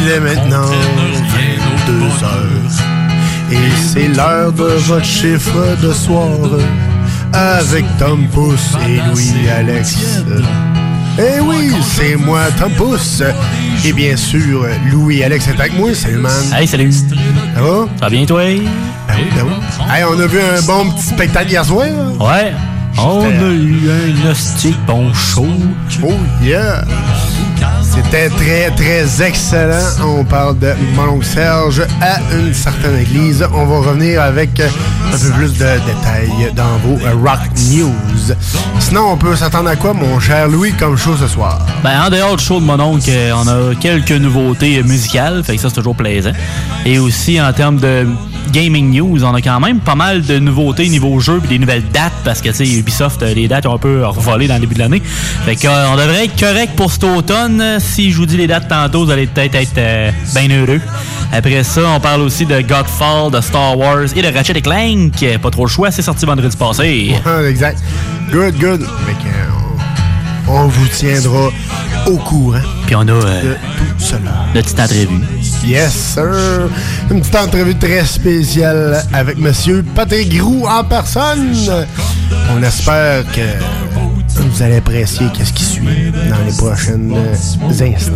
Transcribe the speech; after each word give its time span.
Il 0.00 0.08
est 0.08 0.20
maintenant 0.20 0.66
22 1.86 2.24
heures. 2.24 3.52
Et 3.52 3.70
c'est 3.76 4.08
l'heure 4.08 4.52
de 4.52 4.62
votre 4.62 5.04
chiffre 5.04 5.76
de 5.82 5.92
soir. 5.92 6.28
Avec 7.32 7.84
Tom 7.98 8.26
Pousse 8.28 8.74
et 8.88 8.96
Louis-Alex. 9.08 10.22
Eh 11.18 11.40
oui, 11.40 11.72
c'est 11.82 12.16
moi, 12.16 12.44
Tom 12.58 12.72
Pousse. 12.72 13.22
Et 13.84 13.92
bien 13.92 14.16
sûr, 14.16 14.66
Louis-Alex 14.90 15.48
est 15.48 15.60
avec 15.60 15.76
moi. 15.78 15.94
Salut, 15.94 16.16
man. 16.16 16.32
Hey, 16.54 16.66
salut. 16.66 16.92
Ça 16.92 17.60
va? 17.60 17.86
Ça 17.98 18.00
va 18.00 18.10
bien, 18.10 18.24
toi? 18.24 18.42
Ben 18.44 18.58
oui, 19.16 19.24
ben 19.34 19.44
oui. 19.44 19.52
Hey, 19.92 20.04
on 20.04 20.18
a 20.18 20.26
vu 20.26 20.38
un 20.40 20.62
bon 20.62 20.90
petit 20.90 21.06
spectacle 21.08 21.50
hier 21.50 21.64
soir. 21.64 21.86
Ouais. 22.20 22.52
On 23.02 23.24
a 23.24 23.52
eu 23.52 23.90
un 23.90 24.30
hostie 24.30 24.76
bon 24.86 25.12
show. 25.14 25.46
Oh 26.02 26.12
yeah! 26.42 26.84
C'était 27.82 28.28
très, 28.28 28.70
très 28.70 29.22
excellent. 29.22 29.86
On 30.04 30.24
parle 30.24 30.58
de 30.58 30.74
mon 30.94 31.14
oncle 31.14 31.24
Serge 31.26 31.82
à 32.00 32.20
une 32.36 32.52
certaine 32.52 32.98
église. 32.98 33.46
On 33.54 33.64
va 33.64 33.88
revenir 33.88 34.22
avec 34.22 34.60
un 34.60 35.16
peu 35.16 35.30
plus 35.32 35.52
de 35.52 35.66
détails 35.86 36.52
dans 36.54 36.76
vos 36.84 36.98
Rock 37.26 37.40
News. 37.70 38.34
Sinon, 38.78 39.12
on 39.12 39.16
peut 39.16 39.34
s'attendre 39.34 39.70
à 39.70 39.76
quoi, 39.76 39.94
mon 39.94 40.20
cher 40.20 40.48
Louis, 40.48 40.72
comme 40.72 40.96
show 40.96 41.16
ce 41.16 41.26
soir? 41.26 41.58
Ben, 41.82 42.02
en 42.02 42.10
dehors 42.10 42.36
du 42.36 42.44
show 42.44 42.60
de 42.60 42.64
mon 42.64 42.78
oncle, 42.80 43.10
on 43.34 43.48
a 43.48 43.74
quelques 43.74 44.12
nouveautés 44.12 44.82
musicales, 44.82 45.42
fait 45.42 45.56
que 45.56 45.62
ça, 45.62 45.68
c'est 45.68 45.76
toujours 45.76 45.96
plaisant. 45.96 46.32
Et 46.84 46.98
aussi, 46.98 47.40
en 47.40 47.52
termes 47.52 47.78
de 47.78 48.06
gaming 48.50 48.90
news, 48.90 49.24
on 49.24 49.34
a 49.34 49.40
quand 49.40 49.60
même 49.60 49.80
pas 49.80 49.94
mal 49.94 50.22
de 50.22 50.38
nouveautés 50.38 50.88
niveau 50.88 51.20
jeu 51.20 51.38
puis 51.40 51.48
des 51.50 51.58
nouvelles 51.58 51.88
dates, 51.92 52.12
parce 52.24 52.40
que, 52.40 52.48
tu 52.48 52.54
sais, 52.54 52.68
Ubisoft, 52.68 53.22
euh, 53.22 53.34
les 53.34 53.48
dates 53.48 53.66
ont 53.66 53.74
un 53.74 53.78
peu 53.78 54.04
revolé 54.06 54.46
dans 54.48 54.54
le 54.54 54.60
début 54.60 54.74
de 54.74 54.80
l'année. 54.80 55.02
Fait 55.44 55.56
qu'on 55.56 55.96
devrait 55.96 56.24
être 56.24 56.38
correct 56.38 56.72
pour 56.76 56.90
cet 56.92 57.04
automne. 57.04 57.78
Si 57.78 58.10
je 58.10 58.16
vous 58.16 58.26
dis 58.26 58.36
les 58.36 58.46
dates 58.46 58.68
tantôt, 58.68 59.04
vous 59.04 59.10
allez 59.10 59.26
peut-être 59.26 59.54
être, 59.54 59.78
euh, 59.78 60.10
bien 60.34 60.48
heureux. 60.50 60.80
Après 61.32 61.62
ça, 61.62 61.82
on 61.94 62.00
parle 62.00 62.22
aussi 62.22 62.44
de 62.46 62.60
Godfall, 62.60 63.30
de 63.30 63.40
Star 63.40 63.78
Wars 63.78 64.06
et 64.14 64.22
de 64.22 64.36
Ratchet 64.36 64.60
Clank. 64.60 65.24
Pas 65.40 65.50
trop 65.50 65.64
le 65.64 65.70
choix, 65.70 65.90
c'est 65.90 66.02
sorti 66.02 66.26
vendredi 66.26 66.56
passé. 66.56 67.14
Exact. 67.48 67.78
Good, 68.32 68.58
good. 68.58 68.82
Euh, 68.82 69.69
on, 70.48 70.66
vous 70.66 70.88
tiendra 70.88 71.50
au 72.06 72.16
courant 72.16 72.60
Puis 72.86 72.96
on 72.96 73.00
a 73.00 73.12
euh, 73.12 73.42
de 73.42 73.54
tout 73.54 73.98
cela. 73.98 74.46
le 74.54 74.62
petit 74.62 74.80
entrevue. 74.80 75.08
Yes, 75.64 75.92
sir. 75.92 76.68
Une 77.10 77.20
petite 77.20 77.36
entrevue 77.36 77.76
très 77.76 78.04
spéciale 78.04 79.02
avec 79.12 79.38
Monsieur 79.38 79.84
Patrick 79.94 80.36
Groux 80.36 80.66
en 80.66 80.84
personne. 80.84 81.54
On 82.54 82.62
espère 82.62 83.24
que 83.32 83.40
vous 84.40 84.62
allez 84.62 84.76
apprécier 84.76 85.26
qu'est-ce 85.34 85.52
qui 85.52 85.64
suit 85.64 86.12
dans 86.28 86.44
les 86.44 86.56
prochains 86.56 87.00
instants. 87.68 88.12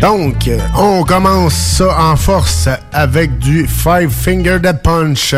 Donc, 0.00 0.50
on 0.76 1.04
commence 1.04 1.54
ça 1.54 1.96
en 1.98 2.16
force 2.16 2.68
avec 2.92 3.38
du 3.38 3.66
Five 3.66 4.10
Finger 4.10 4.58
Dead 4.60 4.80
Punch 4.82 5.34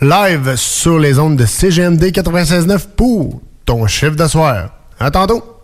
live 0.00 0.56
sur 0.56 0.98
les 0.98 1.18
ondes 1.18 1.36
de 1.36 1.46
CGMD 1.46 2.04
96.9 2.04 2.80
pour 2.96 3.40
ton 3.64 3.86
chiffre 3.86 4.16
de 4.16 4.26
soir. 4.26 4.75
Tantôt! 4.98 5.55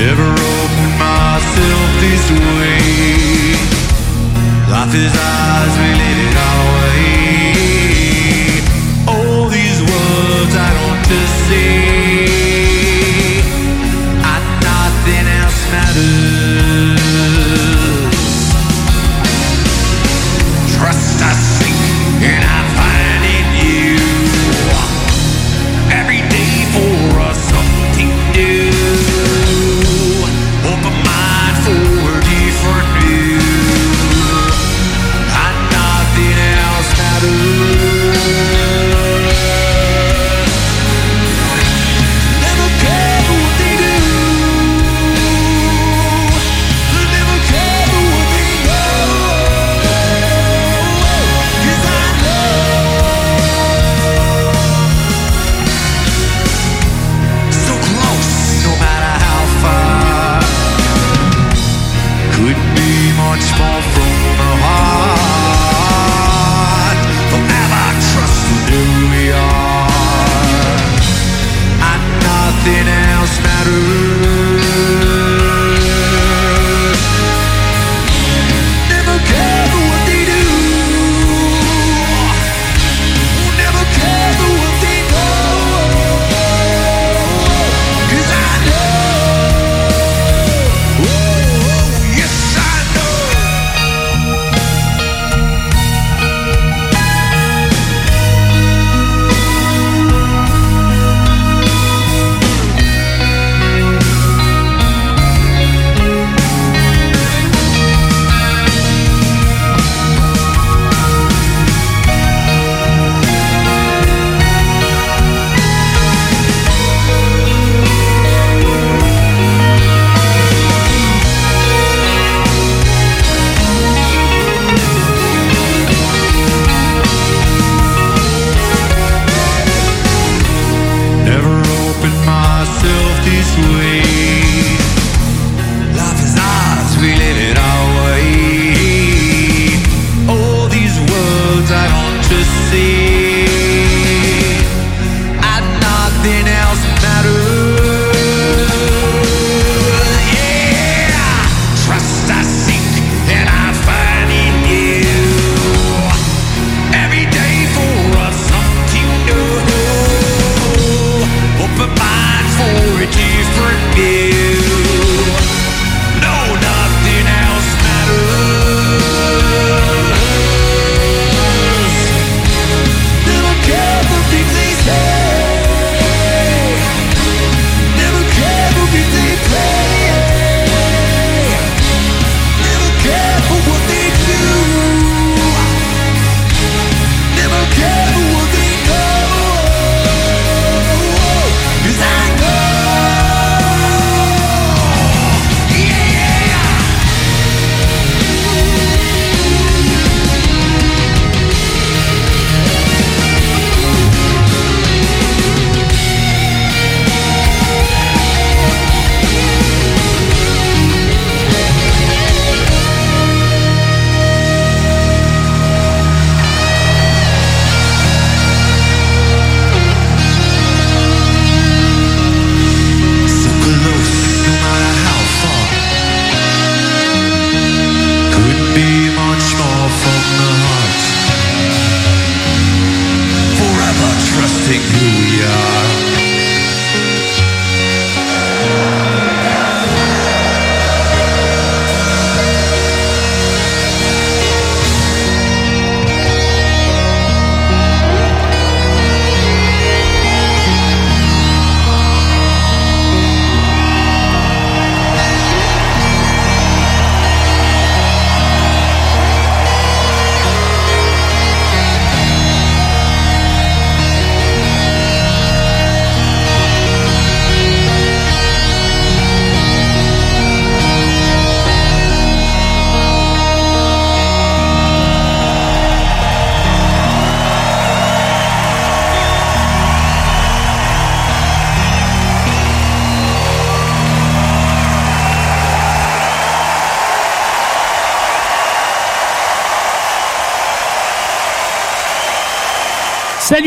Never 0.00 0.28
opened 0.56 0.96
myself 1.04 1.88
this 2.04 2.24
way. 2.56 2.80
Life 4.72 4.94
is 5.04 5.14
ours, 5.30 5.74
we 5.82 5.90
live 6.02 6.20
it 6.28 6.36
out. 6.50 6.75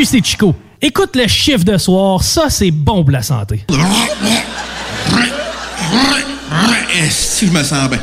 C'est 0.10 0.26
Chico. 0.26 0.56
Écoute 0.82 1.16
le 1.16 1.28
chiffre 1.28 1.64
de 1.64 1.78
soir, 1.78 2.24
ça 2.24 2.50
c'est 2.50 2.72
bon 2.72 3.04
pour 3.04 3.12
la 3.12 3.22
santé. 3.22 3.64
Si 7.10 7.46
je 7.48 7.52
me 7.52 7.64
sens 7.64 7.88
bien? 7.90 8.00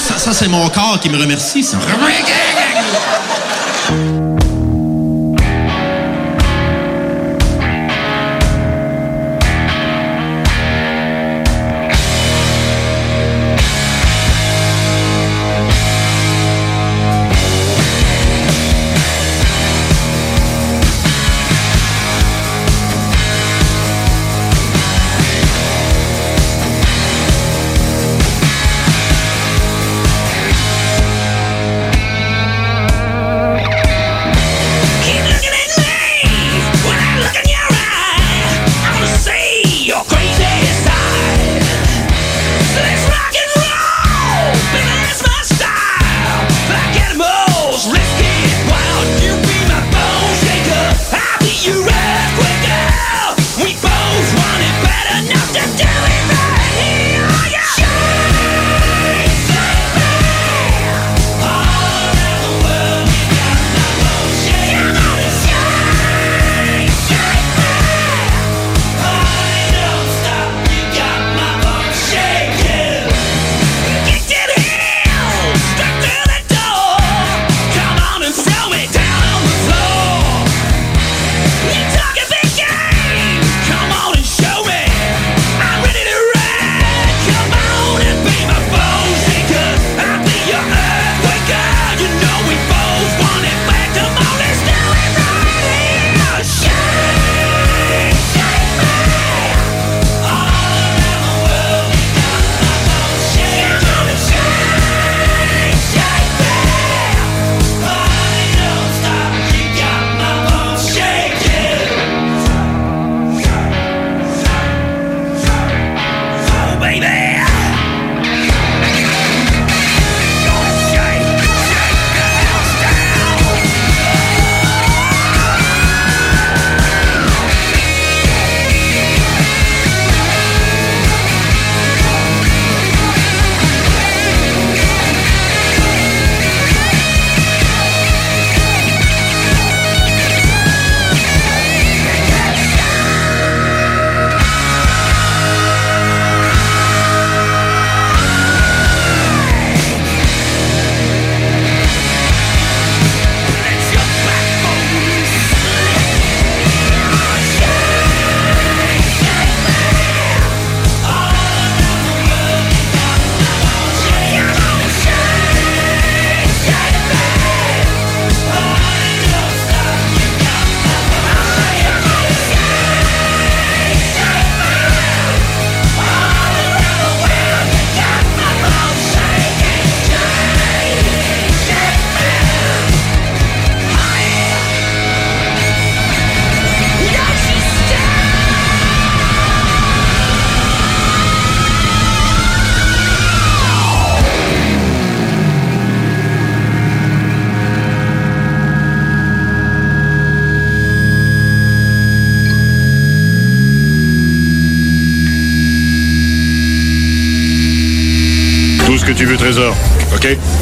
Ça, 0.00 0.18
ça 0.18 0.32
c'est 0.32 0.48
mon 0.48 0.68
corps 0.70 0.98
qui 1.00 1.10
me 1.10 1.18
remercie. 1.18 1.64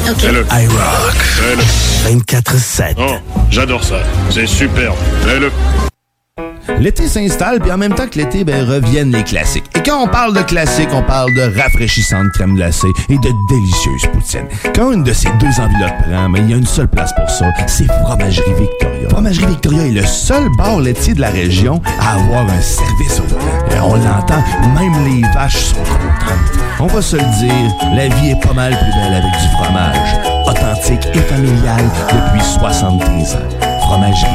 OK? 0.09 0.17
Fais-le. 0.17 0.45
I 0.51 0.67
rock. 0.67 1.15
Fais-le. 1.15 2.15
24-7. 2.21 2.95
Oh, 2.97 3.15
j'adore 3.49 3.83
ça. 3.83 3.99
C'est 4.29 4.47
superbe. 4.47 4.95
Fais-le. 5.25 5.51
L'été 6.79 7.07
s'installe, 7.07 7.59
puis 7.59 7.71
en 7.71 7.77
même 7.77 7.93
temps 7.93 8.07
que 8.07 8.17
l'été, 8.17 8.43
ben, 8.43 8.67
reviennent 8.67 9.11
les 9.11 9.23
classiques. 9.23 9.65
Quand 9.91 10.03
on 10.03 10.07
parle 10.07 10.33
de 10.33 10.41
classiques, 10.41 10.93
on 10.93 11.03
parle 11.03 11.33
de 11.33 11.41
rafraîchissantes 11.59 12.31
crème 12.31 12.55
glacée 12.55 12.87
et 13.09 13.17
de 13.17 13.29
délicieuses 13.49 14.07
poutines. 14.13 14.47
Quand 14.73 14.93
une 14.93 15.03
de 15.03 15.11
ces 15.11 15.27
deux 15.31 15.59
enveloppes 15.59 16.03
prend, 16.09 16.29
mais 16.29 16.39
il 16.39 16.49
y 16.49 16.53
a 16.53 16.55
une 16.55 16.65
seule 16.65 16.87
place 16.87 17.11
pour 17.13 17.29
ça, 17.29 17.47
c'est 17.67 17.87
Fromagerie 18.05 18.53
Victoria. 18.57 19.09
Fromagerie 19.09 19.47
Victoria 19.47 19.87
est 19.87 19.91
le 19.91 20.05
seul 20.05 20.47
bar 20.57 20.79
laitier 20.79 21.13
de 21.13 21.19
la 21.19 21.29
région 21.29 21.81
à 21.99 22.13
avoir 22.13 22.43
un 22.43 22.61
service 22.61 23.19
au 23.19 23.23
volant. 23.23 23.75
Et 23.75 23.79
on 23.81 23.95
l'entend, 23.95 24.41
même 24.79 24.93
les 25.03 25.27
vaches 25.33 25.65
sont 25.65 25.75
contentes. 25.83 26.63
On 26.79 26.87
va 26.87 27.01
se 27.01 27.17
le 27.17 27.39
dire, 27.39 27.75
la 27.93 28.07
vie 28.07 28.29
est 28.29 28.41
pas 28.41 28.53
mal 28.53 28.71
plus 28.71 28.93
belle 28.93 29.13
avec 29.13 29.31
du 29.41 29.47
fromage. 29.57 30.15
Authentique 30.45 31.05
et 31.13 31.19
familial 31.19 31.83
depuis 32.07 32.45
73 32.45 33.35
ans. 33.35 33.79
Fromagerie 33.81 34.29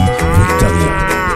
Victoria. 0.51 1.25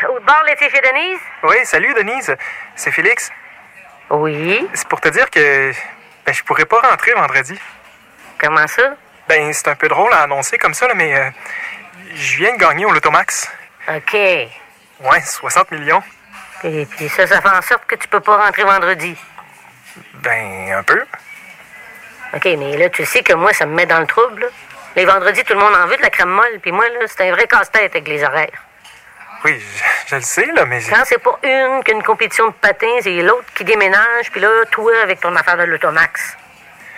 Au 0.10 0.20
bord, 0.26 0.42
l'été 0.48 0.68
chez 0.70 0.82
Denise? 0.82 1.20
Oui, 1.44 1.58
salut 1.64 1.94
Denise. 1.94 2.36
C'est 2.76 2.90
Félix. 2.92 3.30
Oui. 4.10 4.68
C'est 4.74 4.88
pour 4.88 5.00
te 5.00 5.10
dire 5.10 5.30
que 5.30 5.72
ben, 6.26 6.34
je 6.34 6.42
pourrais 6.44 6.66
pas 6.66 6.82
rentrer 6.82 7.12
vendredi. 7.14 7.54
Comment 8.40 8.66
ça? 8.68 8.96
Ben, 9.30 9.54
c'est 9.54 9.68
un 9.68 9.76
peu 9.76 9.88
drôle 9.88 10.12
à 10.14 10.24
annoncer 10.24 10.58
comme 10.58 10.74
ça, 10.74 10.88
là, 10.88 10.96
mais 10.96 11.16
euh, 11.16 11.30
je 12.16 12.38
viens 12.38 12.56
de 12.56 12.60
gagner 12.60 12.86
au 12.86 12.92
Lotomax. 12.92 13.48
OK. 13.88 14.14
Ouais, 14.14 14.50
60 15.24 15.70
millions. 15.72 16.02
Et 16.64 16.86
puis 16.86 17.10
ça, 17.10 17.26
ça 17.28 17.42
fait 17.42 17.50
en 17.50 17.62
sorte 17.62 17.86
que 17.88 17.96
tu 17.96 18.08
peux 18.08 18.20
pas 18.20 18.38
rentrer 18.38 18.64
vendredi. 18.64 19.16
Ben, 20.16 20.74
un 20.74 20.84
peu. 20.84 21.04
OK, 22.34 22.46
mais 22.46 22.78
là, 22.78 22.90
tu 22.90 23.06
sais 23.06 23.24
que 23.24 23.34
moi, 23.34 23.52
ça 23.54 23.66
me 23.66 23.74
met 23.74 23.86
dans 23.86 24.00
le 24.00 24.08
trouble. 24.08 24.42
là. 24.42 24.48
Les 24.96 25.06
vendredis, 25.06 25.44
tout 25.44 25.54
le 25.54 25.60
monde 25.60 25.74
en 25.76 25.88
veut 25.88 25.98
de 25.98 26.02
la 26.02 26.10
crème 26.10 26.30
molle, 26.30 26.60
puis 26.62 26.72
moi, 26.72 26.88
là, 26.90 27.00
c'est 27.08 27.28
un 27.30 27.32
vrai 27.34 27.48
casse-tête 27.48 27.92
avec 27.92 28.08
les 28.08 28.24
horaires. 28.24 28.62
Oui, 29.44 29.60
je, 29.60 29.84
je 30.10 30.16
le 30.18 30.22
sais, 30.22 30.46
là, 30.54 30.66
mais... 30.66 30.82
Quand 30.88 31.04
c'est 31.06 31.18
pas 31.18 31.40
une 31.44 31.84
qu'une 31.84 32.04
compétition 32.04 32.48
de 32.48 32.54
patins, 32.54 33.00
c'est 33.02 33.22
l'autre 33.22 33.46
qui 33.56 33.64
déménage, 33.64 34.30
puis 34.32 34.40
là, 34.40 34.50
toi, 34.70 34.92
avec 35.02 35.20
ton 35.20 35.36
affaire 35.36 35.58
de 35.58 35.64
l'automax. 35.64 36.38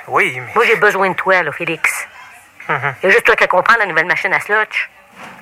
Oui, 0.08 0.39
mais... 0.39 0.52
Moi, 0.54 0.65
j'ai 0.65 0.76
besoin 0.76 1.10
de 1.12 1.15
toi, 1.15 1.41
là, 1.41 1.52
Félix. 1.52 2.08
Mhm. 2.67 2.95
Il 3.02 3.06
y 3.06 3.10
a 3.10 3.12
juste 3.13 3.26
toi 3.26 3.36
qui 3.36 3.47
comprends 3.47 3.78
la 3.78 3.86
nouvelle 3.86 4.06
machine 4.08 4.34
à 4.34 4.39
slotch. 4.39 4.89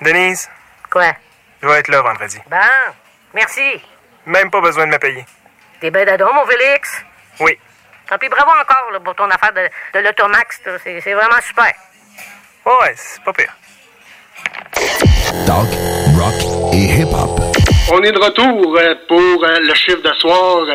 Denise, 0.02 0.50
Quoi? 0.92 1.12
je 1.62 1.68
vais 1.68 1.80
être 1.80 1.88
là 1.88 2.02
vendredi. 2.02 2.40
Bon, 2.50 2.58
merci. 3.34 3.82
Même 4.26 4.52
pas 4.52 4.62
besoin 4.62 4.86
de 4.86 4.92
me 4.92 4.98
payer. 5.00 5.26
T'es 5.80 5.90
ben 5.90 6.06
d'adon, 6.06 6.34
mon 6.34 6.46
Félix? 6.46 7.04
Oui. 7.40 7.58
Ah, 8.10 8.18
puis 8.18 8.30
bravo 8.30 8.52
encore 8.52 8.92
là, 8.92 9.00
pour 9.00 9.16
ton 9.16 9.30
affaire 9.30 9.54
de, 9.54 9.70
de 9.94 10.04
l'automax. 10.04 10.62
c'est 10.84 11.14
vraiment 11.14 11.42
super. 11.42 11.74
Ouais, 12.66 12.94
c'est 12.96 13.24
pas 13.24 13.34
pire. 13.34 13.54
Talk, 15.48 15.68
rock 16.18 16.74
et 16.74 17.02
hip-hop. 17.02 17.40
On 17.92 18.04
est 18.04 18.12
de 18.12 18.20
retour 18.20 18.78
euh, 18.78 18.96
pour 19.08 19.44
euh, 19.44 19.60
le 19.60 19.74
chiffre 19.74 20.02
de 20.02 20.14
soir. 20.16 20.66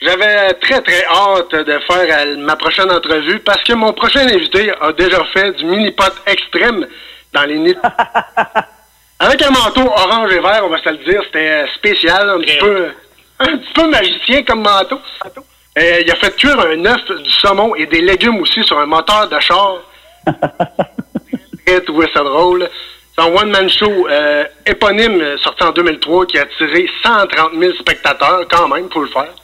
J'avais 0.00 0.54
très 0.54 0.80
très 0.80 1.04
hâte 1.04 1.52
de 1.52 1.78
faire 1.80 2.18
euh, 2.18 2.36
ma 2.38 2.56
prochaine 2.56 2.90
entrevue 2.90 3.40
parce 3.40 3.62
que 3.62 3.74
mon 3.74 3.92
prochain 3.92 4.26
invité 4.26 4.72
a 4.80 4.92
déjà 4.92 5.24
fait 5.32 5.52
du 5.52 5.64
mini-pot 5.64 6.12
extrême 6.26 6.86
dans 7.32 7.44
les 7.44 7.58
nids. 7.58 7.76
Avec 9.20 9.42
un 9.42 9.50
manteau 9.50 9.82
orange 9.82 10.32
et 10.32 10.40
vert, 10.40 10.62
on 10.64 10.68
va 10.68 10.78
se 10.82 10.88
le 10.88 10.98
dire, 10.98 11.22
c'était 11.24 11.50
euh, 11.50 11.66
spécial, 11.74 12.30
un 12.30 12.40
petit 12.40 12.58
peu, 12.58 12.88
un 13.40 13.58
petit 13.58 13.72
peu 13.74 13.88
magicien 13.88 14.42
comme 14.44 14.62
manteau. 14.62 15.00
Euh, 15.78 16.00
il 16.04 16.10
a 16.10 16.14
fait 16.16 16.34
cuire 16.36 16.58
un 16.60 16.84
œuf, 16.86 17.04
du 17.22 17.30
saumon 17.30 17.74
et 17.74 17.86
des 17.86 18.00
légumes 18.00 18.38
aussi 18.40 18.62
sur 18.64 18.78
un 18.78 18.86
moteur 18.86 19.28
de 19.28 19.40
char. 19.40 19.78
J'ai 21.66 21.84
trouvé 21.84 22.08
ça 22.14 22.22
drôle. 22.22 22.68
C'est 23.18 23.24
un 23.24 23.34
one-man 23.34 23.68
show 23.68 24.06
euh, 24.08 24.44
éponyme 24.64 25.20
euh, 25.20 25.38
sorti 25.38 25.64
en 25.64 25.72
2003 25.72 26.26
qui 26.26 26.38
a 26.38 26.42
attiré 26.42 26.88
130 27.02 27.52
000 27.58 27.72
spectateurs 27.74 28.46
quand 28.48 28.68
même, 28.68 28.88
faut 28.90 29.02
le 29.02 29.08
faire. 29.08 29.34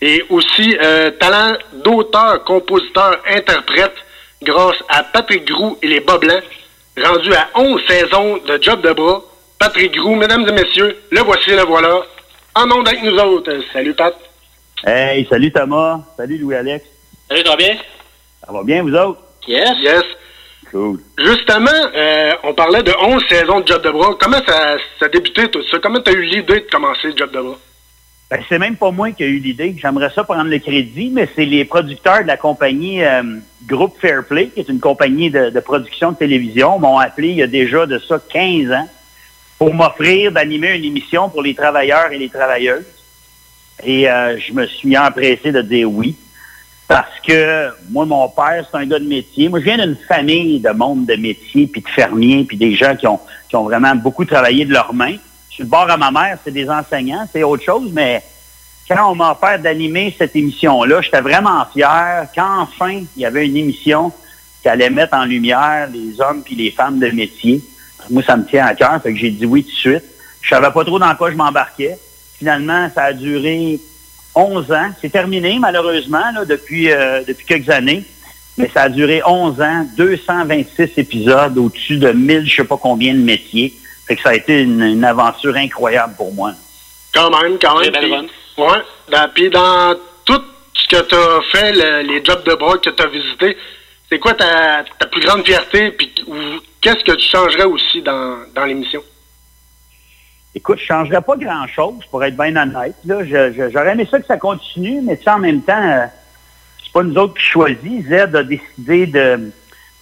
Et 0.00 0.24
aussi 0.30 0.76
euh, 0.82 1.10
talent 1.12 1.58
d'auteur, 1.84 2.42
compositeur, 2.44 3.18
interprète 3.28 3.94
grâce 4.42 4.78
à 4.88 5.02
Patrick 5.02 5.44
Groux 5.44 5.78
et 5.82 5.88
les 5.88 6.00
Bas 6.00 6.16
Blancs, 6.16 6.42
rendu 6.96 7.32
à 7.34 7.48
11 7.54 7.80
saisons 7.88 8.38
de 8.38 8.62
Job 8.62 8.80
de 8.82 8.92
bras. 8.92 9.22
Patrick 9.58 9.94
Groux, 9.94 10.14
mesdames 10.14 10.48
et 10.48 10.52
messieurs, 10.52 10.96
le 11.10 11.20
voici, 11.20 11.50
le 11.50 11.62
voilà. 11.62 12.02
En 12.54 12.66
nom 12.66 12.82
avec 12.82 13.02
nous 13.02 13.16
autres. 13.18 13.52
Salut 13.72 13.94
Pat. 13.94 14.14
Hey, 14.84 15.26
salut 15.28 15.52
Thomas. 15.52 16.00
Salut 16.16 16.38
Louis-Alex. 16.38 16.84
Salut, 17.28 17.42
ça 17.42 17.50
va 17.50 17.56
bien? 17.56 17.76
Ça 18.44 18.52
va 18.52 18.62
bien, 18.62 18.82
vous 18.82 18.94
autres? 18.94 19.20
Yes. 19.46 19.72
Yes. 19.82 20.02
Cool. 20.70 21.00
Justement, 21.18 21.70
euh, 21.94 22.32
on 22.44 22.54
parlait 22.54 22.82
de 22.82 22.92
11 23.00 23.22
saisons 23.28 23.60
de 23.60 23.66
Job 23.66 23.82
de 23.82 23.90
bras. 23.90 24.16
Comment 24.18 24.42
ça, 24.46 24.76
ça 24.98 25.06
a 25.06 25.08
débuté 25.08 25.48
tout 25.48 25.62
ça? 25.70 25.78
Comment 25.82 26.00
tu 26.00 26.10
as 26.10 26.14
eu 26.14 26.22
l'idée 26.22 26.60
de 26.60 26.70
commencer 26.70 27.08
le 27.08 27.16
Job 27.16 27.30
de 27.32 27.40
bras? 27.40 27.58
Ben, 28.30 28.40
c'est 28.48 28.60
même 28.60 28.76
pas 28.76 28.92
moi 28.92 29.10
qui 29.10 29.24
ai 29.24 29.26
eu 29.26 29.38
l'idée. 29.38 29.74
J'aimerais 29.76 30.10
ça 30.14 30.22
prendre 30.22 30.48
le 30.48 30.58
crédit, 30.60 31.10
mais 31.12 31.28
c'est 31.34 31.44
les 31.44 31.64
producteurs 31.64 32.22
de 32.22 32.28
la 32.28 32.36
compagnie 32.36 33.02
euh, 33.02 33.22
Groupe 33.66 33.96
Fairplay, 34.00 34.46
qui 34.46 34.60
est 34.60 34.68
une 34.68 34.78
compagnie 34.78 35.30
de, 35.30 35.58
production 35.58 36.12
de 36.12 36.16
télévision, 36.16 36.78
m'ont 36.78 36.98
appelé 36.98 37.30
il 37.30 37.36
y 37.36 37.42
a 37.42 37.48
déjà 37.48 37.86
de 37.86 37.98
ça 37.98 38.20
15 38.32 38.70
ans 38.70 38.88
pour 39.58 39.74
m'offrir 39.74 40.30
d'animer 40.30 40.76
une 40.76 40.84
émission 40.84 41.28
pour 41.28 41.42
les 41.42 41.54
travailleurs 41.56 42.12
et 42.12 42.18
les 42.18 42.28
travailleuses. 42.28 42.86
Et 43.82 44.08
euh, 44.08 44.38
je 44.38 44.52
me 44.52 44.64
suis 44.66 44.96
empressé 44.96 45.50
de 45.50 45.62
dire 45.62 45.90
oui. 45.90 46.14
Parce 46.86 47.18
que 47.26 47.70
moi, 47.90 48.04
mon 48.04 48.28
père, 48.28 48.64
c'est 48.70 48.76
un 48.76 48.86
gars 48.86 48.98
de 49.00 49.06
métier. 49.06 49.48
Moi, 49.48 49.58
je 49.58 49.64
viens 49.64 49.78
d'une 49.78 49.96
famille 50.08 50.60
de 50.60 50.70
monde 50.70 51.04
de 51.04 51.14
métier, 51.16 51.66
puis 51.66 51.80
de 51.80 51.88
fermiers, 51.88 52.44
puis 52.44 52.56
des 52.56 52.74
gens 52.74 52.94
qui 52.94 53.08
ont, 53.08 53.20
qui 53.48 53.56
ont 53.56 53.64
vraiment 53.64 53.94
beaucoup 53.96 54.24
travaillé 54.24 54.64
de 54.64 54.72
leurs 54.72 54.94
mains. 54.94 55.16
Le 55.60 55.66
bord 55.66 55.90
à 55.90 55.98
ma 55.98 56.10
mère, 56.10 56.38
c'est 56.42 56.52
des 56.52 56.70
enseignants, 56.70 57.28
c'est 57.30 57.42
autre 57.42 57.62
chose, 57.62 57.90
mais 57.92 58.22
quand 58.88 59.12
on 59.12 59.14
m'a 59.14 59.32
offert 59.32 59.58
d'animer 59.58 60.14
cette 60.16 60.34
émission-là, 60.34 61.02
j'étais 61.02 61.20
vraiment 61.20 61.66
fier 61.70 62.26
qu'enfin, 62.34 63.02
il 63.14 63.20
y 63.20 63.26
avait 63.26 63.46
une 63.46 63.58
émission 63.58 64.10
qui 64.62 64.70
allait 64.70 64.88
mettre 64.88 65.12
en 65.12 65.26
lumière 65.26 65.86
les 65.92 66.18
hommes 66.18 66.42
puis 66.42 66.54
les 66.54 66.70
femmes 66.70 66.98
de 66.98 67.10
métier. 67.10 67.62
Moi, 68.08 68.22
ça 68.22 68.38
me 68.38 68.46
tient 68.46 68.64
à 68.64 68.74
cœur, 68.74 69.02
fait 69.02 69.12
que 69.12 69.18
j'ai 69.18 69.30
dit 69.30 69.44
oui 69.44 69.62
tout 69.62 69.70
de 69.70 69.76
suite. 69.76 70.04
Je 70.40 70.48
savais 70.48 70.70
pas 70.70 70.82
trop 70.82 70.98
dans 70.98 71.14
quoi 71.14 71.30
je 71.30 71.36
m'embarquais. 71.36 71.98
Finalement, 72.38 72.88
ça 72.94 73.02
a 73.04 73.12
duré 73.12 73.78
11 74.34 74.72
ans. 74.72 74.88
C'est 75.02 75.12
terminé, 75.12 75.58
malheureusement, 75.58 76.24
euh, 76.38 76.44
depuis 76.46 76.88
quelques 77.46 77.68
années. 77.68 78.02
Mais 78.56 78.70
ça 78.72 78.84
a 78.84 78.88
duré 78.88 79.20
11 79.26 79.60
ans, 79.60 79.86
226 79.94 80.92
épisodes, 80.96 81.58
au-dessus 81.58 81.98
de 81.98 82.12
1000, 82.12 82.48
je 82.48 82.56
sais 82.56 82.64
pas 82.64 82.78
combien 82.78 83.12
de 83.12 83.20
métiers. 83.20 83.74
Fait 84.10 84.16
que 84.16 84.22
ça 84.22 84.30
a 84.30 84.34
été 84.34 84.62
une, 84.62 84.82
une 84.82 85.04
aventure 85.04 85.54
incroyable 85.54 86.14
pour 86.16 86.34
moi. 86.34 86.50
Quand 87.14 87.30
même, 87.30 87.56
quand 87.60 87.78
même. 87.78 87.92
Puis- 87.92 88.10
ouais. 88.58 88.66
Dans- 89.08 89.28
Puis 89.32 89.50
dans 89.50 89.94
tout 90.24 90.42
ce 90.74 90.88
que 90.88 91.00
tu 91.02 91.14
as 91.14 91.40
fait, 91.52 91.70
le- 91.70 92.00
les 92.12 92.24
jobs 92.24 92.42
de 92.44 92.54
bras 92.56 92.76
que 92.78 92.90
tu 92.90 93.00
as 93.04 93.06
visités, 93.06 93.56
c'est 94.08 94.18
quoi 94.18 94.34
ta, 94.34 94.82
ta 94.98 95.06
plus 95.06 95.20
grande 95.20 95.44
fierté? 95.46 95.92
Puis 95.92 96.12
qu'est-ce 96.80 97.04
que 97.04 97.12
tu 97.12 97.24
changerais 97.28 97.66
aussi 97.66 98.02
dans, 98.02 98.38
dans 98.52 98.64
l'émission? 98.64 99.00
Écoute, 100.56 100.78
je 100.80 100.86
changerais 100.86 101.22
pas 101.22 101.36
grand-chose, 101.36 102.04
pour 102.10 102.24
être 102.24 102.36
bien 102.36 102.56
honnête. 102.56 102.96
Là. 103.04 103.22
Je- 103.24 103.52
je- 103.52 103.70
J'aurais 103.72 103.92
aimé 103.92 104.08
ça 104.10 104.18
que 104.18 104.26
ça 104.26 104.38
continue, 104.38 105.02
mais 105.02 105.18
tu 105.18 105.22
sais, 105.22 105.30
en 105.30 105.38
même 105.38 105.62
temps, 105.62 105.80
euh, 105.88 106.06
c'est 106.82 106.92
pas 106.92 107.04
nous 107.04 107.14
autres 107.16 107.34
qui 107.34 107.44
choisis. 107.44 108.04
Z 108.08 108.12
a 108.34 108.42
décidé 108.42 109.06
de, 109.06 109.52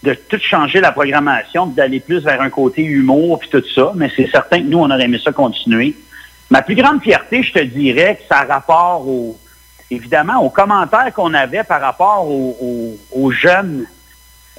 de 0.03 0.15
tout 0.15 0.39
changer 0.41 0.81
la 0.81 0.93
programmation, 0.93 1.67
d'aller 1.67 2.01
plus 2.01 2.23
vers 2.23 2.41
un 2.41 2.51
côté 2.51 2.83
humour, 2.83 3.41
puis 3.41 3.49
tout 3.49 3.65
ça. 3.75 3.93
Mais 3.95 4.11
c'est 4.15 4.31
certain 4.31 4.61
que 4.61 4.67
nous, 4.67 4.79
on 4.79 4.91
aurait 4.91 5.05
aimé 5.05 5.21
ça 5.23 5.33
continuer. 5.33 5.95
Ma 6.51 6.63
plus 6.63 6.77
grande 6.77 7.03
fierté, 7.03 7.43
je 7.43 7.53
te 7.53 7.63
dirais 7.63 8.17
que 8.17 8.23
ça 8.29 8.45
rapport 8.45 9.07
au, 9.07 9.39
évidemment, 9.91 10.43
aux 10.43 10.51
commentaires 10.51 11.13
qu'on 11.15 11.35
avait 11.35 11.65
par 11.65 11.81
rapport 11.81 12.27
aux, 12.29 13.31
jeunes 13.33 13.87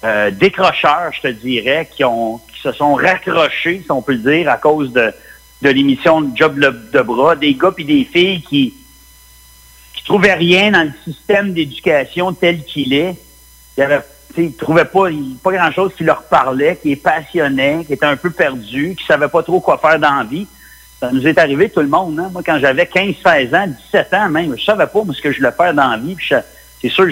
euh, 0.04 0.30
décrocheurs, 0.32 1.12
je 1.13 1.21
te 1.21 1.28
dirais, 1.28 1.89
qui 1.91 2.04
ont 2.04 2.39
qui 2.54 2.62
se 2.62 2.71
sont 2.73 2.93
raccrochés, 2.93 3.82
si 3.84 3.91
on 3.91 4.02
peut 4.02 4.13
le 4.13 4.19
dire, 4.19 4.49
à 4.49 4.58
cause 4.58 4.91
de, 4.91 5.13
de 5.62 5.69
l'émission 5.69 6.32
Job 6.36 6.60
de 6.60 7.02
bras, 7.02 7.36
des 7.36 7.54
gars 7.54 7.73
et 7.78 7.84
des 7.84 8.04
filles 8.04 8.41
qui 8.41 8.73
qui 9.93 10.04
trouvaient 10.04 10.36
rien 10.36 10.71
dans 10.71 10.84
le 10.84 10.93
système 11.12 11.54
d'éducation 11.54 12.34
tel 12.34 12.63
qu'il 12.63 12.93
est. 12.93 13.15
ils 14.38 14.54
trouvaient 14.54 14.86
pas, 14.86 15.08
pas 15.44 15.52
grand-chose 15.52 15.94
qui 15.96 16.04
leur 16.04 16.24
parlait, 16.24 16.78
qui 16.82 16.89
les 16.89 16.96
passionnait, 16.96 17.84
qui 17.86 17.94
étaient 17.94 18.06
un 18.06 18.15
peu 18.15 18.30
perdus, 18.30 18.96
qui 18.98 19.06
savaient 19.06 19.28
pas 19.28 19.44
trop 19.44 19.60
quoi 19.60 19.78
faire 19.78 20.00
dans 20.00 20.15
la 20.15 20.24
vie. 20.24 20.48
Ça 21.00 21.12
nous 21.12 21.26
est 21.26 21.38
arrivé 21.38 21.70
tout 21.70 21.80
le 21.80 21.88
monde. 21.88 22.20
Hein? 22.20 22.30
Moi, 22.32 22.42
quand 22.46 22.60
j'avais 22.60 22.86
15, 22.86 23.15
16 23.24 23.54
ans, 23.54 23.68
17 23.92 24.13
ans 24.13 24.30
même, 24.30 24.56
je 24.58 24.63
savais 24.63 24.86
pas 24.86 25.04
moi, 25.04 25.15
ce 25.15 25.22
que 25.22 25.32
je 25.32 25.38
voulais 25.38 25.52
faire 25.52 25.74
dans 25.74 25.89
la 25.89 25.98
vie. 25.98 26.15
C'est 26.82 26.89
sûr 26.89 27.06
que 27.06 27.12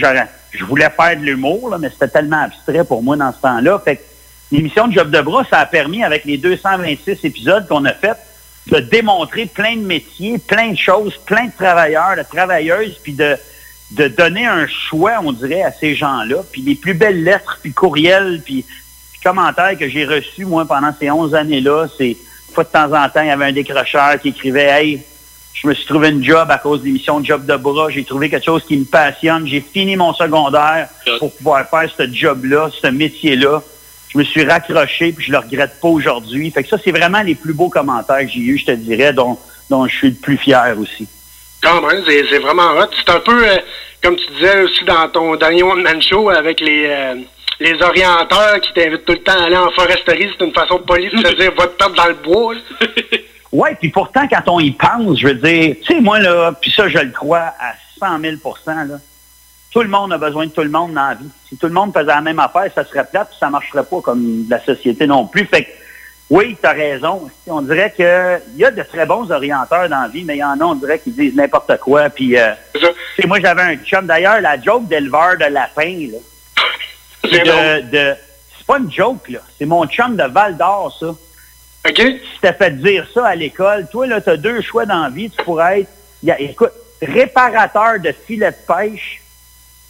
je 0.51 0.63
voulais 0.63 0.89
faire 0.89 1.17
de 1.17 1.23
l'humour, 1.23 1.75
mais 1.80 1.89
c'était 1.89 2.10
tellement 2.10 2.43
abstrait 2.43 2.84
pour 2.84 3.01
moi 3.01 3.15
dans 3.15 3.32
ce 3.32 3.41
temps-là. 3.41 3.82
Fait 3.84 3.97
que 3.97 4.01
l'émission 4.51 4.88
de 4.88 4.93
Job 4.93 5.10
de 5.10 5.21
bras, 5.21 5.43
ça 5.49 5.60
a 5.60 5.65
permis, 5.65 6.03
avec 6.03 6.25
les 6.25 6.38
226 6.38 7.19
épisodes 7.23 7.67
qu'on 7.67 7.86
a 7.86 7.93
fait, 7.93 8.17
de 8.67 8.80
démontrer 8.80 9.45
plein 9.45 9.77
de 9.77 9.82
métiers, 9.82 10.38
plein 10.38 10.71
de 10.71 10.77
choses, 10.77 11.15
plein 11.25 11.45
de 11.45 11.51
travailleurs, 11.51 12.15
de 12.17 12.23
travailleuses, 12.23 12.99
puis 13.01 13.13
de, 13.13 13.38
de 13.91 14.08
donner 14.08 14.45
un 14.45 14.67
choix, 14.67 15.19
on 15.23 15.32
dirait, 15.32 15.63
à 15.63 15.71
ces 15.71 15.95
gens-là. 15.95 16.38
Puis 16.52 16.62
les 16.62 16.76
plus 16.76 16.93
belles 16.93 17.23
lettres, 17.23 17.60
puis 17.62 17.73
courriels, 17.73 18.41
puis, 18.43 18.65
commentaires 19.23 19.78
que 19.78 19.89
j'ai 19.89 20.06
reçus, 20.06 20.45
moi, 20.45 20.65
pendant 20.65 20.93
ces 20.97 21.12
11 21.12 21.36
années-là, 21.36 21.88
c'est, 21.97 22.15
fois 22.54 22.63
de 22.63 22.69
temps 22.69 22.93
en 22.93 23.10
temps, 23.10 23.21
il 23.21 23.28
y 23.28 23.32
avait 23.32 23.45
un 23.45 23.52
décrocheur 23.52 24.21
qui 24.21 24.30
écrivait 24.30 24.63
«Hey, 24.82 25.02
je 25.62 25.67
me 25.67 25.73
suis 25.73 25.86
trouvé 25.86 26.10
une 26.10 26.23
job 26.23 26.50
à 26.52 26.60
cause 26.60 26.82
de 26.82 26.86
l'émission 26.86 27.23
Job 27.23 27.45
de 27.45 27.56
bras. 27.56 27.89
J'ai 27.89 28.04
trouvé 28.04 28.30
quelque 28.30 28.45
chose 28.45 28.63
qui 28.63 28.78
me 28.78 28.86
passionne. 28.86 29.47
J'ai 29.47 29.62
fini 29.62 29.95
mon 29.95 30.13
secondaire 30.13 30.88
pour 31.19 31.36
pouvoir 31.36 31.67
faire 31.67 31.89
ce 31.97 32.08
job-là, 32.12 32.69
ce 32.80 32.88
métier-là. 32.88 33.63
Je 34.10 34.19
me 34.19 34.23
suis 34.23 34.43
raccroché 34.43 35.12
puis 35.12 35.26
je 35.26 35.32
le 35.32 35.39
regrette 35.39 35.80
pas 35.82 35.88
aujourd'hui. 35.88 36.52
Fait 36.52 36.63
que 36.63 36.69
ça, 36.69 36.78
c'est 36.82 36.91
vraiment 36.91 37.21
les 37.21 37.36
plus 37.36 37.54
beaux 37.54 37.69
commentaires 37.69 38.19
que 38.19 38.28
j'ai 38.28 38.39
eus, 38.39 38.60
je 38.60 38.65
te 38.65 38.71
dirais, 38.71 39.13
dont, 39.13 39.38
dont 39.69 39.88
je 39.88 39.95
suis 39.95 40.10
le 40.10 40.15
plus 40.15 40.38
fier 40.38 40.76
aussi. 40.80 41.08
Quand 41.67 41.82
même, 41.82 42.01
c'est 42.08 42.39
vraiment 42.39 42.71
hot. 42.80 42.88
C'est 42.95 43.12
un 43.12 43.19
peu, 43.19 43.45
euh, 43.45 43.58
comme 44.01 44.15
tu 44.15 44.25
disais 44.34 44.62
aussi 44.62 44.86
dans 44.86 45.10
ton 45.10 45.36
dernier 45.36 45.63
One 45.63 45.82
Man 45.82 46.01
Show, 46.01 46.30
avec 46.30 46.62
les, 46.62 46.86
euh, 46.88 47.15
les 47.60 47.82
orienteurs 47.82 48.62
qui 48.62 48.71
t'invitent 48.71 49.03
tout 49.03 49.12
le 49.12 49.23
temps 49.23 49.38
à 49.38 49.47
aller 49.47 49.58
en 49.58 49.69
foresterie. 49.71 50.30
C'est 50.38 50.45
une 50.45 50.53
façon 50.53 50.80
polie 50.80 51.10
de 51.10 51.21
te 51.21 51.36
dire 51.41 51.51
«va 51.58 51.67
te 51.67 51.77
perdre 51.77 51.95
dans 51.95 52.08
le 52.08 52.13
bois». 52.13 52.56
Ouais, 53.51 53.75
puis 53.80 53.89
pourtant, 53.89 54.27
quand 54.27 54.43
on 54.47 54.60
y 54.60 54.71
pense, 54.71 55.19
je 55.19 55.27
veux 55.27 55.34
dire, 55.34 55.75
tu 55.82 55.93
sais, 55.93 56.01
moi, 56.01 56.19
là, 56.19 56.51
puis 56.60 56.69
ça, 56.69 56.89
je 56.89 56.97
le 56.97 57.12
crois 57.12 57.53
à 57.60 57.73
100 57.97 58.19
000 58.19 58.36
là, 58.65 58.97
tout 59.71 59.82
le 59.82 59.88
monde 59.88 60.12
a 60.12 60.17
besoin 60.17 60.47
de 60.47 60.51
tout 60.51 60.62
le 60.62 60.69
monde 60.69 60.93
dans 60.93 61.08
la 61.08 61.13
vie. 61.15 61.30
Si 61.47 61.58
tout 61.58 61.67
le 61.67 61.73
monde 61.73 61.93
faisait 61.93 62.08
la 62.08 62.19
même 62.19 62.39
affaire, 62.39 62.69
ça 62.75 62.84
serait 62.84 63.06
plate, 63.06 63.30
puis 63.30 63.38
ça 63.39 63.49
marcherait 63.49 63.86
pas 63.86 64.01
comme 64.01 64.45
la 64.49 64.60
société 64.63 65.08
non 65.08 65.25
plus. 65.27 65.45
Fait 65.45 65.63
que, 65.63 65.69
oui, 66.29 66.57
tu 66.61 66.67
as 66.67 66.71
raison. 66.73 67.29
On 67.47 67.61
dirait 67.61 67.91
qu'il 67.95 68.57
y 68.57 68.65
a 68.65 68.71
de 68.71 68.83
très 68.83 69.05
bons 69.05 69.31
orienteurs 69.31 69.87
dans 69.87 70.01
la 70.01 70.07
vie, 70.09 70.23
mais 70.25 70.35
il 70.35 70.39
y 70.39 70.43
en 70.43 70.59
a, 70.59 70.63
on 70.63 70.75
dirait 70.75 70.99
qu'ils 70.99 71.15
disent 71.15 71.35
n'importe 71.35 71.77
quoi. 71.77 72.09
Puis, 72.09 72.37
euh, 72.37 72.51
tu 73.17 73.25
moi, 73.27 73.39
j'avais 73.39 73.61
un 73.61 73.75
chum. 73.77 74.05
D'ailleurs, 74.05 74.41
la 74.41 74.59
joke 74.61 74.87
d'éleveur 74.87 75.37
de 75.37 75.45
lapin, 75.45 76.07
là, 76.11 76.17
c'est 77.23 77.39
de, 77.45 77.81
de- 77.89 78.15
c'est 78.57 78.67
pas 78.67 78.77
une 78.79 78.91
joke, 78.91 79.29
là. 79.29 79.39
C'est 79.57 79.65
mon 79.65 79.85
chum 79.87 80.15
de 80.17 80.23
Val 80.23 80.57
d'Or, 80.57 80.95
ça. 80.99 81.07
OK. 81.07 81.95
Si 81.97 82.21
t'as 82.41 82.53
fait 82.53 82.71
dire 82.71 83.07
ça 83.13 83.27
à 83.27 83.35
l'école, 83.35 83.87
toi, 83.89 84.05
là, 84.07 84.19
t'as 84.19 84.35
deux 84.35 84.61
choix 84.61 84.85
dans 84.85 85.03
la 85.03 85.09
vie. 85.09 85.29
Tu 85.29 85.41
pourrais 85.43 85.81
être, 85.81 85.89
y 86.23 86.31
a- 86.31 86.41
écoute, 86.41 86.73
réparateur 87.01 87.99
de 87.99 88.11
filets 88.11 88.51
de 88.51 88.73
pêche 88.73 89.21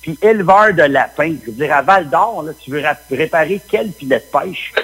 puis 0.04 0.17
éleveur 0.21 0.73
de 0.73 0.84
lapins. 0.84 1.34
Je 1.41 1.47
veux 1.52 1.58
dire, 1.58 1.73
à 1.76 1.82
Val 1.82 2.08
d'Or, 2.10 2.43
là, 2.43 2.52
tu 2.63 2.69
veux 2.69 2.84
réparer 3.10 3.60
quel 3.67 3.91
filet 3.91 4.19
de 4.19 4.39
pêche? 4.39 4.71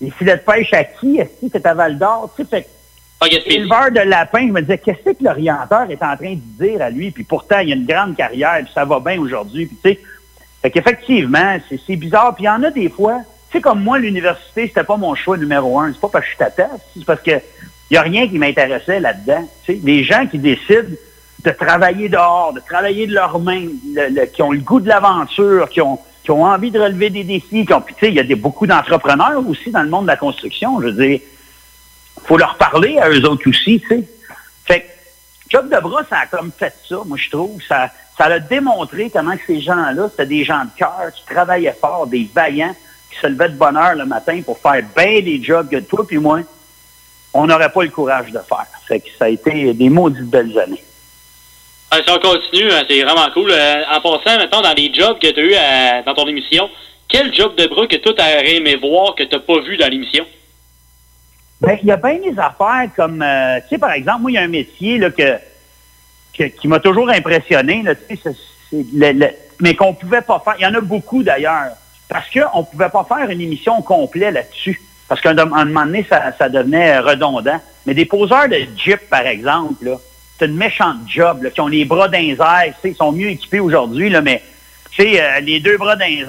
Les 0.00 0.10
filets 0.10 0.36
de 0.36 0.42
pêche 0.42 0.72
à 0.72 0.84
qui? 0.84 1.18
Est-ce 1.18 1.46
que 1.46 1.46
c'est 1.52 1.66
à 1.66 1.74
Val 1.74 1.98
d'Or? 1.98 2.30
Tu 2.36 2.44
sais, 2.50 2.66
éleveur 3.46 3.90
de 3.90 4.00
lapins, 4.00 4.46
je 4.46 4.52
me 4.52 4.60
disais, 4.60 4.78
qu'est-ce 4.78 5.10
que 5.12 5.24
l'orienteur 5.24 5.90
est 5.90 6.02
en 6.02 6.16
train 6.16 6.34
de 6.34 6.64
dire 6.64 6.82
à 6.82 6.90
lui? 6.90 7.10
Puis 7.10 7.24
pourtant, 7.24 7.60
il 7.60 7.72
a 7.72 7.76
une 7.76 7.86
grande 7.86 8.16
carrière, 8.16 8.58
puis 8.64 8.72
ça 8.74 8.84
va 8.84 9.00
bien 9.00 9.18
aujourd'hui. 9.20 9.66
Puis 9.66 9.76
tu 9.82 9.90
sais, 9.90 10.00
fait 10.62 10.70
qu'effectivement, 10.70 11.56
c'est 11.86 11.96
bizarre. 11.96 12.34
Puis 12.34 12.44
il 12.44 12.46
y 12.46 12.50
en 12.50 12.62
a 12.64 12.70
des 12.70 12.88
fois, 12.90 13.20
tu 13.50 13.58
sais, 13.58 13.60
comme 13.62 13.82
moi, 13.82 13.98
l'université, 13.98 14.66
c'était 14.66 14.84
pas 14.84 14.96
mon 14.96 15.14
choix 15.14 15.36
numéro 15.36 15.78
un. 15.78 15.92
C'est 15.92 16.00
pas 16.00 16.08
parce 16.08 16.26
que 16.26 16.32
je 16.32 16.36
t'attends, 16.38 16.80
c'est 16.96 17.04
parce 17.04 17.20
que 17.22 17.40
il 17.90 17.94
y 17.94 17.96
a 17.96 18.02
rien 18.02 18.26
qui 18.26 18.38
m'intéressait 18.38 18.98
là-dedans. 18.98 19.46
Tu 19.64 19.74
sais, 19.74 19.80
les 19.84 20.02
gens 20.04 20.26
qui 20.26 20.38
décident 20.38 20.88
de 21.44 21.50
travailler 21.50 22.08
dehors, 22.08 22.52
de 22.54 22.60
travailler 22.60 23.06
de 23.06 23.12
leurs 23.14 23.38
mains, 23.38 23.66
le- 23.94 24.08
le- 24.08 24.26
qui 24.26 24.42
ont 24.42 24.50
le 24.50 24.58
goût 24.60 24.80
de 24.80 24.88
l'aventure, 24.88 25.68
qui 25.68 25.80
ont, 25.82 25.98
qui 26.24 26.30
ont 26.30 26.44
envie 26.44 26.70
de 26.70 26.80
relever 26.80 27.10
des 27.10 27.22
défis, 27.22 27.66
qui 27.66 27.72
ont, 27.74 27.82
puis 27.82 27.94
il 28.02 28.14
y 28.14 28.20
a 28.20 28.24
des, 28.24 28.34
beaucoup 28.34 28.66
d'entrepreneurs 28.66 29.46
aussi 29.46 29.70
dans 29.70 29.82
le 29.82 29.90
monde 29.90 30.04
de 30.04 30.10
la 30.10 30.16
construction. 30.16 30.80
Je 30.80 30.86
veux 30.86 31.06
dire, 31.06 31.20
faut 32.24 32.38
leur 32.38 32.56
parler 32.56 32.98
à 32.98 33.10
eux 33.10 33.24
autres 33.26 33.48
aussi, 33.48 33.80
tu 33.80 33.88
sais. 33.88 34.08
Fait 34.64 34.80
que 34.80 34.86
Job 35.50 35.68
de 35.68 35.78
bras, 35.78 36.02
ça 36.08 36.20
a 36.20 36.26
comme 36.26 36.50
fait 36.50 36.74
ça, 36.88 36.96
moi, 37.04 37.18
je 37.18 37.30
trouve. 37.30 37.60
Ça, 37.68 37.90
ça 38.16 38.24
a 38.24 38.38
démontré 38.38 39.10
comment 39.10 39.34
ces 39.46 39.60
gens-là, 39.60 40.08
c'était 40.10 40.26
des 40.26 40.44
gens 40.44 40.64
de 40.64 40.70
cœur 40.76 41.12
qui 41.14 41.24
travaillaient 41.26 41.76
fort, 41.78 42.06
des 42.06 42.28
vaillants, 42.34 42.74
qui 43.10 43.20
se 43.20 43.26
levaient 43.26 43.50
de 43.50 43.56
bonne 43.56 43.76
heure 43.76 43.94
le 43.94 44.06
matin 44.06 44.40
pour 44.44 44.58
faire 44.58 44.82
bien 44.96 45.20
des 45.20 45.42
jobs 45.42 45.68
que 45.68 45.76
toi 45.76 46.06
puis 46.06 46.18
moi, 46.18 46.40
on 47.34 47.46
n'aurait 47.46 47.70
pas 47.70 47.82
le 47.82 47.90
courage 47.90 48.32
de 48.32 48.38
faire. 48.38 48.66
Fait 48.86 49.00
que 49.00 49.08
ça 49.18 49.26
a 49.26 49.28
été 49.28 49.74
des 49.74 49.90
maudites 49.90 50.30
belles 50.30 50.58
années. 50.58 50.82
Ah, 51.96 52.00
si 52.04 52.10
on 52.10 52.18
continue, 52.18 52.72
hein, 52.72 52.82
c'est 52.88 53.02
vraiment 53.04 53.30
cool. 53.32 53.52
Euh, 53.52 53.82
en 53.88 54.00
passant, 54.00 54.36
maintenant, 54.36 54.62
dans 54.62 54.72
les 54.74 54.92
jobs 54.92 55.16
que 55.20 55.28
tu 55.30 55.38
as 55.56 56.00
eu 56.00 56.02
dans 56.04 56.14
ton 56.14 56.26
émission, 56.26 56.68
quel 57.08 57.32
job 57.32 57.54
de 57.54 57.68
bras 57.68 57.86
que 57.86 57.94
toi 57.96 58.12
t'aurais 58.16 58.56
aimé 58.56 58.74
voir 58.74 59.14
que 59.14 59.22
t'as 59.22 59.38
pas 59.38 59.60
vu 59.60 59.76
dans 59.76 59.86
l'émission? 59.86 60.24
Ben, 61.60 61.78
il 61.80 61.86
y 61.88 61.92
a 61.92 61.96
bien 61.96 62.18
des 62.18 62.36
affaires 62.36 62.88
comme, 62.96 63.22
euh, 63.22 63.60
tu 63.60 63.68
sais, 63.68 63.78
par 63.78 63.92
exemple, 63.92 64.22
moi, 64.22 64.30
il 64.32 64.34
y 64.34 64.38
a 64.38 64.42
un 64.42 64.48
métier 64.48 64.98
là, 64.98 65.10
que, 65.10 65.36
que- 66.36 66.44
qui 66.48 66.66
m'a 66.66 66.80
toujours 66.80 67.08
impressionné, 67.10 67.84
mais 69.60 69.76
qu'on 69.76 69.94
pouvait 69.94 70.22
pas 70.22 70.42
faire. 70.44 70.54
Il 70.58 70.62
y 70.62 70.66
en 70.66 70.74
a 70.74 70.80
beaucoup 70.80 71.22
d'ailleurs, 71.22 71.74
parce 72.08 72.26
qu'on 72.28 72.64
pouvait 72.64 72.88
pas 72.88 73.04
faire 73.08 73.30
une 73.30 73.40
émission 73.40 73.80
complète 73.82 74.34
là-dessus, 74.34 74.82
parce 75.08 75.20
qu'à 75.20 75.30
un, 75.30 75.38
un 75.38 75.64
moment 75.64 75.86
donné, 75.86 76.04
ça, 76.10 76.32
ça 76.36 76.48
devenait 76.48 76.98
redondant. 76.98 77.60
Mais 77.86 77.94
des 77.94 78.04
poseurs 78.04 78.48
de 78.48 78.66
Jeep, 78.76 79.08
par 79.08 79.26
exemple, 79.28 79.84
là, 79.84 79.96
c'est 80.38 80.46
une 80.46 80.56
méchante 80.56 80.98
job, 81.08 81.42
là, 81.42 81.50
qui 81.50 81.60
ont 81.60 81.68
les 81.68 81.84
bras 81.84 82.08
dans 82.08 82.18
les 82.18 82.36
airs, 82.40 82.74
ils 82.84 82.96
sont 82.96 83.12
mieux 83.12 83.28
équipés 83.28 83.60
aujourd'hui, 83.60 84.10
là, 84.10 84.20
mais 84.20 84.42
euh, 85.00 85.40
les 85.40 85.60
deux 85.60 85.76
bras 85.76 85.96
dans 85.96 86.06
les 86.06 86.24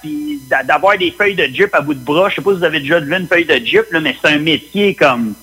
puis 0.00 0.40
d'a- 0.48 0.62
d'avoir 0.62 0.96
des 0.96 1.10
feuilles 1.10 1.34
de 1.34 1.44
Jeep 1.44 1.74
à 1.74 1.80
bout 1.80 1.94
de 1.94 2.04
bras. 2.04 2.28
Je 2.30 2.36
sais 2.36 2.42
pas 2.42 2.52
si 2.52 2.58
vous 2.58 2.64
avez 2.64 2.80
déjà 2.80 3.00
vu 3.00 3.14
une 3.14 3.26
feuille 3.26 3.44
de 3.44 3.56
Jeep, 3.64 3.92
là, 3.92 4.00
mais 4.00 4.16
c'est 4.20 4.30
un 4.30 4.38
métier 4.38 4.94
comme, 4.94 5.34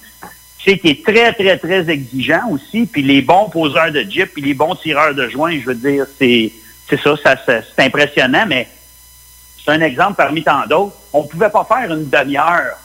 sais, 0.63 0.77
qui 0.77 0.89
est 0.89 1.05
très, 1.05 1.33
très, 1.33 1.57
très 1.57 1.89
exigeant 1.89 2.49
aussi. 2.49 2.85
Puis 2.85 3.03
les 3.03 3.21
bons 3.21 3.49
poseurs 3.49 3.91
de 3.91 4.01
Jeep, 4.01 4.33
puis 4.33 4.41
les 4.41 4.53
bons 4.53 4.75
tireurs 4.75 5.13
de 5.13 5.27
joints, 5.29 5.59
je 5.59 5.65
veux 5.65 5.75
dire, 5.75 6.05
c'est 6.17 6.51
c'est 6.89 6.99
ça, 6.99 7.15
c'est 7.45 7.83
impressionnant, 7.83 8.45
mais 8.47 8.67
c'est 9.63 9.71
un 9.71 9.81
exemple 9.81 10.15
parmi 10.17 10.43
tant 10.43 10.65
d'autres. 10.67 10.95
On 11.13 11.23
pouvait 11.23 11.49
pas 11.49 11.65
faire 11.65 11.91
une 11.91 12.09
demi-heure 12.09 12.77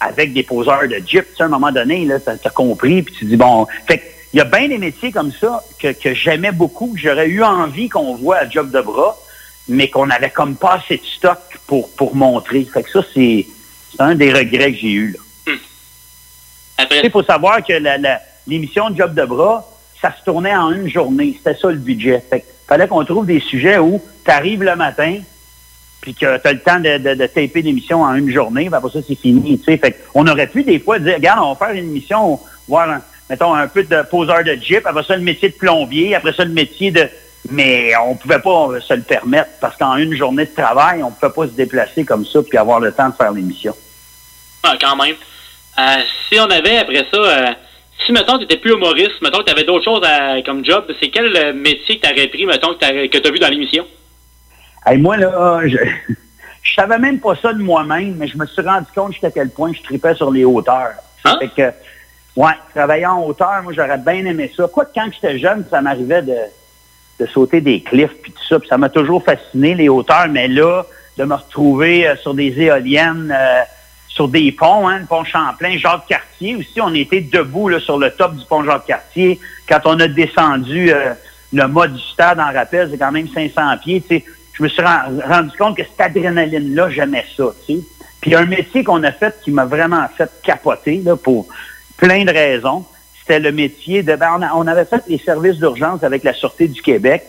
avec 0.00 0.32
des 0.32 0.42
poseurs 0.42 0.88
de 0.88 0.96
Jeep. 1.06 1.26
Tu 1.30 1.36
sais, 1.36 1.42
à 1.42 1.46
un 1.46 1.50
moment 1.50 1.70
donné, 1.70 2.04
là, 2.04 2.16
as 2.26 2.50
compris, 2.50 3.02
puis 3.02 3.14
tu 3.14 3.24
dis, 3.26 3.36
bon... 3.36 3.66
Fait 3.86 4.17
il 4.32 4.38
y 4.38 4.40
a 4.40 4.44
bien 4.44 4.68
des 4.68 4.78
métiers 4.78 5.10
comme 5.12 5.32
ça 5.32 5.62
que, 5.80 5.92
que 5.92 6.14
j'aimais 6.14 6.52
beaucoup, 6.52 6.92
que 6.94 6.98
j'aurais 7.00 7.28
eu 7.28 7.42
envie 7.42 7.88
qu'on 7.88 8.14
voit 8.14 8.36
à 8.38 8.48
Job 8.48 8.70
de 8.70 8.80
bras, 8.80 9.16
mais 9.68 9.88
qu'on 9.90 10.10
avait 10.10 10.30
comme 10.30 10.56
pas 10.56 10.74
assez 10.74 10.96
de 10.98 11.04
stock 11.04 11.38
pour, 11.66 11.90
pour 11.94 12.14
montrer. 12.14 12.64
Fait 12.64 12.82
que 12.82 12.90
ça, 12.90 13.00
c'est 13.14 13.46
un 13.98 14.14
des 14.14 14.32
regrets 14.32 14.72
que 14.72 14.78
j'ai 14.78 14.92
eu. 14.92 15.12
là. 15.12 15.54
Il 17.02 17.10
faut 17.10 17.22
savoir 17.24 17.62
que 17.64 17.72
l'émission 18.46 18.90
de 18.90 18.96
Job 18.96 19.14
de 19.14 19.24
bras, 19.24 19.68
ça 20.00 20.14
se 20.18 20.22
tournait 20.24 20.54
en 20.54 20.70
une 20.72 20.88
journée. 20.88 21.34
C'était 21.36 21.58
ça 21.58 21.68
le 21.70 21.76
budget. 21.78 22.22
Fait 22.30 22.40
que 22.40 22.46
fallait 22.68 22.86
qu'on 22.86 23.04
trouve 23.04 23.26
des 23.26 23.40
sujets 23.40 23.78
où 23.78 24.00
tu 24.24 24.30
arrives 24.30 24.62
le 24.62 24.76
matin, 24.76 25.16
puis 26.00 26.14
que 26.14 26.38
tu 26.38 26.46
as 26.46 26.52
le 26.52 26.60
temps 26.60 26.78
de, 26.78 26.98
de, 26.98 27.14
de 27.14 27.26
taper 27.26 27.62
l'émission 27.62 28.02
en 28.02 28.14
une 28.14 28.30
journée, 28.30 28.66
puis 28.66 28.74
après 28.74 28.90
ça, 28.92 29.00
c'est 29.06 29.16
fini. 29.16 29.60
Fait 29.64 29.96
on 30.14 30.26
aurait 30.28 30.46
pu 30.46 30.62
des 30.62 30.78
fois 30.78 30.98
dire, 31.00 31.14
regarde, 31.14 31.40
on 31.42 31.54
va 31.54 31.66
faire 31.66 31.74
une 31.74 31.88
émission, 31.90 32.38
voir, 32.68 32.88
un- 32.90 33.02
mettons, 33.30 33.54
un 33.54 33.68
peu 33.68 33.82
de 33.82 34.02
poseur 34.10 34.44
de 34.44 34.54
Jeep, 34.54 34.86
après 34.86 35.02
ça, 35.04 35.16
le 35.16 35.22
métier 35.22 35.48
de 35.50 35.54
plombier, 35.54 36.14
après 36.14 36.32
ça, 36.32 36.44
le 36.44 36.52
métier 36.52 36.90
de... 36.90 37.08
Mais 37.50 37.92
on 38.04 38.14
pouvait 38.14 38.40
pas 38.40 38.68
se 38.80 38.94
le 38.94 39.02
permettre, 39.02 39.48
parce 39.60 39.76
qu'en 39.76 39.96
une 39.96 40.14
journée 40.14 40.44
de 40.44 40.54
travail, 40.54 41.02
on 41.02 41.10
pouvait 41.10 41.32
pas 41.32 41.46
se 41.46 41.52
déplacer 41.56 42.04
comme 42.04 42.26
ça, 42.26 42.40
puis 42.42 42.58
avoir 42.58 42.80
le 42.80 42.92
temps 42.92 43.08
de 43.08 43.14
faire 43.14 43.32
l'émission. 43.32 43.74
Ah, 44.64 44.74
quand 44.80 44.96
même. 44.96 45.14
Euh, 45.78 45.96
si 46.28 46.38
on 46.40 46.50
avait, 46.50 46.78
après 46.78 47.06
ça, 47.10 47.16
euh, 47.16 47.46
si, 48.04 48.12
mettons, 48.12 48.34
tu 48.34 48.40
n'étais 48.40 48.56
plus 48.56 48.72
humoriste, 48.72 49.22
mettons 49.22 49.38
que 49.38 49.44
tu 49.44 49.52
avais 49.52 49.64
d'autres 49.64 49.84
choses 49.84 50.02
à- 50.04 50.42
comme 50.42 50.64
job, 50.64 50.84
c'est 51.00 51.08
quel 51.10 51.34
euh, 51.36 51.52
métier 51.54 51.98
que 51.98 52.06
tu 52.06 52.12
aurais 52.12 52.26
pris, 52.26 52.44
mettons, 52.44 52.74
que 52.74 53.18
tu 53.18 53.28
as 53.28 53.30
vu 53.30 53.38
dans 53.38 53.48
l'émission? 53.48 53.86
Hey, 54.84 54.98
moi, 54.98 55.16
là, 55.16 55.60
je, 55.64 55.76
je 56.62 56.74
savais 56.74 56.98
même 56.98 57.20
pas 57.20 57.36
ça 57.36 57.52
de 57.52 57.62
moi-même, 57.62 58.16
mais 58.16 58.26
je 58.28 58.36
me 58.36 58.46
suis 58.46 58.62
rendu 58.62 58.86
compte 58.94 59.12
jusqu'à 59.12 59.30
quel 59.30 59.50
point 59.50 59.72
je 59.72 59.82
tripais 59.82 60.14
sur 60.16 60.30
les 60.30 60.44
hauteurs. 60.44 60.94
Fait 61.40 61.48
que, 61.48 61.72
ouais, 62.36 62.52
travailler 62.74 63.06
en 63.06 63.22
hauteur, 63.24 63.62
moi, 63.62 63.72
j'aurais 63.74 63.98
bien 63.98 64.24
aimé 64.26 64.50
ça. 64.56 64.66
Quoi 64.72 64.86
quand 64.94 65.08
j'étais 65.12 65.38
jeune, 65.38 65.64
ça 65.70 65.80
m'arrivait 65.80 66.22
de, 66.22 66.36
de 67.20 67.26
sauter 67.26 67.60
des 67.60 67.82
cliffs 67.82 68.14
puis 68.22 68.32
tout 68.32 68.44
ça, 68.48 68.58
ça 68.68 68.78
m'a 68.78 68.88
toujours 68.88 69.24
fasciné, 69.24 69.74
les 69.74 69.88
hauteurs, 69.88 70.28
mais 70.28 70.48
là, 70.48 70.84
de 71.16 71.24
me 71.24 71.34
retrouver 71.34 72.06
euh, 72.06 72.16
sur 72.16 72.34
des 72.34 72.54
éoliennes, 72.60 73.34
euh, 73.36 73.62
sur 74.08 74.28
des 74.28 74.52
ponts, 74.52 74.88
hein, 74.88 75.00
le 75.00 75.06
pont 75.06 75.24
Champlain, 75.24 75.76
Jacques-Cartier 75.76 76.56
aussi, 76.56 76.80
on 76.80 76.94
était 76.94 77.20
debout 77.20 77.68
là, 77.68 77.80
sur 77.80 77.98
le 77.98 78.10
top 78.10 78.34
du 78.36 78.44
pont 78.46 78.64
Jacques-Cartier. 78.64 79.38
Quand 79.68 79.80
on 79.84 79.98
a 80.00 80.08
descendu 80.08 80.92
euh, 80.92 81.12
le 81.52 81.66
mât 81.66 81.88
du 81.88 82.00
stade 82.00 82.38
en 82.40 82.52
rappel, 82.52 82.88
c'est 82.90 82.98
quand 82.98 83.12
même 83.12 83.28
500 83.28 83.78
pieds. 83.82 84.02
Je 84.52 84.62
me 84.62 84.68
suis 84.68 84.82
ren- 84.82 85.20
rendu 85.24 85.56
compte 85.56 85.76
que 85.76 85.82
cette 85.84 86.00
adrénaline-là, 86.00 86.90
j'aimais 86.90 87.24
ça, 87.36 87.44
tu 87.66 87.74
sais. 87.74 87.80
Puis 88.20 88.34
un 88.34 88.46
métier 88.46 88.82
qu'on 88.82 89.02
a 89.04 89.12
fait 89.12 89.34
qui 89.44 89.52
m'a 89.52 89.64
vraiment 89.64 90.04
fait 90.16 90.30
capoter, 90.42 91.00
là, 91.04 91.16
pour... 91.16 91.46
plein 91.98 92.24
de 92.24 92.30
raisons. 92.30 92.86
C'était 93.20 93.40
le 93.40 93.52
métier 93.52 94.02
de... 94.02 94.16
ben, 94.16 94.40
on, 94.54 94.66
avait 94.66 94.86
fait 94.86 95.02
les 95.06 95.18
services 95.18 95.58
d'urgence 95.58 96.02
avec 96.02 96.24
la 96.24 96.32
Sûreté 96.32 96.66
du 96.66 96.80
Québec. 96.80 97.24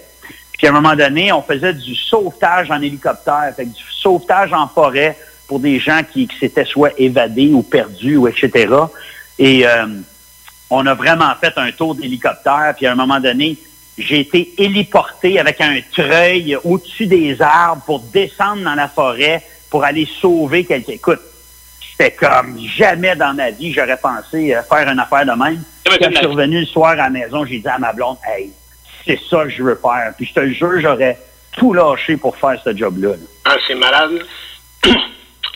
Puis 0.53 0.67
à 0.67 0.69
un 0.69 0.73
moment 0.73 0.95
donné, 0.95 1.33
on 1.33 1.41
faisait 1.41 1.73
du 1.73 1.95
sauvetage 1.95 2.71
en 2.71 2.81
hélicoptère, 2.81 3.53
du 3.57 3.83
sauvetage 3.91 4.53
en 4.53 4.67
forêt 4.67 5.17
pour 5.47 5.59
des 5.59 5.79
gens 5.79 6.01
qui, 6.09 6.27
qui 6.27 6.37
s'étaient 6.37 6.65
soit 6.65 6.91
évadés 6.97 7.51
ou 7.51 7.63
perdus 7.63 8.15
ou 8.15 8.27
etc. 8.27 8.67
Et 9.37 9.65
euh, 9.65 9.87
on 10.69 10.85
a 10.85 10.93
vraiment 10.93 11.33
fait 11.41 11.53
un 11.57 11.71
tour 11.71 11.95
d'hélicoptère. 11.95 12.73
Puis 12.77 12.85
à 12.85 12.91
un 12.91 12.95
moment 12.95 13.19
donné, 13.19 13.57
j'ai 13.97 14.19
été 14.21 14.53
héliporté 14.57 15.39
avec 15.39 15.59
un 15.59 15.79
treuil 15.91 16.57
au-dessus 16.63 17.07
des 17.07 17.41
arbres 17.41 17.81
pour 17.85 17.99
descendre 17.99 18.63
dans 18.63 18.75
la 18.75 18.87
forêt 18.87 19.43
pour 19.69 19.83
aller 19.83 20.07
sauver 20.21 20.65
quelqu'un. 20.65 20.93
Écoute, 20.93 21.21
c'était 21.99 22.15
comme 22.15 22.57
jamais 22.59 23.15
dans 23.15 23.33
ma 23.33 23.51
vie 23.51 23.73
j'aurais 23.73 23.97
pensé 23.97 24.55
euh, 24.55 24.61
faire 24.63 24.87
une 24.87 24.99
affaire 24.99 25.25
de 25.25 25.31
même. 25.31 25.61
Quand 25.85 26.11
je 26.11 26.15
suis 26.15 26.25
revenu 26.25 26.61
le 26.61 26.65
soir 26.65 26.91
à 26.91 26.95
la 26.95 27.09
maison, 27.09 27.45
j'ai 27.45 27.59
dit 27.59 27.67
à 27.67 27.77
ma 27.77 27.91
blonde, 27.91 28.17
hey, 28.25 28.51
c'est 29.05 29.19
ça 29.29 29.43
que 29.43 29.49
je 29.49 29.63
veux 29.63 29.75
faire. 29.81 30.13
Puis 30.15 30.27
je 30.27 30.33
te 30.33 30.47
jure, 30.47 30.79
j'aurais 30.79 31.17
tout 31.57 31.73
lâché 31.73 32.15
pour 32.15 32.37
faire 32.37 32.61
ce 32.63 32.75
job-là. 32.75 33.09
là. 33.09 33.15
Ah, 33.45 33.57
c'est 33.67 33.75
malade. 33.75 34.11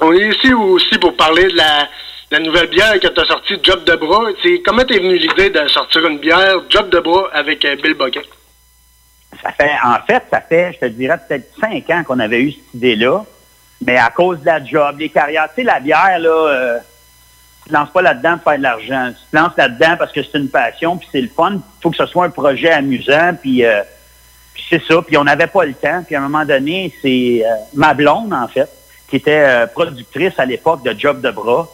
On 0.02 0.12
est 0.12 0.30
ici 0.30 0.54
aussi 0.54 0.98
pour 0.98 1.16
parler 1.16 1.46
de 1.46 1.56
la, 1.56 1.88
la 2.32 2.40
nouvelle 2.40 2.68
bière 2.68 3.00
que 3.00 3.08
tu 3.08 3.22
as 3.22 3.26
sortie, 3.26 3.58
Job 3.64 3.86
de 3.86 3.96
bras. 3.96 4.26
C'est, 4.42 4.62
comment 4.66 4.84
t'es 4.84 5.00
venu 5.00 5.18
l'idée 5.18 5.50
de 5.50 5.68
sortir 5.68 6.06
une 6.08 6.18
bière, 6.18 6.56
Job 6.70 6.90
de 6.90 7.00
bras, 7.00 7.30
avec 7.32 7.64
euh, 7.64 7.76
Bill 7.82 7.94
Bucket? 7.94 8.26
Ça 9.42 9.52
fait, 9.52 9.72
en 9.84 9.98
fait, 10.06 10.24
ça 10.30 10.42
fait, 10.42 10.74
je 10.74 10.80
te 10.80 10.86
dirais, 10.92 11.18
peut-être 11.28 11.54
cinq 11.60 11.90
ans 11.90 12.04
qu'on 12.04 12.20
avait 12.20 12.42
eu 12.42 12.52
cette 12.52 12.74
idée-là. 12.74 13.24
Mais 13.86 13.98
à 13.98 14.10
cause 14.10 14.39
de 14.41 14.46
la 14.46 14.63
job, 14.63 14.98
les 15.00 15.10
carrières, 15.10 15.50
tu 15.50 15.62
sais, 15.62 15.63
la 15.63 15.80
bière, 15.80 16.19
là, 16.19 16.30
euh, 16.30 16.80
tu 17.63 17.69
te 17.69 17.74
lances 17.74 17.89
pas 17.89 18.02
là-dedans 18.02 18.38
pour 18.38 18.52
faire 18.52 18.58
de 18.58 18.63
l'argent. 18.63 19.10
Tu 19.10 19.32
te 19.32 19.36
lances 19.36 19.58
là-dedans 19.58 19.96
parce 19.98 20.12
que 20.12 20.22
c'est 20.22 20.38
une 20.38 20.50
passion, 20.50 20.98
puis 20.98 21.08
c'est 21.12 21.22
le 21.22 21.30
fun. 21.30 21.54
Il 21.54 21.82
faut 21.82 21.91
que 21.91 21.98
ce 21.98 22.06
soit 22.06 22.26
un 22.26 22.30
projet 22.30 22.72
amusant, 22.72 23.34
puis, 23.41 23.63
euh, 23.63 23.82
puis 24.54 24.63
c'est 24.69 24.84
ça. 24.84 25.02
Puis 25.02 25.17
on 25.17 25.24
n'avait 25.24 25.48
pas 25.48 25.63
le 25.63 25.74
temps. 25.74 26.04
Puis 26.06 26.15
à 26.15 26.19
un 26.19 26.24
moment 26.28 26.46
donné, 26.46 26.93
c'est 27.02 27.43
euh, 27.46 27.56
ma 27.74 27.93
blonde, 27.93 28.34
en 28.34 28.48
fait, 28.48 28.69
qui 29.08 29.15
était 29.15 29.46
euh, 29.46 29.67
productrice 29.67 30.34
à 30.38 30.46
l'époque 30.46 30.84
de 30.84 30.93
Job 30.98 31.22
de 31.22 31.32
bras, 31.32 31.69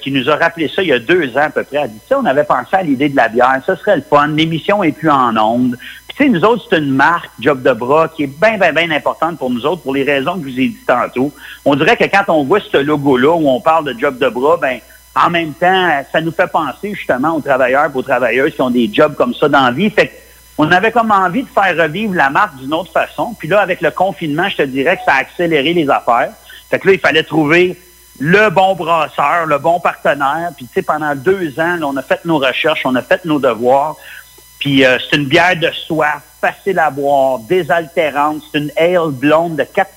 qui 0.00 0.12
nous 0.12 0.30
a 0.30 0.36
rappelé 0.36 0.68
ça 0.68 0.82
il 0.82 0.90
y 0.90 0.92
a 0.92 1.00
deux 1.00 1.36
ans 1.36 1.46
à 1.46 1.50
peu 1.50 1.64
près. 1.64 1.78
Elle 1.78 1.90
dit, 1.90 2.00
ça, 2.08 2.16
on 2.20 2.24
avait 2.26 2.44
pensé 2.44 2.76
à 2.76 2.82
l'idée 2.82 3.08
de 3.08 3.16
la 3.16 3.26
bière. 3.26 3.60
Ça 3.66 3.74
serait 3.74 3.96
le 3.96 4.02
fun. 4.02 4.28
L'émission 4.28 4.84
est 4.84 4.92
plus 4.92 5.10
en 5.10 5.36
ondes. 5.36 5.76
Tu 6.16 6.24
sais, 6.24 6.28
nous 6.28 6.44
autres, 6.44 6.66
c'est 6.70 6.78
une 6.78 6.92
marque, 6.92 7.30
Job 7.40 7.62
de 7.62 7.72
bras, 7.72 8.08
qui 8.08 8.24
est 8.24 8.26
bien, 8.26 8.56
bien, 8.56 8.72
bien 8.72 8.90
importante 8.92 9.36
pour 9.36 9.50
nous 9.50 9.66
autres 9.66 9.82
pour 9.82 9.94
les 9.94 10.04
raisons 10.04 10.34
que 10.34 10.48
je 10.48 10.52
vous 10.52 10.60
ai 10.60 10.68
dit 10.68 10.84
tantôt. 10.86 11.32
On 11.64 11.74
dirait 11.74 11.96
que 11.96 12.04
quand 12.04 12.24
on 12.28 12.44
voit 12.44 12.60
ce 12.60 12.76
logo-là 12.76 13.34
où 13.34 13.48
on 13.48 13.60
parle 13.60 13.92
de 13.92 13.98
Job 13.98 14.18
de 14.18 14.28
bras, 14.28 14.56
ben, 14.56 14.78
en 15.16 15.30
même 15.30 15.52
temps, 15.52 16.04
ça 16.12 16.20
nous 16.20 16.32
fait 16.32 16.46
penser 16.46 16.94
justement 16.94 17.36
aux 17.36 17.40
travailleurs 17.40 17.86
et 17.86 17.96
aux 17.98 18.02
travailleuses 18.02 18.54
qui 18.54 18.62
ont 18.62 18.70
des 18.70 18.90
jobs 18.92 19.14
comme 19.14 19.34
ça 19.34 19.48
dans 19.48 19.64
la 19.64 19.70
vie. 19.70 19.90
Fait 19.90 20.12
on 20.56 20.70
avait 20.70 20.92
comme 20.92 21.10
envie 21.10 21.42
de 21.42 21.48
faire 21.48 21.76
revivre 21.76 22.14
la 22.14 22.30
marque 22.30 22.56
d'une 22.56 22.74
autre 22.74 22.92
façon. 22.92 23.34
Puis 23.36 23.48
là, 23.48 23.60
avec 23.60 23.80
le 23.80 23.90
confinement, 23.90 24.48
je 24.48 24.58
te 24.58 24.62
dirais 24.62 24.96
que 24.96 25.02
ça 25.04 25.14
a 25.14 25.20
accéléré 25.20 25.72
les 25.72 25.88
affaires. 25.90 26.30
Fait 26.70 26.78
que 26.78 26.88
là, 26.88 26.94
il 26.94 27.00
fallait 27.00 27.24
trouver 27.24 27.76
le 28.20 28.50
bon 28.50 28.76
brasseur, 28.76 29.46
le 29.46 29.58
bon 29.58 29.80
partenaire. 29.80 30.50
Puis, 30.56 30.66
tu 30.66 30.74
sais, 30.74 30.82
pendant 30.82 31.14
deux 31.16 31.58
ans, 31.58 31.78
on 31.82 31.96
a 31.96 32.02
fait 32.02 32.24
nos 32.24 32.38
recherches, 32.38 32.82
on 32.84 32.94
a 32.94 33.02
fait 33.02 33.24
nos 33.24 33.40
devoirs. 33.40 33.96
Puis, 34.64 34.82
euh, 34.82 34.96
c'est 34.98 35.18
une 35.18 35.26
bière 35.26 35.56
de 35.56 35.70
soif, 35.86 36.22
facile 36.40 36.78
à 36.78 36.88
boire, 36.88 37.38
désaltérante. 37.40 38.42
C'est 38.50 38.58
une 38.60 38.70
ale 38.78 39.10
blonde 39.10 39.56
de 39.56 39.64
4 39.64 39.90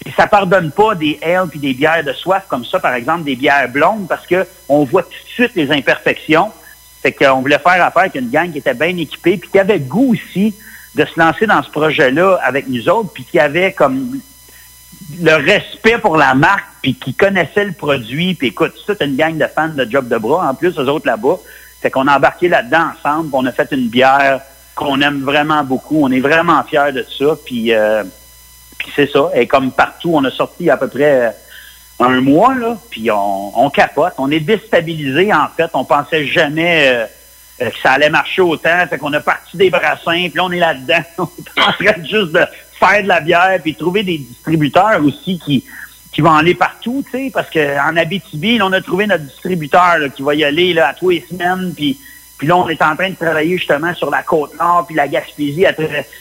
Puis, 0.00 0.12
ça 0.16 0.26
pardonne 0.26 0.72
pas 0.72 0.96
des 0.96 1.16
ales 1.22 1.46
puis 1.48 1.60
des 1.60 1.72
bières 1.72 2.02
de 2.02 2.12
soif 2.12 2.42
comme 2.48 2.64
ça, 2.64 2.80
par 2.80 2.92
exemple, 2.94 3.22
des 3.22 3.36
bières 3.36 3.68
blondes, 3.68 4.08
parce 4.08 4.26
que 4.26 4.48
on 4.68 4.82
voit 4.82 5.04
tout 5.04 5.10
de 5.10 5.28
suite 5.28 5.52
les 5.54 5.70
imperfections. 5.70 6.50
Fait 7.02 7.12
qu'on 7.12 7.40
voulait 7.40 7.60
faire 7.60 7.84
affaire 7.84 8.02
avec 8.02 8.16
une 8.16 8.30
gang 8.30 8.50
qui 8.50 8.58
était 8.58 8.74
bien 8.74 8.96
équipée, 8.96 9.36
puis 9.36 9.48
qui 9.48 9.60
avait 9.60 9.78
goût 9.78 10.12
aussi 10.12 10.56
de 10.96 11.04
se 11.04 11.20
lancer 11.20 11.46
dans 11.46 11.62
ce 11.62 11.70
projet-là 11.70 12.40
avec 12.42 12.66
nous 12.66 12.88
autres, 12.88 13.12
puis 13.12 13.22
qui 13.22 13.38
avait 13.38 13.72
comme 13.72 14.18
le 15.20 15.34
respect 15.34 15.98
pour 15.98 16.16
la 16.16 16.34
marque, 16.34 16.66
puis 16.82 16.96
qui 16.96 17.14
connaissait 17.14 17.66
le 17.66 17.74
produit. 17.74 18.34
Puis 18.34 18.48
écoute, 18.48 18.72
c'est 18.84 19.00
une 19.02 19.14
gang 19.14 19.38
de 19.38 19.46
fans 19.46 19.68
de 19.68 19.86
Job 19.88 20.08
de 20.08 20.18
Bras, 20.18 20.48
en 20.50 20.54
plus, 20.56 20.76
eux 20.76 20.88
autres 20.88 21.06
là-bas. 21.06 21.38
Fait 21.82 21.90
qu'on 21.90 22.06
a 22.06 22.16
embarqué 22.16 22.48
là-dedans 22.48 22.92
ensemble, 22.96 23.30
on 23.32 23.44
a 23.44 23.52
fait 23.52 23.68
une 23.72 23.88
bière 23.88 24.40
qu'on 24.74 25.00
aime 25.00 25.22
vraiment 25.22 25.64
beaucoup. 25.64 26.04
On 26.04 26.10
est 26.12 26.20
vraiment 26.20 26.62
fiers 26.62 26.92
de 26.92 27.04
ça, 27.18 27.36
puis, 27.44 27.74
euh, 27.74 28.04
puis 28.78 28.92
c'est 28.94 29.10
ça. 29.10 29.30
Et 29.34 29.46
comme 29.46 29.72
partout, 29.72 30.12
on 30.14 30.24
a 30.24 30.30
sorti 30.30 30.70
à 30.70 30.76
peu 30.76 30.88
près 30.88 31.26
euh, 31.26 31.30
un 31.98 32.20
mois, 32.20 32.54
là, 32.54 32.76
puis 32.90 33.10
on, 33.10 33.68
capote. 33.70 34.14
On 34.18 34.30
est 34.30 34.40
déstabilisé, 34.40 35.32
en 35.34 35.48
fait. 35.54 35.70
On 35.74 35.84
pensait 35.84 36.26
jamais... 36.26 36.88
euh, 36.88 37.06
que 37.58 37.78
ça 37.80 37.92
allait 37.92 38.10
marcher 38.10 38.42
autant. 38.42 38.86
Fait 38.88 38.98
qu'on 38.98 39.12
a 39.12 39.20
parti 39.20 39.56
des 39.56 39.70
brassins, 39.70 40.28
puis 40.28 40.32
là, 40.34 40.44
on 40.44 40.50
est 40.50 40.58
là-dedans. 40.58 41.02
on 41.18 41.24
est 41.24 41.60
en 41.60 41.72
train 41.72 42.02
juste 42.02 42.32
de 42.32 42.44
faire 42.78 43.02
de 43.02 43.08
la 43.08 43.20
bière, 43.20 43.58
puis 43.62 43.74
trouver 43.74 44.02
des 44.02 44.18
distributeurs 44.18 45.00
aussi 45.04 45.38
qui, 45.38 45.64
qui 46.12 46.20
vont 46.20 46.34
aller 46.34 46.54
partout, 46.54 47.02
tu 47.04 47.10
sais, 47.10 47.30
parce 47.32 47.48
qu'en 47.50 47.96
Abitibi, 47.96 48.58
là, 48.58 48.66
on 48.66 48.72
a 48.72 48.80
trouvé 48.80 49.06
notre 49.06 49.24
distributeur 49.24 49.98
là, 49.98 50.08
qui 50.10 50.22
va 50.22 50.34
y 50.34 50.44
aller 50.44 50.74
là, 50.74 50.88
à 50.88 50.94
tous 50.94 51.10
les 51.10 51.24
semaines, 51.28 51.72
puis 51.74 51.98
puis 52.38 52.48
là, 52.48 52.56
on 52.56 52.68
est 52.68 52.82
en 52.82 52.96
train 52.96 53.08
de 53.08 53.14
travailler 53.14 53.56
justement 53.56 53.94
sur 53.94 54.10
la 54.10 54.24
Côte-Nord, 54.24 54.86
puis 54.88 54.96
la 54.96 55.06
Gaspésie, 55.06 55.64
à, 55.64 55.72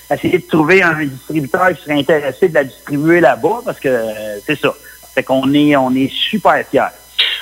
à 0.08 0.14
essayer 0.14 0.38
de 0.38 0.48
trouver 0.48 0.84
un 0.84 1.04
distributeur 1.04 1.74
qui 1.76 1.82
serait 1.82 1.98
intéressé 1.98 2.48
de 2.48 2.54
la 2.54 2.64
distribuer 2.64 3.22
là-bas, 3.22 3.62
parce 3.66 3.80
que 3.80 3.90
euh, 3.90 4.40
c'est 4.46 4.60
ça. 4.60 4.72
Fait 5.16 5.24
qu'on 5.24 5.52
est, 5.56 5.76
on 5.76 5.90
est 5.96 6.12
super 6.14 6.64
fiers. 6.70 6.94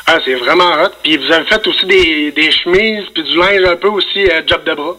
Ah, 0.07 0.17
c'est 0.23 0.35
vraiment 0.35 0.81
hot. 0.81 0.91
Puis 1.03 1.17
vous 1.17 1.29
avez 1.29 1.43
fait 1.43 1.67
aussi 1.67 1.85
des, 1.87 2.31
des 2.31 2.51
chemises, 2.51 3.03
puis 3.13 3.23
du 3.23 3.35
linge 3.35 3.65
un 3.67 3.75
peu 3.75 3.89
aussi, 3.89 4.25
euh, 4.29 4.43
Job 4.47 4.63
de 4.63 4.73
bras. 4.73 4.95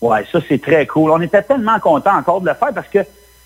Ouais, 0.00 0.24
ça, 0.30 0.38
c'est 0.48 0.62
très 0.62 0.86
cool. 0.86 1.10
On 1.10 1.20
était 1.20 1.42
tellement 1.42 1.80
contents 1.80 2.16
encore 2.16 2.40
de 2.40 2.50
le 2.50 2.54
faire 2.54 2.72
parce 2.72 2.86
que 2.86 3.00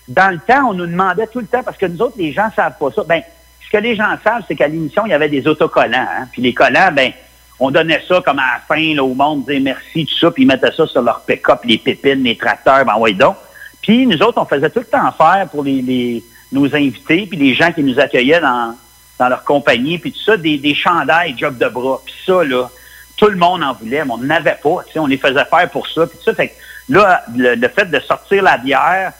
dans 0.07 0.31
le 0.31 0.39
temps, 0.39 0.69
on 0.69 0.73
nous 0.73 0.85
demandait 0.87 1.27
tout 1.27 1.39
le 1.39 1.47
temps, 1.47 1.63
parce 1.63 1.77
que 1.77 1.85
nous 1.85 2.01
autres, 2.01 2.15
les 2.17 2.31
gens 2.31 2.49
savent 2.55 2.77
pas 2.79 2.89
ça. 2.95 3.03
Ben, 3.07 3.21
ce 3.65 3.69
que 3.69 3.77
les 3.77 3.95
gens 3.95 4.15
savent, 4.23 4.43
c'est 4.47 4.55
qu'à 4.55 4.67
l'émission, 4.67 5.05
il 5.05 5.09
y 5.09 5.13
avait 5.13 5.27
des 5.29 5.45
autocollants. 5.47 5.97
Hein? 6.17 6.27
Puis 6.31 6.41
les 6.41 6.53
collants, 6.53 6.91
ben, 6.93 7.11
on 7.59 7.71
donnait 7.71 8.01
ça 8.07 8.21
comme 8.23 8.39
à 8.39 8.53
la 8.53 8.59
fin 8.67 8.97
au 8.99 9.13
monde, 9.13 9.45
disait 9.45 9.59
merci, 9.59 10.05
tout 10.05 10.17
ça, 10.19 10.31
puis 10.31 10.43
ils 10.43 10.47
mettaient 10.47 10.71
ça 10.71 10.85
sur 10.87 11.01
leur 11.01 11.21
pick-up, 11.21 11.59
les 11.65 11.77
pépines, 11.77 12.23
les 12.23 12.37
tracteurs, 12.37 12.85
ben 12.85 12.95
ouais 12.97 13.13
donc. 13.13 13.35
Puis 13.81 14.05
nous 14.05 14.21
autres, 14.21 14.39
on 14.41 14.45
faisait 14.45 14.69
tout 14.69 14.79
le 14.79 14.85
temps 14.85 15.11
faire 15.11 15.47
pour 15.51 15.63
les, 15.63 15.81
les- 15.81 16.23
nos 16.51 16.73
invités, 16.75 17.25
puis 17.29 17.37
les 17.37 17.53
gens 17.55 17.71
qui 17.71 17.83
nous 17.83 17.99
accueillaient 17.99 18.39
dans, 18.39 18.75
dans 19.19 19.27
leur 19.27 19.43
compagnie, 19.43 19.97
puis 19.97 20.11
tout 20.13 20.19
ça, 20.23 20.37
des, 20.37 20.57
des 20.59 20.75
chandails, 20.75 21.35
job 21.37 21.57
de 21.57 21.67
bras. 21.67 21.99
Puis 22.05 22.13
ça, 22.25 22.43
là, 22.43 22.69
tout 23.17 23.27
le 23.27 23.35
monde 23.37 23.63
en 23.63 23.73
voulait, 23.73 24.05
mais 24.05 24.11
on 24.13 24.17
n'avait 24.19 24.57
pas. 24.61 24.83
On 24.95 25.07
les 25.07 25.17
faisait 25.17 25.43
faire 25.45 25.69
pour 25.71 25.87
ça. 25.87 26.05
Puis 26.05 26.19
ça, 26.23 26.33
fait 26.35 26.49
que 26.49 26.53
là, 26.93 27.23
le, 27.35 27.55
le 27.55 27.67
fait 27.69 27.85
de 27.85 27.99
sortir 27.99 28.43
la 28.43 28.57
bière, 28.59 29.11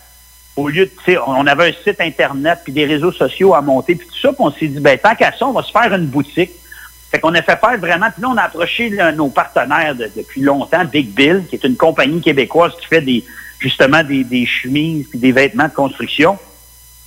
au 0.57 0.67
lieu 0.67 0.85
de, 0.85 0.91
tu 1.05 1.13
sais, 1.13 1.17
on 1.25 1.45
avait 1.47 1.69
un 1.69 1.73
site 1.83 2.01
Internet, 2.01 2.59
puis 2.63 2.73
des 2.73 2.85
réseaux 2.85 3.11
sociaux 3.11 3.53
à 3.53 3.61
monter, 3.61 3.95
puis 3.95 4.07
tout 4.07 4.19
ça, 4.19 4.29
puis 4.29 4.39
on 4.39 4.51
s'est 4.51 4.67
dit, 4.67 4.79
ben 4.79 4.97
tant 4.97 5.15
qu'à 5.15 5.31
ça, 5.31 5.47
on 5.47 5.53
va 5.53 5.61
se 5.61 5.71
faire 5.71 5.93
une 5.93 6.07
boutique. 6.07 6.51
Fait 7.11 7.19
qu'on 7.19 7.33
a 7.35 7.41
fait 7.41 7.57
faire 7.57 7.77
vraiment, 7.77 8.07
puis 8.11 8.23
là, 8.23 8.29
on 8.29 8.37
a 8.37 8.41
approché 8.41 8.89
nos 9.15 9.29
partenaires 9.29 9.95
de- 9.95 10.11
depuis 10.15 10.41
longtemps, 10.41 10.83
Big 10.83 11.13
Bill, 11.13 11.45
qui 11.47 11.55
est 11.55 11.63
une 11.63 11.77
compagnie 11.77 12.19
québécoise 12.19 12.73
qui 12.81 12.87
fait 12.87 13.01
des 13.01 13.23
justement 13.59 14.03
des, 14.03 14.45
chemises 14.45 15.07
puis 15.09 15.19
des 15.19 15.31
vêtements 15.31 15.67
de 15.67 15.73
construction. 15.73 16.37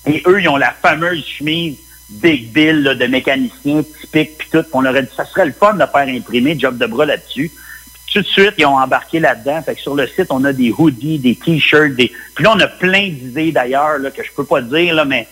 Et 0.07 0.23
eux, 0.27 0.41
ils 0.41 0.49
ont 0.49 0.57
la 0.57 0.73
fameuse 0.73 1.25
chemise 1.25 1.77
Big 2.09 2.53
Bill 2.53 2.83
de 2.99 3.07
mécanicien 3.07 3.83
typique 4.01 4.39
puis 4.39 4.49
tout. 4.51 4.63
Puis 4.63 4.71
On 4.73 4.81
leur 4.81 4.97
a 4.97 5.03
dit, 5.03 5.09
ça 5.17 5.25
serait 5.25 5.47
le 5.47 5.53
fun 5.53 5.75
de 5.75 5.85
faire 5.87 6.09
imprimer 6.09 6.59
job 6.59 6.79
de 6.79 6.87
bras 6.87 7.07
là-dessus. 7.07 7.51
Tout 8.13 8.23
de 8.23 8.27
suite, 8.27 8.55
ils 8.59 8.67
ont 8.67 8.77
embarqué 8.77 9.21
là-dedans. 9.21 9.63
Fait 9.63 9.75
que 9.77 9.81
sur 9.81 9.95
le 9.95 10.07
site, 10.07 10.27
on 10.31 10.45
a 10.45 10.53
des 10.53 10.75
hoodies, 10.77 11.19
des 11.19 11.37
t-shirts, 11.37 11.95
des. 11.95 12.13
Puis 12.35 12.45
là, 12.45 12.53
on 12.57 12.61
a 12.61 12.67
plein 12.67 13.09
d'idées 13.09 13.53
d'ailleurs 13.53 13.99
que 14.15 14.23
je 14.25 14.31
peux 14.33 14.45
pas 14.45 14.61
dire, 14.61 14.95
là, 14.95 15.05
mais 15.05 15.29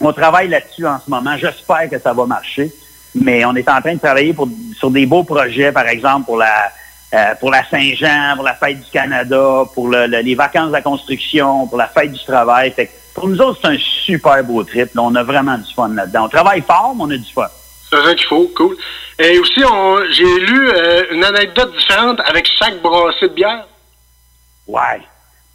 on 0.00 0.12
travaille 0.12 0.48
là-dessus 0.48 0.86
en 0.86 1.00
ce 1.04 1.10
moment. 1.10 1.36
J'espère 1.36 1.90
que 1.90 1.98
ça 1.98 2.12
va 2.12 2.24
marcher. 2.26 2.72
Mais 3.14 3.44
on 3.44 3.56
est 3.56 3.68
en 3.68 3.80
train 3.80 3.94
de 3.94 3.98
travailler 3.98 4.32
pour, 4.32 4.48
sur 4.78 4.90
des 4.90 5.06
beaux 5.06 5.24
projets, 5.24 5.72
par 5.72 5.88
exemple, 5.88 6.26
pour 6.26 6.36
la 6.36 6.70
euh, 7.14 7.34
la 7.50 7.64
Saint-Jean, 7.70 8.34
pour 8.36 8.44
la 8.44 8.52
fête 8.54 8.80
du 8.84 8.90
Canada, 8.90 9.62
pour 9.74 9.88
le- 9.88 10.06
le- 10.06 10.20
les 10.20 10.34
vacances 10.34 10.68
de 10.68 10.72
la 10.74 10.82
construction, 10.82 11.66
pour 11.66 11.78
la 11.78 11.88
fête 11.88 12.12
du 12.12 12.22
travail. 12.22 12.70
Fait 12.70 12.90
pour 13.14 13.26
nous 13.28 13.40
autres, 13.40 13.58
c'est 13.62 13.68
un 13.68 13.78
super 13.78 14.44
beau 14.44 14.62
trip. 14.62 14.94
là. 14.94 15.02
On 15.02 15.14
a 15.14 15.22
vraiment 15.24 15.56
du 15.56 15.72
fun 15.74 15.88
là-dedans. 15.88 16.26
On 16.26 16.28
travaille 16.28 16.60
fort, 16.60 16.92
mais 16.94 17.02
on 17.04 17.10
a 17.10 17.16
du 17.16 17.32
fun. 17.32 17.48
C'est 17.90 17.96
ça 18.02 18.14
qu'il 18.14 18.26
faut, 18.26 18.50
cool. 18.56 18.76
Et 19.18 19.38
aussi, 19.38 19.60
j'ai 20.12 20.40
lu 20.40 20.70
euh, 20.70 21.04
une 21.12 21.24
anecdote 21.24 21.72
différente 21.76 22.20
avec 22.26 22.46
chaque 22.46 22.80
brassée 22.82 23.28
de 23.28 23.34
bière. 23.34 23.66
Ouais. 24.66 25.00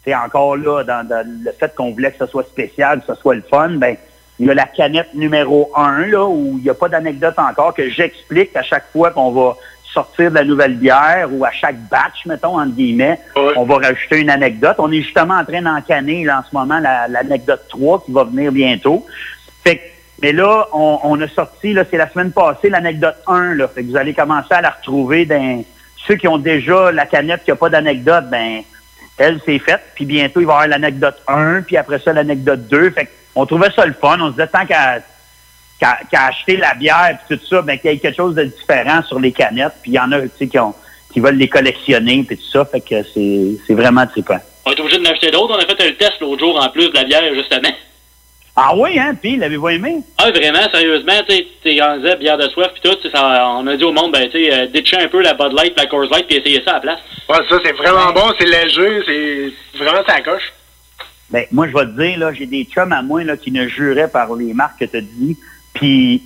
C'est 0.04 0.16
encore 0.16 0.58
là, 0.58 0.84
dans, 0.84 1.08
dans 1.08 1.26
le 1.26 1.52
fait 1.54 1.74
qu'on 1.76 1.92
voulait 1.92 2.12
que 2.12 2.26
ce 2.26 2.32
soit 2.32 2.44
spécial, 2.44 3.02
que 3.02 3.14
ce 3.16 3.22
soit 3.22 3.36
le 3.36 3.44
fun, 3.50 3.70
ben 3.70 3.96
il 4.40 4.48
y 4.48 4.50
a 4.50 4.54
la 4.54 4.66
canette 4.66 5.14
numéro 5.14 5.72
un, 5.76 6.06
là, 6.08 6.26
où 6.26 6.56
il 6.58 6.64
n'y 6.64 6.70
a 6.70 6.74
pas 6.74 6.90
d'anecdote 6.90 7.36
encore, 7.38 7.74
que 7.74 7.88
j'explique 7.90 8.56
à 8.56 8.64
chaque 8.64 8.92
fois 8.92 9.12
qu'on 9.12 9.32
va 9.32 9.56
sortir 9.94 10.32
de 10.32 10.36
la 10.36 10.44
nouvelle 10.44 10.74
bière 10.76 11.30
ou 11.32 11.46
à 11.46 11.52
chaque 11.52 11.78
batch, 11.88 12.26
mettons, 12.26 12.60
entre 12.60 12.72
guillemets, 12.74 13.20
on 13.56 13.64
va 13.64 13.76
rajouter 13.76 14.18
une 14.22 14.32
anecdote. 14.32 14.76
On 14.80 14.92
est 14.92 15.04
justement 15.04 15.36
en 15.36 15.46
train 15.46 15.62
d'encanner 15.62 16.26
là, 16.26 16.40
en 16.40 16.50
ce 16.50 16.54
moment 16.54 16.80
la- 16.80 17.08
l'anecdote 17.08 17.62
3 17.70 18.04
qui 18.04 18.12
va 18.12 18.24
venir 18.24 18.52
bientôt. 18.52 19.06
Fait 19.64 19.78
que 19.78 19.82
Mais 20.22 20.32
là, 20.32 20.68
on, 20.74 21.20
a 21.20 21.28
sorti, 21.28 21.74
là, 21.74 21.84
c'est 21.90 21.98
la 21.98 22.10
semaine 22.10 22.32
passée, 22.32 22.70
l'anecdote 22.70 23.16
1, 23.28 23.56
là. 23.56 23.68
Fait 23.68 23.84
que 23.84 23.90
vous 23.90 23.98
allez 23.98 24.14
commencer 24.14 24.54
à 24.54 24.62
la 24.62 24.70
retrouver 24.70 25.26
dans 25.26 25.64
ceux 26.08 26.16
qui 26.16 26.28
ont 26.28 26.38
déjà 26.38 26.92
la 26.92 27.06
canette 27.06 27.44
qui 27.44 27.52
n'a 27.52 27.56
pas 27.56 27.70
d'anecdote, 27.70 28.26
ben, 28.30 28.62
elle, 29.18 29.40
c'est 29.46 29.60
faite. 29.60 29.82
Puis 29.96 30.06
bientôt, 30.06 30.40
il 30.40 30.46
va 30.46 30.54
y 30.54 30.56
avoir 30.56 30.68
l'anecdote 30.68 31.22
1, 31.28 31.64
puis 31.64 31.78
après 31.78 32.00
ça, 32.00 32.14
l'anecdote 32.14 32.68
2. 32.68 32.92
Fait 32.92 33.10
on 33.36 33.46
trouvait 33.46 33.72
ça 33.76 33.86
le 33.86 33.94
fun. 33.94 34.18
On 34.20 34.28
se 34.28 34.32
disait, 34.32 34.48
tant 34.48 34.66
qu'à 34.66 35.02
acheter 36.28 36.58
la 36.58 36.74
bière 36.76 37.18
puis 37.28 37.38
tout 37.38 37.46
ça, 37.46 37.62
ben, 37.62 37.78
qu'il 37.78 37.92
y 37.92 37.94
ait 37.96 37.98
quelque 37.98 38.16
chose 38.16 38.36
de 38.36 38.44
différent 38.44 39.02
sur 39.04 39.20
les 39.20 39.32
canettes. 39.32 39.74
Puis 39.82 39.92
il 39.92 39.96
y 39.96 40.00
en 40.00 40.12
a, 40.12 40.20
qui, 40.22 41.20
veulent 41.20 41.36
les 41.36 41.50
collectionner 41.50 42.24
puis 42.24 42.38
tout 42.38 42.50
ça. 42.52 42.66
Fait 42.66 42.82
que 42.82 43.04
c'est 43.04 43.74
vraiment 43.74 44.06
trippant. 44.08 44.40
On 44.66 44.72
est 44.72 44.80
obligé 44.80 45.00
de 45.00 45.08
acheter 45.08 45.32
d'autres. 45.32 45.56
On 45.56 45.62
a 45.62 45.66
fait 45.66 45.90
un 45.90 45.94
test 45.94 46.22
l'autre 46.22 46.40
jour 46.40 46.60
en 46.62 46.70
plus 46.70 46.90
de 46.90 46.96
la 46.96 47.04
bière, 47.04 47.34
justement. 47.34 47.70
Ah 48.56 48.74
oui, 48.76 49.00
hein? 49.00 49.16
Puis, 49.20 49.36
l'avez-vous 49.36 49.70
aimé? 49.70 50.02
Ah, 50.20 50.30
vraiment, 50.30 50.70
sérieusement, 50.72 51.14
tu 51.28 51.36
sais, 51.36 51.46
disait 51.64 52.16
bière 52.18 52.38
de 52.38 52.48
soif 52.50 52.70
puis 52.74 52.82
tout, 52.88 52.96
tu 52.98 53.10
sais, 53.10 53.10
ça, 53.10 53.50
on 53.50 53.66
a 53.66 53.76
dit 53.76 53.84
au 53.84 53.92
monde, 53.92 54.12
ben, 54.12 54.30
tu 54.30 54.44
sais, 54.44 54.54
euh, 54.54 54.68
ditcher 54.68 54.98
un 54.98 55.08
peu 55.08 55.24
la 55.24 55.34
Bud 55.34 55.54
Light, 55.54 55.74
la 55.76 55.88
Coors 55.88 56.10
Light, 56.12 56.28
puis 56.28 56.38
essayer 56.38 56.62
ça 56.64 56.72
à 56.72 56.74
la 56.76 56.80
place. 56.82 57.00
Ouais, 57.30 57.38
ça, 57.50 57.60
c'est 57.66 57.72
vraiment 57.72 58.14
bon, 58.14 58.32
c'est 58.38 58.46
léger, 58.46 59.52
c'est 59.74 59.78
vraiment 59.80 60.06
ça 60.06 60.22
coche. 60.22 60.54
Ben, 61.32 61.46
moi, 61.52 61.68
je 61.68 61.74
vais 61.74 61.86
te 61.86 62.00
dire, 62.00 62.20
là, 62.20 62.32
j'ai 62.32 62.46
des 62.46 62.66
chums 62.66 62.92
à 62.92 63.02
moi, 63.02 63.24
là, 63.24 63.38
qui 63.38 63.52
ne 63.52 63.68
juraient 63.68 64.08
par 64.08 64.36
les 64.36 64.54
marques 64.54 64.82
que 64.82 64.86
tu 64.86 64.98
as 64.98 65.02
dit. 65.02 65.36
Puis, 65.74 66.22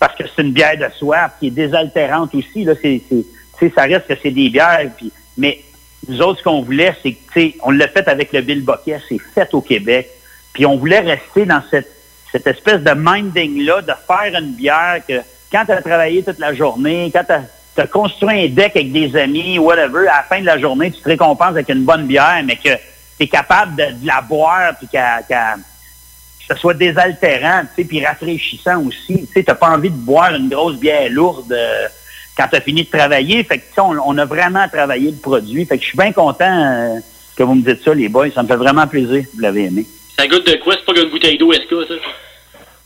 parce 0.00 0.16
que 0.16 0.24
c'est 0.24 0.40
une 0.40 0.52
bière 0.52 0.78
de 0.78 0.88
soif 0.96 1.32
qui 1.38 1.48
est 1.48 1.50
désaltérante 1.50 2.34
aussi, 2.34 2.64
là, 2.64 2.72
c'est, 2.80 3.02
c'est, 3.10 3.26
tu 3.58 3.68
sais, 3.68 3.72
ça 3.74 3.82
reste 3.82 4.06
que 4.06 4.14
c'est 4.22 4.30
des 4.30 4.48
bières, 4.48 4.90
puis, 4.96 5.12
mais 5.36 5.60
nous 6.08 6.22
autres, 6.22 6.38
ce 6.38 6.44
qu'on 6.44 6.62
voulait, 6.62 6.96
c'est 7.02 7.12
que, 7.12 7.32
tu 7.34 7.40
sais, 7.40 7.54
on 7.62 7.72
l'a 7.72 7.88
fait 7.88 8.08
avec 8.08 8.32
le 8.32 8.40
Bill 8.40 8.62
Boquet, 8.62 9.00
c'est 9.06 9.18
fait 9.18 9.52
au 9.52 9.60
Québec. 9.60 10.08
Puis 10.58 10.66
on 10.66 10.76
voulait 10.76 10.98
rester 10.98 11.46
dans 11.46 11.62
cette, 11.70 11.86
espèce 12.34 12.80
de 12.80 12.90
minding-là, 12.92 13.80
de 13.80 13.92
faire 14.08 14.40
une 14.40 14.54
bière 14.54 14.98
que 15.06 15.20
quand 15.52 15.64
tu 15.64 15.70
as 15.70 15.80
travaillé 15.80 16.24
toute 16.24 16.40
la 16.40 16.52
journée, 16.52 17.12
quand 17.14 17.22
tu 17.24 17.80
as, 17.80 17.86
construit 17.86 18.46
un 18.46 18.48
deck 18.48 18.72
avec 18.74 18.90
des 18.90 19.16
amis, 19.16 19.60
whatever, 19.60 20.08
à 20.08 20.16
la 20.16 20.22
fin 20.24 20.40
de 20.40 20.46
la 20.46 20.58
journée, 20.58 20.90
tu 20.90 21.00
te 21.00 21.08
récompenses 21.08 21.50
avec 21.50 21.68
une 21.68 21.84
bonne 21.84 22.08
bière, 22.08 22.42
mais 22.44 22.56
que 22.56 22.70
tu 22.70 23.22
es 23.22 23.28
capable 23.28 23.76
de, 23.76 23.84
la 24.04 24.20
boire, 24.20 24.72
puis 24.76 24.88
que 24.88 24.98
ce 26.48 26.56
soit 26.56 26.74
désaltérant, 26.74 27.62
puis 27.76 28.04
rafraîchissant 28.04 28.82
aussi. 28.84 29.28
Tu 29.32 29.44
t'as 29.44 29.54
pas 29.54 29.70
envie 29.70 29.90
de 29.90 29.94
boire 29.94 30.34
une 30.34 30.48
grosse 30.48 30.80
bière 30.80 31.08
lourde 31.08 31.52
euh, 31.52 31.86
quand 32.36 32.48
tu 32.48 32.56
as 32.56 32.60
fini 32.60 32.82
de 32.82 32.90
travailler. 32.90 33.44
Fait 33.44 33.58
que, 33.58 33.80
on 33.80 34.18
a 34.18 34.24
vraiment 34.24 34.66
travaillé 34.68 35.12
le 35.12 35.18
produit. 35.18 35.64
Fait 35.66 35.78
que 35.78 35.84
je 35.84 35.90
suis 35.90 35.98
bien 35.98 36.10
content 36.10 36.50
euh, 36.50 36.98
que 37.36 37.44
vous 37.44 37.54
me 37.54 37.62
dites 37.62 37.84
ça, 37.84 37.94
les 37.94 38.08
boys. 38.08 38.32
Ça 38.34 38.42
me 38.42 38.48
fait 38.48 38.56
vraiment 38.56 38.88
plaisir. 38.88 39.24
Vous 39.32 39.40
l'avez 39.40 39.66
aimé. 39.66 39.86
Ça 40.18 40.26
goûte 40.26 40.46
de 40.46 40.56
quoi? 40.56 40.74
C'est 40.76 40.84
pas 40.84 40.94
qu'une 40.94 41.10
bouteille 41.10 41.38
d'eau 41.38 41.52
SK, 41.52 41.86
ça? 41.86 41.94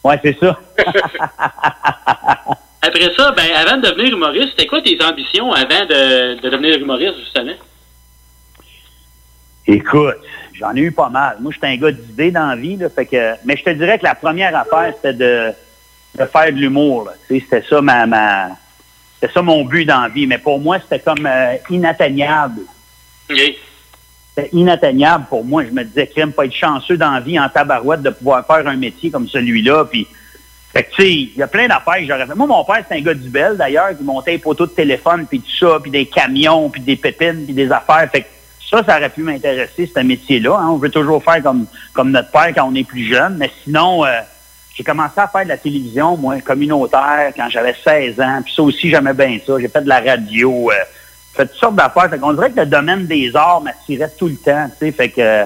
Ouais, 0.05 0.21
c'est 0.23 0.38
ça. 0.38 0.59
Après 2.83 3.14
ça, 3.16 3.31
ben, 3.31 3.47
avant 3.55 3.77
de 3.77 3.88
devenir 3.88 4.12
humoriste, 4.12 4.51
c'était 4.51 4.66
quoi 4.66 4.83
tes 4.83 4.99
ambitions 5.03 5.53
avant 5.53 5.87
de, 5.87 6.35
de 6.40 6.49
devenir 6.49 6.79
humoriste, 6.79 7.18
justement? 7.21 7.55
Écoute, 9.66 10.16
j'en 10.55 10.75
ai 10.75 10.81
eu 10.81 10.92
pas 10.92 11.09
mal. 11.09 11.37
Moi, 11.40 11.52
j'étais 11.52 11.69
un 11.69 11.77
gars 11.77 11.92
d'idées 11.92 12.33
dans 12.33 12.48
la 12.48 12.56
vie, 12.56 12.77
là, 12.77 12.90
fait 12.90 13.06
que, 13.06 13.35
mais 13.44 13.56
je 13.56 13.63
te 13.63 13.71
dirais 13.71 13.98
que 13.98 14.04
la 14.04 14.17
première 14.17 14.56
affaire, 14.56 14.92
c'était 14.96 15.15
de, 15.15 15.52
de 16.19 16.25
faire 16.27 16.46
de 16.46 16.59
l'humour. 16.59 17.09
C'était 17.29 17.63
ça 17.63 17.81
ma, 17.81 18.04
ma 18.06 18.48
c'était 19.15 19.33
ça 19.33 19.42
mon 19.42 19.65
but 19.65 19.85
dans 19.85 20.02
la 20.02 20.09
vie. 20.09 20.27
Mais 20.27 20.38
pour 20.38 20.59
moi, 20.59 20.81
c'était 20.81 20.98
comme 20.98 21.25
euh, 21.25 21.54
inatteignable. 21.71 22.63
C'était 24.35 24.50
inatteignable 24.56 25.26
pour 25.28 25.44
moi. 25.44 25.64
Je 25.64 25.70
me 25.70 25.85
disais, 25.85 26.06
crème, 26.06 26.33
pas 26.33 26.46
être 26.46 26.54
chanceux 26.54 26.96
dans 26.96 27.20
vie 27.20 27.38
en 27.38 27.48
tabarouette 27.48 28.02
de 28.02 28.10
pouvoir 28.10 28.46
faire 28.46 28.66
un 28.66 28.76
métier 28.76 29.10
comme 29.10 29.28
celui-là. 29.28 29.85
Puis, 29.85 30.06
fait 30.72 30.85
que, 30.85 30.90
tu 30.94 31.02
sais, 31.02 31.10
il 31.10 31.37
y 31.37 31.42
a 31.42 31.46
plein 31.46 31.68
d'affaires 31.68 31.98
que 31.98 32.06
j'aurais 32.06 32.26
fait. 32.26 32.35
Moi, 32.35 32.46
mon 32.46 32.64
père, 32.64 32.83
c'est 32.88 32.96
un 32.96 33.00
gars 33.02 33.12
du 33.12 33.28
Bel, 33.28 33.58
d'ailleurs, 33.58 33.96
qui 33.96 34.02
montait 34.02 34.33
les 34.33 34.38
poteaux 34.38 34.66
de 34.66 34.70
téléphone, 34.72 35.26
puis 35.28 35.40
tout 35.40 35.66
ça, 35.66 35.78
puis 35.83 35.90
des 35.90 36.06
camions, 36.06 36.70
puis 36.70 36.80
des 36.80 36.96
pépines, 36.96 37.44
puis 37.44 37.52
des 37.52 37.70
affaires. 37.70 38.08
Fait 38.10 38.22
que 38.22 38.26
ça, 38.70 38.83
ça 38.83 38.96
aurait 38.96 39.10
pu 39.10 39.22
m'intéresser, 39.22 39.90
ce 39.94 40.00
métier-là. 40.00 40.56
hein. 40.58 40.68
On 40.70 40.76
veut 40.78 40.88
toujours 40.90 41.22
faire 41.22 41.42
comme, 41.42 41.66
comme 41.92 42.10
notre 42.10 42.30
père 42.30 42.52
quand 42.54 42.66
on 42.66 42.74
est 42.74 42.85
plus 42.88 43.06
jeune. 43.06 43.37
Mais 43.37 43.50
sinon, 43.64 44.06
euh, 44.06 44.20
j'ai 44.74 44.83
commencé 44.83 45.18
à 45.20 45.28
faire 45.28 45.44
de 45.44 45.50
la 45.50 45.58
télévision, 45.58 46.16
moi, 46.16 46.40
communautaire, 46.40 47.33
quand 47.37 47.50
j'avais 47.50 47.74
16 47.85 48.18
ans. 48.18 48.40
Puis 48.42 48.54
ça 48.54 48.62
aussi, 48.62 48.88
j'aimais 48.88 49.12
bien 49.12 49.38
ça. 49.46 49.58
J'ai 49.60 49.68
fait 49.68 49.83
de 49.83 49.88
la 49.90 50.00
radio, 50.00 50.70
euh, 50.70 50.74
fait 51.35 51.46
toutes 51.46 51.56
sortes 51.58 51.74
d'affaires. 51.76 52.10
Fait 52.10 52.18
qu'on 52.18 52.33
dirait 52.33 52.50
que 52.50 52.60
le 52.60 52.66
domaine 52.66 53.06
des 53.06 53.35
arts 53.35 53.60
m'attirait 53.60 54.10
tout 54.18 54.28
le 54.28 54.37
temps, 54.37 54.68
tu 54.78 54.87
sais. 54.87 54.92
Fait 54.92 55.08
que... 55.10 55.44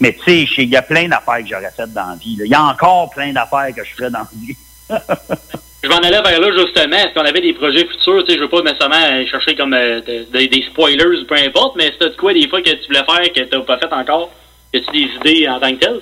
Mais 0.00 0.12
tu 0.12 0.46
sais, 0.46 0.62
il 0.64 0.68
y 0.68 0.76
a 0.76 0.82
plein 0.82 1.08
d'affaires 1.08 1.38
que 1.38 1.46
j'aurais 1.48 1.70
faites 1.74 1.92
dans 1.92 2.10
la 2.10 2.16
vie. 2.16 2.36
Il 2.44 2.50
y 2.50 2.54
a 2.54 2.62
encore 2.62 3.10
plein 3.10 3.32
d'affaires 3.32 3.68
que 3.74 3.82
je 3.84 3.94
ferais 3.94 4.10
dans 4.10 4.18
la 4.20 4.28
vie. 4.34 4.56
Je 5.82 5.88
m'en 5.90 5.98
allais 5.98 6.20
vers 6.20 6.40
là, 6.40 6.50
justement. 6.52 6.96
Est-ce 6.96 7.14
qu'on 7.14 7.24
avait 7.24 7.40
des 7.40 7.52
projets 7.52 7.86
futurs? 7.86 8.24
Tu 8.24 8.32
sais, 8.32 8.38
je 8.38 8.42
veux 8.42 8.48
pas 8.48 8.60
nécessairement 8.62 9.24
chercher 9.30 9.54
comme 9.54 9.72
euh, 9.72 10.00
de- 10.00 10.24
de- 10.32 10.46
des 10.46 10.62
spoilers 10.70 11.04
ou 11.22 11.24
peu 11.26 11.36
importe, 11.36 11.76
mais 11.76 11.92
c'est 11.96 12.08
de 12.08 12.16
quoi 12.16 12.32
des 12.32 12.48
fois 12.48 12.60
que 12.60 12.70
tu 12.70 12.86
voulais 12.88 13.04
faire 13.04 13.32
que 13.32 13.40
t'as 13.42 13.60
pas 13.60 13.78
fait 13.78 13.92
encore? 13.92 14.30
Y 14.74 14.78
a-tu 14.78 14.90
des 14.90 15.14
idées 15.14 15.48
en 15.48 15.60
tant 15.60 15.70
que 15.70 15.76
telles? 15.78 16.00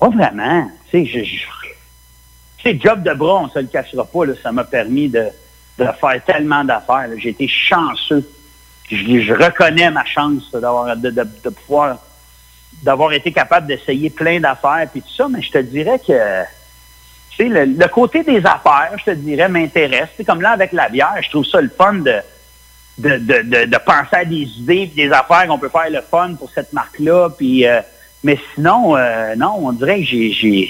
Pas 0.00 0.08
vraiment. 0.08 0.68
Tu 0.90 1.04
sais, 1.04 1.06
je, 1.06 1.24
je- 1.24 1.46
tu 2.58 2.62
sais, 2.70 2.80
job 2.82 3.04
de 3.04 3.12
bras, 3.14 3.42
on 3.44 3.48
se 3.48 3.60
le 3.60 3.66
cachera 3.66 4.04
pas, 4.04 4.24
là, 4.26 4.32
ça 4.42 4.50
m'a 4.50 4.64
permis 4.64 5.08
de, 5.08 5.26
de 5.78 5.86
faire 6.00 6.24
tellement 6.24 6.64
d'affaires. 6.64 7.08
J'ai 7.16 7.30
été 7.30 7.48
chanceux. 7.48 8.28
Je, 8.90 9.32
reconnais 9.32 9.90
ma 9.90 10.04
chance 10.04 10.50
d'avoir 10.52 10.96
de, 10.96 11.50
pouvoir 11.50 11.98
d'avoir 12.82 13.12
été 13.12 13.32
capable 13.32 13.66
d'essayer 13.66 14.10
plein 14.10 14.40
d'affaires 14.40 14.86
puis 14.90 15.02
tout 15.02 15.14
ça, 15.16 15.28
mais 15.28 15.40
je 15.40 15.50
te 15.50 15.58
dirais 15.58 15.98
que 15.98 16.42
tu 17.30 17.36
sais, 17.36 17.66
le, 17.66 17.88
côté 17.88 18.22
des 18.22 18.44
affaires, 18.44 18.92
je 18.98 19.04
te 19.04 19.10
dirais, 19.12 19.48
m'intéresse. 19.48 20.08
C'est 20.16 20.24
comme 20.24 20.42
là 20.42 20.50
avec 20.50 20.72
la 20.72 20.88
bière, 20.88 21.16
je 21.22 21.30
trouve 21.30 21.46
ça 21.46 21.60
le 21.60 21.70
fun 21.70 21.94
de, 21.94 22.20
de, 22.98 23.64
de, 23.64 23.78
penser 23.78 24.16
à 24.16 24.24
des 24.24 24.42
idées 24.42 24.90
puis 24.92 25.06
des 25.06 25.12
affaires 25.12 25.46
qu'on 25.46 25.58
peut 25.58 25.70
faire 25.70 25.90
le 25.90 26.02
fun 26.02 26.34
pour 26.34 26.50
cette 26.50 26.72
marque-là. 26.72 27.28
Euh, 27.40 27.80
mais 28.24 28.38
sinon, 28.54 28.96
euh, 28.96 29.34
non, 29.34 29.58
on 29.62 29.72
dirait 29.72 30.00
que 30.00 30.06
j'ai 30.06 30.68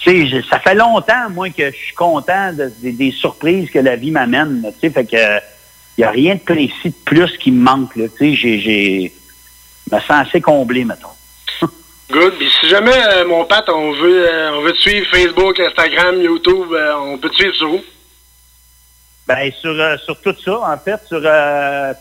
tu 0.00 0.28
sais, 0.30 0.42
ça 0.48 0.58
fait 0.58 0.74
longtemps, 0.74 1.28
moi, 1.30 1.50
que 1.50 1.70
je 1.70 1.76
suis 1.76 1.94
content 1.94 2.52
de- 2.52 2.72
des- 2.80 2.92
des 2.92 3.10
surprises 3.10 3.70
que 3.70 3.78
la 3.78 3.96
vie 3.96 4.10
m'amène. 4.10 4.62
Tu 4.80 4.88
sais, 4.88 4.90
fait 4.90 5.04
que 5.04 5.38
il 5.98 6.00
n'y 6.00 6.04
a 6.04 6.10
rien 6.10 6.34
de 6.36 6.40
précis 6.40 6.72
de 6.90 7.04
plus 7.04 7.36
qui 7.36 7.50
me 7.52 7.62
manque. 7.62 7.92
Tu 7.94 8.08
sais, 8.18 8.34
j'ai, 8.34 9.12
me 9.92 9.98
sens 10.00 10.26
assez 10.28 10.40
comblé, 10.40 10.84
mettons. 10.84 11.08
Good. 12.10 12.34
Puis 12.38 12.48
si 12.60 12.68
jamais, 12.68 12.96
euh, 13.12 13.26
mon 13.26 13.44
Pat, 13.44 13.68
on 13.68 13.92
veut, 13.92 14.26
euh, 14.28 14.52
on 14.56 14.62
veut 14.62 14.72
te 14.72 14.78
suivre 14.78 15.06
Facebook, 15.10 15.60
Instagram, 15.60 16.20
YouTube, 16.20 16.72
euh, 16.72 16.94
on 16.96 17.18
peut 17.18 17.28
te 17.28 17.34
suivre 17.36 17.54
sur 17.54 17.72
où? 17.74 17.80
Ben, 19.28 19.52
sur, 19.60 19.74
sur 20.04 20.20
tout 20.20 20.34
ça, 20.44 20.60
en 20.72 20.76
fait, 20.78 21.00
sur 21.06 21.22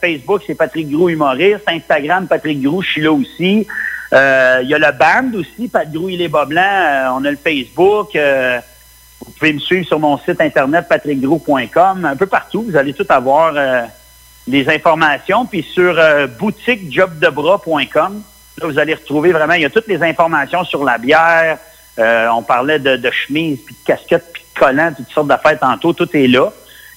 Facebook, 0.01 0.41
c'est 0.47 0.55
Patrick 0.55 0.89
Grou 0.89 1.09
humoriste. 1.09 1.61
Instagram, 1.67 2.27
Patrick 2.27 2.59
Grou, 2.61 2.81
je 2.81 2.89
suis 2.89 3.01
là 3.01 3.11
aussi. 3.11 3.67
Euh, 4.13 4.59
Il 4.63 4.69
y 4.69 4.73
a 4.73 4.77
le 4.79 4.91
band 4.91 5.37
aussi, 5.37 5.67
Pat 5.67 5.89
Grou, 5.91 6.09
il 6.09 6.21
est 6.21 6.27
bas 6.27 6.45
blanc. 6.45 6.61
Euh, 6.61 7.09
on 7.13 7.25
a 7.25 7.31
le 7.31 7.37
Facebook. 7.37 8.15
Euh, 8.15 8.59
vous 9.25 9.31
pouvez 9.31 9.53
me 9.53 9.59
suivre 9.59 9.85
sur 9.85 9.99
mon 9.99 10.17
site 10.17 10.41
internet 10.41 10.87
patrickgrou.com. 10.87 12.05
Un 12.05 12.15
peu 12.15 12.25
partout, 12.25 12.63
vous 12.63 12.77
allez 12.77 12.93
tout 12.93 13.05
avoir 13.09 13.53
euh, 13.55 13.81
des 14.47 14.67
informations. 14.69 15.45
Puis 15.45 15.63
sur 15.63 15.97
euh, 15.97 16.27
boutiquejobdebras.com, 16.27 18.21
là, 18.61 18.67
vous 18.67 18.79
allez 18.79 18.93
retrouver 18.93 19.31
vraiment, 19.31 19.53
il 19.53 19.61
y 19.61 19.65
a 19.65 19.69
toutes 19.69 19.87
les 19.87 20.01
informations 20.01 20.63
sur 20.63 20.83
la 20.83 20.97
bière. 20.97 21.57
Euh, 21.99 22.27
on 22.29 22.43
parlait 22.43 22.79
de, 22.79 22.95
de 22.95 23.11
chemises, 23.11 23.59
puis 23.65 23.75
de 23.75 23.85
casquettes, 23.85 24.31
puis 24.33 24.43
de 24.55 24.59
collants, 24.59 24.93
toutes 24.95 25.09
sortes 25.09 25.27
d'affaires 25.27 25.59
tantôt. 25.59 25.93
Tout 25.93 26.09
est 26.15 26.27
là. 26.27 26.51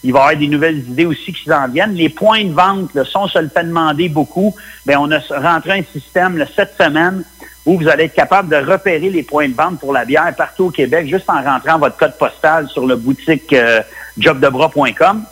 Il 0.05 0.13
va 0.13 0.19
y 0.19 0.23
avoir 0.23 0.37
des 0.37 0.49
nouvelles 0.49 0.79
idées 0.79 1.07
aussi 1.07 1.33
qui 1.33 1.45
s'en 1.45 1.69
viennent. 1.69 1.95
Les 1.95 2.09
points 2.09 2.45
de 2.45 2.53
vente, 2.53 2.93
là, 2.95 3.05
ça, 3.05 3.21
on 3.21 3.29
se 3.29 3.39
le 3.39 3.49
fait 3.49 3.65
demander 3.65 4.09
beaucoup. 4.09 4.55
Bien, 4.85 4.99
on 5.01 5.11
a 5.13 5.21
rentré 5.31 5.79
un 5.79 5.83
système 5.93 6.45
cette 6.57 6.77
semaine 6.77 7.23
où 7.65 7.79
vous 7.79 7.89
allez 7.89 8.05
être 8.05 8.15
capable 8.15 8.49
de 8.49 8.57
repérer 8.57 9.11
les 9.11 9.23
points 9.23 9.49
de 9.49 9.55
vente 9.55 9.79
pour 9.79 9.93
la 9.93 10.05
bière 10.05 10.35
partout 10.37 10.65
au 10.65 10.71
Québec, 10.71 11.07
juste 11.07 11.31
en 11.31 11.41
rentrant 11.43 11.79
votre 11.79 11.97
code 11.97 12.19
postal 12.19 12.69
sur 12.69 12.87
le 12.87 12.97
boutique 12.97 13.53
euh, 13.53 13.81
jobdebras.com. 14.19 15.25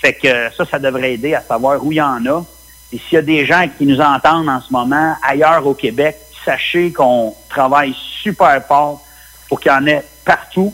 Fait 0.00 0.14
que 0.14 0.28
euh, 0.28 0.50
ça, 0.50 0.64
ça 0.64 0.78
devrait 0.78 1.14
aider 1.14 1.34
à 1.34 1.42
savoir 1.42 1.84
où 1.84 1.90
il 1.90 1.96
y 1.96 2.02
en 2.02 2.24
a. 2.26 2.44
Et 2.92 2.98
s'il 2.98 3.14
y 3.14 3.16
a 3.16 3.22
des 3.22 3.44
gens 3.44 3.64
qui 3.76 3.86
nous 3.86 4.00
entendent 4.00 4.48
en 4.48 4.60
ce 4.60 4.72
moment 4.72 5.16
ailleurs 5.22 5.66
au 5.66 5.74
Québec, 5.74 6.16
sachez 6.44 6.92
qu'on 6.92 7.34
travaille 7.48 7.94
super 8.22 8.64
fort 8.66 9.02
pour 9.48 9.60
qu'il 9.60 9.72
y 9.72 9.74
en 9.74 9.86
ait 9.86 10.04
partout. 10.24 10.72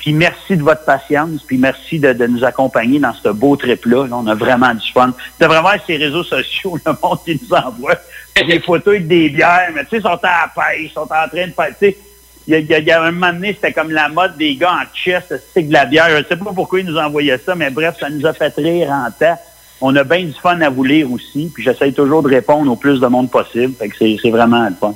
Puis 0.00 0.14
merci 0.14 0.56
de 0.56 0.62
votre 0.62 0.84
patience, 0.86 1.42
puis 1.46 1.58
merci 1.58 1.98
de, 1.98 2.26
nous 2.26 2.42
accompagner 2.42 2.98
dans 2.98 3.12
ce 3.12 3.28
beau 3.28 3.54
trip-là. 3.54 4.06
Là, 4.06 4.16
on 4.16 4.26
a 4.26 4.34
vraiment 4.34 4.74
du 4.74 4.90
fun. 4.92 5.12
Devrais 5.38 5.60
voir 5.60 5.76
ces 5.86 5.96
réseaux 5.96 6.24
sociaux, 6.24 6.78
le 6.86 6.92
monde 7.02 7.18
qui 7.24 7.38
nous 7.40 7.54
envoie 7.54 7.94
des 8.34 8.60
photos 8.60 8.94
avec 8.94 9.06
des 9.06 9.28
bières, 9.28 9.70
mais 9.74 9.84
tu 9.84 9.90
sais, 9.90 9.96
ils 9.98 10.02
sont 10.02 10.08
à 10.08 10.20
la 10.22 10.50
pêche, 10.54 10.86
ils 10.86 10.90
sont 10.90 11.02
en 11.02 11.06
train 11.06 11.46
de 11.46 11.74
sais, 11.78 11.98
il 12.46 12.54
y 12.54 12.56
a, 12.74 12.78
il 12.78 12.86
y 12.86 12.90
a- 12.90 13.02
un 13.02 13.12
moment 13.12 13.32
donné, 13.34 13.52
c'était 13.52 13.74
comme 13.74 13.90
la 13.90 14.08
mode 14.08 14.38
des 14.38 14.56
gars 14.56 14.72
en 14.72 14.96
chest, 14.96 15.34
c'est 15.52 15.62
de 15.62 15.72
la 15.72 15.84
bière. 15.84 16.08
Je 16.08 16.24
sais 16.26 16.36
pas 16.36 16.50
pourquoi 16.54 16.80
ils 16.80 16.86
nous 16.86 16.96
envoyaient 16.96 17.38
ça, 17.38 17.54
mais 17.54 17.68
bref, 17.68 17.96
ça 18.00 18.08
nous 18.08 18.26
a 18.26 18.32
fait 18.32 18.54
rire 18.56 18.88
en 18.88 19.10
temps. 19.10 19.38
On 19.82 19.94
a 19.96 20.04
bien 20.04 20.24
du 20.24 20.32
fun 20.32 20.60
à 20.62 20.70
vous 20.70 20.84
lire 20.84 21.12
aussi, 21.12 21.50
puis 21.54 21.62
j'essaye 21.62 21.92
toujours 21.92 22.22
de 22.22 22.28
répondre 22.28 22.72
au 22.72 22.76
plus 22.76 23.00
de 23.00 23.06
monde 23.06 23.30
possible. 23.30 23.74
Fait 23.78 23.88
que 23.88 23.96
c'est 23.98 24.16
c'est 24.22 24.30
vraiment 24.30 24.64
le 24.64 24.74
fun. 24.74 24.94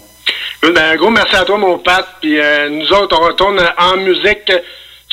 Ben, 0.63 0.93
un 0.93 0.97
gros 0.97 1.11
merci 1.11 1.37
à 1.37 1.45
toi, 1.45 1.59
mon 1.59 1.79
Pat. 1.79 2.07
Puis 2.21 2.41
euh, 2.41 2.71
nous 2.71 2.91
autres, 2.93 3.19
on 3.21 3.27
retourne 3.27 3.61
en 3.79 3.97
musique 3.99 4.51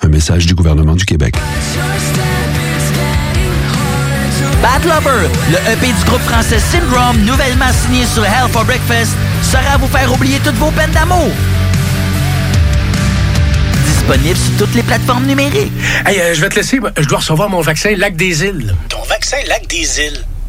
Un 0.00 0.08
message 0.08 0.46
du 0.46 0.54
gouvernement 0.54 0.94
du 0.94 1.04
Québec. 1.04 1.34
Bad 4.62 4.84
Lover, 4.84 5.28
le 5.50 5.72
EP 5.72 5.86
du 5.92 6.04
groupe 6.04 6.20
français 6.20 6.60
Syndrome, 6.60 7.18
nouvellement 7.24 7.72
signé 7.72 8.06
sur 8.06 8.24
Hell 8.24 8.48
for 8.52 8.64
Breakfast, 8.64 9.12
sera 9.42 9.74
à 9.74 9.76
vous 9.76 9.88
faire 9.88 10.12
oublier 10.12 10.38
toutes 10.44 10.54
vos 10.54 10.70
peines 10.70 10.92
d'amour. 10.92 11.30
Disponible 13.86 14.36
sur 14.36 14.56
toutes 14.56 14.74
les 14.76 14.84
plateformes 14.84 15.26
numériques. 15.26 15.72
Hey, 16.06 16.20
euh, 16.20 16.34
je 16.34 16.40
vais 16.42 16.48
te 16.48 16.54
laisser. 16.54 16.78
Je 16.96 17.06
dois 17.08 17.18
recevoir 17.18 17.50
mon 17.50 17.60
vaccin 17.60 17.96
Lac 17.96 18.14
des 18.14 18.44
Îles. 18.44 18.74
Ton 18.88 19.02
vaccin 19.02 19.38
Lac 19.48 19.66
des 19.66 20.00
Îles. 20.00 20.24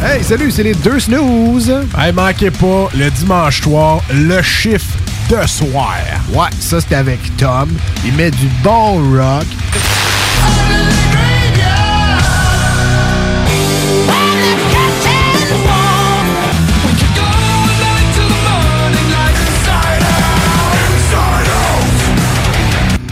Hey, 0.00 0.22
salut, 0.22 0.52
c'est 0.52 0.62
les 0.62 0.74
deux 0.74 1.00
snooze. 1.00 1.70
Hey, 1.98 2.12
manquez 2.12 2.52
pas, 2.52 2.88
le 2.96 3.10
dimanche 3.10 3.62
soir, 3.62 4.00
le 4.14 4.40
chiffre 4.42 4.96
de 5.28 5.44
soir. 5.44 5.96
Ouais, 6.32 6.46
ça 6.60 6.80
c'est 6.80 6.94
avec 6.94 7.18
Tom. 7.36 7.68
Il 8.04 8.14
met 8.14 8.30
du 8.30 8.46
bon 8.62 8.98
rock. 9.12 9.44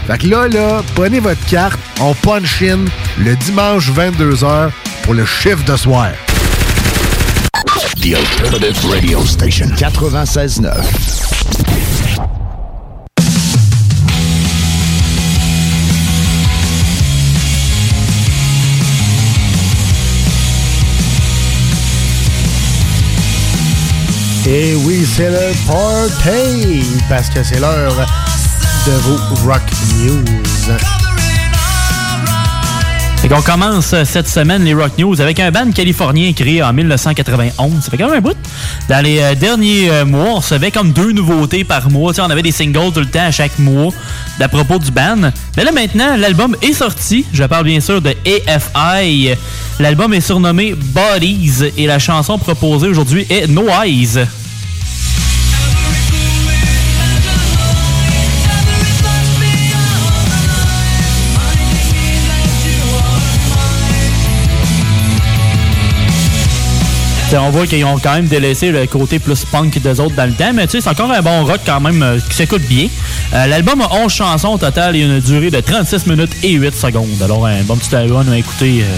Fait 0.07 0.17
que 0.19 0.27
là, 0.27 0.47
là, 0.47 0.81
prenez 0.95 1.19
votre 1.19 1.45
carte, 1.47 1.77
on 1.99 2.13
punch 2.13 2.61
in 2.61 2.85
le 3.19 3.35
dimanche 3.35 3.91
22h 3.91 4.69
pour 5.03 5.13
le 5.15 5.25
chiffre 5.25 5.65
de 5.65 5.75
soir. 5.75 6.11
The 7.95 8.15
Alternative 8.15 8.85
Radio 8.85 9.25
Station 9.25 9.67
96.9. 9.75 10.67
Et 24.47 24.75
oui, 24.75 25.05
c'est 25.05 25.29
le 25.29 25.53
party! 25.65 26.83
Parce 27.09 27.29
que 27.29 27.43
c'est 27.43 27.59
l'heure 27.59 28.05
de 28.85 28.91
vos 28.91 29.17
Rock 29.47 29.63
News. 29.99 31.06
Fait 33.27 33.35
qu'on 33.35 33.41
commence 33.41 33.91
euh, 33.91 34.05
cette 34.05 34.29
semaine 34.29 34.63
les 34.63 34.73
Rock 34.73 34.97
News 34.97 35.19
avec 35.19 35.41
un 35.41 35.51
band 35.51 35.69
californien 35.71 36.31
créé 36.31 36.63
en 36.63 36.71
1991. 36.71 37.83
Ça 37.83 37.91
fait 37.91 37.97
quand 37.97 38.07
même 38.07 38.19
un 38.19 38.21
bout. 38.21 38.37
Dans 38.87 39.03
les 39.03 39.19
euh, 39.19 39.35
derniers 39.35 39.89
euh, 39.89 40.05
mois, 40.05 40.29
on 40.29 40.35
recevait 40.35 40.71
comme 40.71 40.93
deux 40.93 41.11
nouveautés 41.11 41.65
par 41.65 41.89
mois. 41.89 42.13
On 42.19 42.29
avait 42.29 42.41
des 42.41 42.53
singles 42.53 42.93
tout 42.93 43.01
le 43.01 43.05
temps 43.05 43.25
à 43.25 43.31
chaque 43.31 43.59
mois 43.59 43.91
d'à 44.39 44.47
propos 44.47 44.79
du 44.79 44.91
band. 44.91 45.31
Mais 45.57 45.65
là 45.65 45.73
maintenant, 45.73 46.15
l'album 46.15 46.55
est 46.61 46.71
sorti. 46.71 47.25
Je 47.33 47.43
parle 47.43 47.65
bien 47.65 47.81
sûr 47.81 48.01
de 48.01 48.13
AFI. 48.25 49.31
L'album 49.79 50.13
est 50.13 50.21
surnommé 50.21 50.73
Bodies 50.73 51.73
et 51.75 51.85
la 51.85 51.99
chanson 51.99 52.37
proposée 52.37 52.87
aujourd'hui 52.87 53.27
est 53.29 53.47
No 53.47 53.65
T'sais, 67.27 67.37
on 67.37 67.49
voit 67.49 67.67
qu'ils 67.67 67.83
ont 67.83 67.97
quand 67.99 68.13
même 68.13 68.27
délaissé 68.27 68.71
le 68.71 68.85
côté 68.87 69.19
plus 69.19 69.43
punk 69.43 69.77
des 69.81 69.99
autres 69.99 70.15
dans 70.15 70.25
le 70.25 70.31
temps, 70.33 70.53
mais 70.53 70.65
tu 70.65 70.71
sais, 70.73 70.81
c'est 70.81 70.89
encore 70.89 71.11
un 71.11 71.21
bon 71.21 71.43
rock 71.45 71.59
quand 71.65 71.81
même 71.81 72.01
euh, 72.01 72.19
qui 72.29 72.33
s'écoute 72.37 72.61
bien. 72.61 72.87
Euh, 73.33 73.47
L'album 73.47 73.81
a 73.81 73.93
11 73.93 74.13
chansons 74.13 74.47
au 74.53 74.57
total 74.57 74.95
et 74.95 75.01
une 75.01 75.19
durée 75.19 75.51
de 75.51 75.59
36 75.59 76.07
minutes 76.07 76.31
et 76.41 76.53
8 76.53 76.73
secondes. 76.73 77.21
Alors, 77.21 77.45
un 77.45 77.63
bon 77.63 77.75
petit 77.75 77.93
album 77.93 78.31
à 78.31 78.37
écouter 78.37 78.81
euh, 78.81 78.97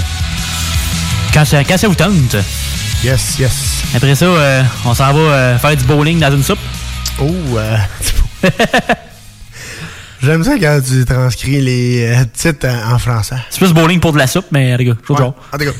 quand, 1.33 1.43
ça, 1.43 1.63
quand 1.63 1.75
ça 1.79 1.87
vous 1.87 1.95
tente. 1.95 2.35
Yes, 3.03 3.39
yes. 3.39 3.51
Après 3.95 4.13
ça, 4.13 4.25
euh, 4.25 4.61
on 4.85 4.93
s'en 4.93 5.11
va 5.11 5.19
euh, 5.19 5.57
faire 5.57 5.75
du 5.75 5.83
bowling 5.85 6.19
dans 6.19 6.31
une 6.31 6.43
soupe. 6.43 6.59
Oh, 7.19 7.25
euh, 7.57 7.77
J'aime 10.21 10.43
ça 10.43 10.51
quand 10.59 10.81
tu 10.87 11.03
transcris 11.03 11.61
les 11.61 12.05
euh, 12.05 12.25
titres 12.31 12.67
en, 12.67 12.93
en 12.93 12.99
français. 12.99 13.37
C'est 13.49 13.57
plus 13.59 13.73
bowling 13.73 13.99
pour 13.99 14.13
de 14.13 14.19
la 14.19 14.27
soupe, 14.27 14.45
mais 14.51 14.77
les 14.77 14.85
gars, 14.85 14.93
je 15.07 15.13
Ouais. 15.13 15.19
En 15.23 15.31
tout 15.57 15.65
cas. 15.65 15.71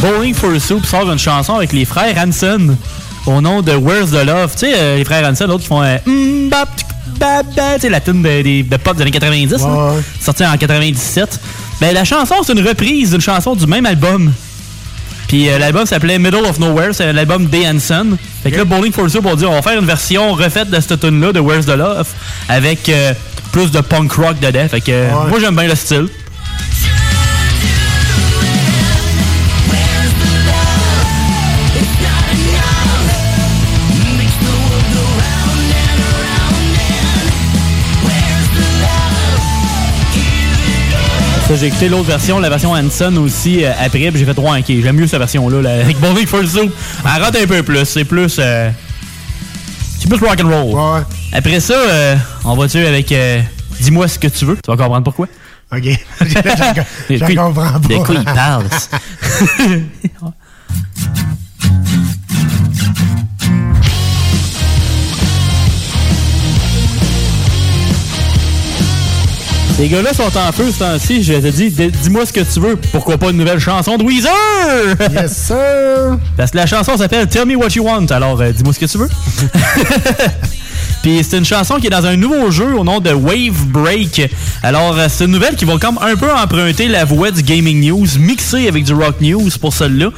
Bowling 0.00 0.34
for 0.34 0.50
Soup 0.60 0.84
sort 0.86 1.10
une 1.10 1.18
chanson 1.18 1.54
avec 1.56 1.72
les 1.72 1.84
frères 1.84 2.14
Hanson 2.16 2.76
au 3.26 3.40
nom 3.40 3.60
de 3.62 3.72
Where's 3.72 4.10
the 4.10 4.24
Love? 4.24 4.52
Tu 4.52 4.58
sais, 4.66 4.72
euh, 4.76 4.96
les 4.96 5.04
frères 5.04 5.26
Hanson, 5.28 5.46
l'autre 5.46 5.62
qui 5.62 5.68
font 5.68 5.82
euh, 5.82 5.96
Mm, 6.06 6.48
bap, 6.48 6.68
tsk, 6.76 6.86
bap, 7.18 7.46
bap, 7.56 7.74
tu 7.76 7.80
sais, 7.80 7.88
la 7.88 8.00
tune 8.00 8.22
de, 8.22 8.42
des- 8.42 8.62
de 8.62 8.76
pop 8.76 8.94
des 8.96 9.02
années 9.02 9.10
90, 9.10 9.50
là, 9.52 9.94
sortie 10.20 10.44
en 10.46 10.56
97. 10.56 11.40
Ben, 11.80 11.92
la 11.92 12.04
chanson, 12.04 12.36
c'est 12.44 12.52
une 12.52 12.66
reprise 12.66 13.10
d'une 13.10 13.20
chanson 13.20 13.54
du 13.56 13.66
même 13.66 13.86
album. 13.86 14.32
Puis 15.26 15.48
euh, 15.48 15.58
l'album 15.58 15.86
s'appelait 15.86 16.18
Middle 16.18 16.44
of 16.48 16.58
Nowhere, 16.60 16.92
c'est 16.92 17.12
l'album 17.12 17.46
Day 17.46 17.66
Hanson. 17.68 18.16
Fait 18.42 18.50
que 18.52 18.58
là, 18.58 18.64
Bowling 18.64 18.92
for 18.92 19.08
Soup, 19.10 19.24
on 19.26 19.34
dit 19.34 19.44
on 19.46 19.52
va 19.52 19.62
faire 19.62 19.78
une 19.80 19.86
version 19.86 20.32
refaite 20.34 20.70
de 20.70 20.78
cette 20.80 21.00
tune 21.00 21.20
là 21.20 21.32
de 21.32 21.40
Where's 21.40 21.66
the 21.66 21.70
Love, 21.76 22.06
avec 22.48 22.88
euh, 22.90 23.12
plus 23.50 23.70
de 23.72 23.80
punk 23.80 24.12
rock 24.12 24.38
dedans. 24.38 24.68
Fait 24.68 24.80
que 24.82 25.10
moi, 25.28 25.40
j'aime 25.40 25.56
bien 25.56 25.66
le 25.66 25.74
style. 25.74 26.08
Ça, 41.54 41.60
j'ai 41.60 41.66
écouté 41.66 41.88
l'autre 41.88 42.08
version, 42.08 42.40
la 42.40 42.48
version 42.48 42.72
Hanson 42.72 43.16
aussi, 43.18 43.64
euh, 43.64 43.70
après, 43.78 44.10
j'ai 44.12 44.24
fait 44.24 44.34
droit 44.34 44.58
ok, 44.58 44.64
j'aime 44.66 44.96
mieux 44.96 45.06
cette 45.06 45.20
version-là, 45.20 45.62
là, 45.62 45.82
avec 45.82 46.00
Bowling 46.00 46.26
for 46.26 46.44
Soup. 46.44 46.68
Elle 47.04 47.22
rentre 47.22 47.40
un 47.40 47.46
peu 47.46 47.62
plus, 47.62 47.84
c'est 47.84 48.04
plus... 48.04 48.38
euh, 48.40 48.70
c'est 50.00 50.08
plus 50.08 50.18
rock 50.18 50.40
and 50.42 50.48
roll. 50.48 51.04
Après 51.32 51.60
ça, 51.60 51.74
euh, 51.74 52.16
on 52.44 52.56
va 52.56 52.66
tuer 52.66 52.88
avec 52.88 53.12
euh, 53.12 53.40
Dis-moi 53.78 54.08
ce 54.08 54.18
que 54.18 54.26
tu 54.26 54.44
veux. 54.46 54.56
Tu 54.56 54.68
vas 54.68 54.76
comprendre 54.76 55.04
pourquoi. 55.04 55.28
OK. 55.72 55.84
je 56.22 57.18
comprends 57.36 57.52
pas. 57.52 57.78
De 57.78 58.04
quoi 58.04 58.14
il 58.16 58.24
parle? 58.24 58.64
Ces 69.84 69.90
gars-là 69.90 70.14
sont 70.14 70.34
en 70.38 70.50
feu 70.50 70.70
ce 70.72 70.78
temps-ci. 70.78 71.22
Je 71.22 71.34
te 71.34 71.46
dis, 71.48 71.70
dis-moi 71.70 72.24
ce 72.24 72.32
que 72.32 72.40
tu 72.40 72.58
veux. 72.58 72.76
Pourquoi 72.90 73.18
pas 73.18 73.28
une 73.28 73.36
nouvelle 73.36 73.58
chanson 73.58 73.98
de 73.98 74.02
Weezer? 74.02 74.32
Yes, 75.12 75.36
sir! 75.36 76.18
Parce 76.38 76.52
que 76.52 76.56
la 76.56 76.64
chanson 76.64 76.96
s'appelle 76.96 77.28
Tell 77.28 77.44
Me 77.44 77.54
What 77.54 77.68
You 77.76 77.84
Want. 77.84 78.06
Alors, 78.06 78.40
euh, 78.40 78.50
dis-moi 78.50 78.72
ce 78.72 78.78
que 78.78 78.86
tu 78.86 78.96
veux. 78.96 79.10
Puis 81.02 81.20
c'est 81.22 81.36
une 81.36 81.44
chanson 81.44 81.74
qui 81.74 81.88
est 81.88 81.90
dans 81.90 82.06
un 82.06 82.16
nouveau 82.16 82.50
jeu 82.50 82.74
au 82.74 82.82
nom 82.82 82.98
de 82.98 83.10
Wave 83.10 83.66
Break. 83.66 84.32
Alors, 84.62 84.98
euh, 84.98 85.08
c'est 85.10 85.26
une 85.26 85.32
nouvelle 85.32 85.54
qui 85.54 85.66
va 85.66 85.76
comme 85.76 85.98
un 86.00 86.16
peu 86.16 86.32
emprunter 86.32 86.88
la 86.88 87.04
voix 87.04 87.30
du 87.30 87.42
Gaming 87.42 87.86
News, 87.86 88.06
mixée 88.18 88.68
avec 88.68 88.84
du 88.84 88.94
Rock 88.94 89.20
News 89.20 89.50
pour 89.60 89.74
celle-là. 89.74 90.08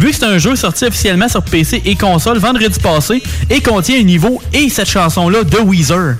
Vu 0.00 0.10
que 0.10 0.16
c'est 0.16 0.24
un 0.24 0.38
jeu 0.38 0.56
sorti 0.56 0.84
officiellement 0.84 1.28
sur 1.28 1.44
PC 1.44 1.80
et 1.84 1.94
console 1.94 2.38
vendredi 2.38 2.80
passé 2.80 3.22
et 3.50 3.60
contient 3.60 4.00
un 4.00 4.02
niveau 4.02 4.42
et 4.52 4.68
cette 4.68 4.90
chanson-là 4.90 5.44
de 5.44 5.58
Weezer. 5.58 6.16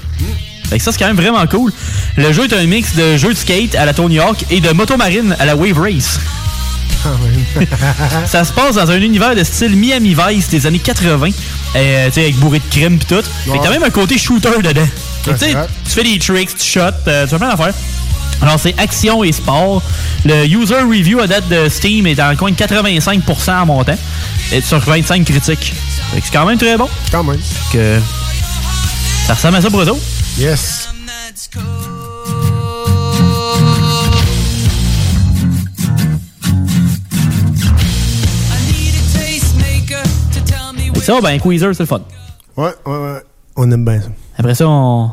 Fait 0.72 0.78
que 0.78 0.84
ça, 0.84 0.90
c'est 0.90 0.98
quand 0.98 1.06
même 1.06 1.16
vraiment 1.16 1.46
cool. 1.46 1.70
Le 2.16 2.32
jeu 2.32 2.44
est 2.44 2.54
un 2.54 2.64
mix 2.64 2.94
de 2.94 3.18
jeux 3.18 3.34
de 3.34 3.38
skate 3.38 3.74
à 3.74 3.84
la 3.84 3.92
Tony 3.92 4.18
Hawk 4.18 4.46
et 4.50 4.58
de 4.60 4.70
moto 4.70 4.96
marine 4.96 5.36
à 5.38 5.44
la 5.44 5.54
Wave 5.54 5.78
Race. 5.78 6.18
ça 8.26 8.42
se 8.42 8.52
passe 8.54 8.76
dans 8.76 8.90
un 8.90 8.98
univers 9.02 9.34
de 9.34 9.44
style 9.44 9.76
Miami 9.76 10.16
Vice 10.16 10.48
des 10.48 10.66
années 10.66 10.78
80, 10.78 11.28
euh, 11.76 12.06
tu 12.06 12.12
sais, 12.12 12.20
avec 12.22 12.36
bourré 12.36 12.60
de 12.60 12.74
crème 12.74 12.98
pis 12.98 13.04
tout. 13.04 13.16
Fait 13.44 13.58
que 13.58 13.62
t'as 13.62 13.68
même 13.68 13.82
un 13.82 13.90
côté 13.90 14.16
shooter 14.16 14.62
dedans. 14.62 14.88
Fait 15.24 15.34
que, 15.34 15.38
tu 15.84 15.90
fais 15.90 16.04
des 16.04 16.18
tricks, 16.18 16.56
tu 16.56 16.64
shots, 16.64 16.80
euh, 17.06 17.24
tu 17.24 17.30
fais 17.30 17.36
plein 17.36 17.50
d'affaires. 17.50 17.74
Alors, 18.40 18.58
c'est 18.58 18.74
action 18.80 19.22
et 19.24 19.32
sport. 19.32 19.82
Le 20.24 20.46
user 20.46 20.80
review 20.80 21.20
à 21.20 21.26
date 21.26 21.48
de 21.50 21.68
Steam 21.68 22.06
est 22.06 22.14
dans 22.14 22.30
le 22.30 22.36
coin 22.36 22.50
de 22.50 22.56
85% 22.56 23.60
en 23.60 23.66
montant. 23.66 23.98
Et 24.52 24.62
sur 24.62 24.78
25 24.78 25.22
critiques. 25.22 25.74
Fait 26.14 26.20
que 26.20 26.24
c'est 26.24 26.32
quand 26.32 26.46
même 26.46 26.58
très 26.58 26.78
bon. 26.78 26.88
Quand 27.10 27.24
même. 27.24 27.38
Que 27.72 27.98
ça 29.26 29.34
ressemble 29.34 29.56
à 29.56 29.60
ça 29.60 29.70
pour 29.70 29.82
eux 29.82 29.88
autres. 29.88 30.00
Yes. 30.38 30.88
Ça, 41.02 41.20
ben, 41.20 41.40
Queezer, 41.40 41.74
c'est 41.74 41.82
le 41.82 41.86
fun. 41.86 42.00
Ouais, 42.56 42.70
ouais, 42.86 42.96
ouais. 42.96 43.18
On 43.56 43.70
aime 43.70 43.84
bien 43.84 44.00
ça. 44.00 44.08
Après 44.38 44.54
ça, 44.54 44.68
on, 44.68 45.10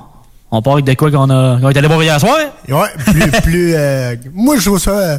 on 0.52 0.62
part 0.62 0.74
avec 0.74 0.86
de 0.86 0.94
quoi 0.94 1.10
qu'on 1.12 1.30
a, 1.30 1.60
qu'on 1.60 1.70
est 1.70 1.78
allé 1.78 1.88
voir 1.88 2.04
hier 2.04 2.20
soir. 2.20 2.38
Ouais, 2.68 2.88
plus. 3.06 3.32
plus 3.44 3.74
euh, 3.76 4.16
moi, 4.34 4.56
je 4.58 4.66
trouve 4.66 4.80
ça 4.80 4.92
euh, 4.92 5.18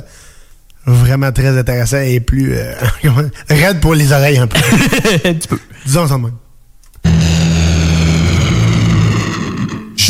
vraiment 0.87 1.33
très 1.33 1.59
intéressant 1.59 1.99
et 2.01 2.21
plus. 2.21 2.55
euh, 2.55 2.73
raide 3.49 3.81
pour 3.81 3.95
les 3.95 4.13
oreilles 4.13 4.39
un 4.39 4.47
peu. 4.47 4.59
un 5.25 5.35
petit 5.35 5.49
peu. 5.49 5.59
Disons 5.85 6.07
ça 6.07 6.19
même. 6.19 6.33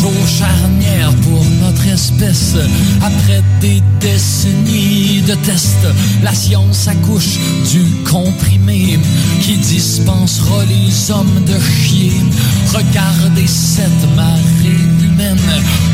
Jour 0.01 0.27
charnière 0.27 1.13
pour 1.17 1.45
notre 1.61 1.87
espèce. 1.87 2.57
Après 3.03 3.43
des 3.61 3.83
décennies 4.01 5.21
de 5.21 5.35
tests, 5.35 5.87
la 6.23 6.33
science 6.33 6.89
accouche 6.89 7.39
du 7.71 7.85
comprimé 8.11 8.99
qui 9.43 9.59
dispensera 9.59 10.65
les 10.65 11.11
hommes 11.11 11.45
de 11.45 11.53
chier. 11.61 12.15
Regardez 12.73 13.47
cette 13.47 14.17
marée 14.17 14.81
humaine, 15.03 15.37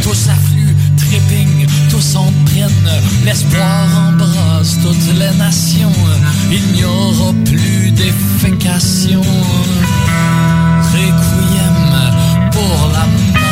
tous 0.05 0.29
affluent, 0.29 0.77
tripping, 0.97 1.67
tous 1.91 2.15
en 2.15 2.33
prennent. 2.45 3.03
L'espoir 3.25 3.89
embrasse 4.09 4.79
toutes 4.85 5.19
les 5.19 5.37
nations. 5.37 5.93
Il 6.53 6.63
n'y 6.77 6.85
aura 6.85 7.33
plus 7.45 7.91
d'effécation. 7.91 9.23
Requiem 10.93 12.13
pour 12.53 12.91
la 12.93 13.46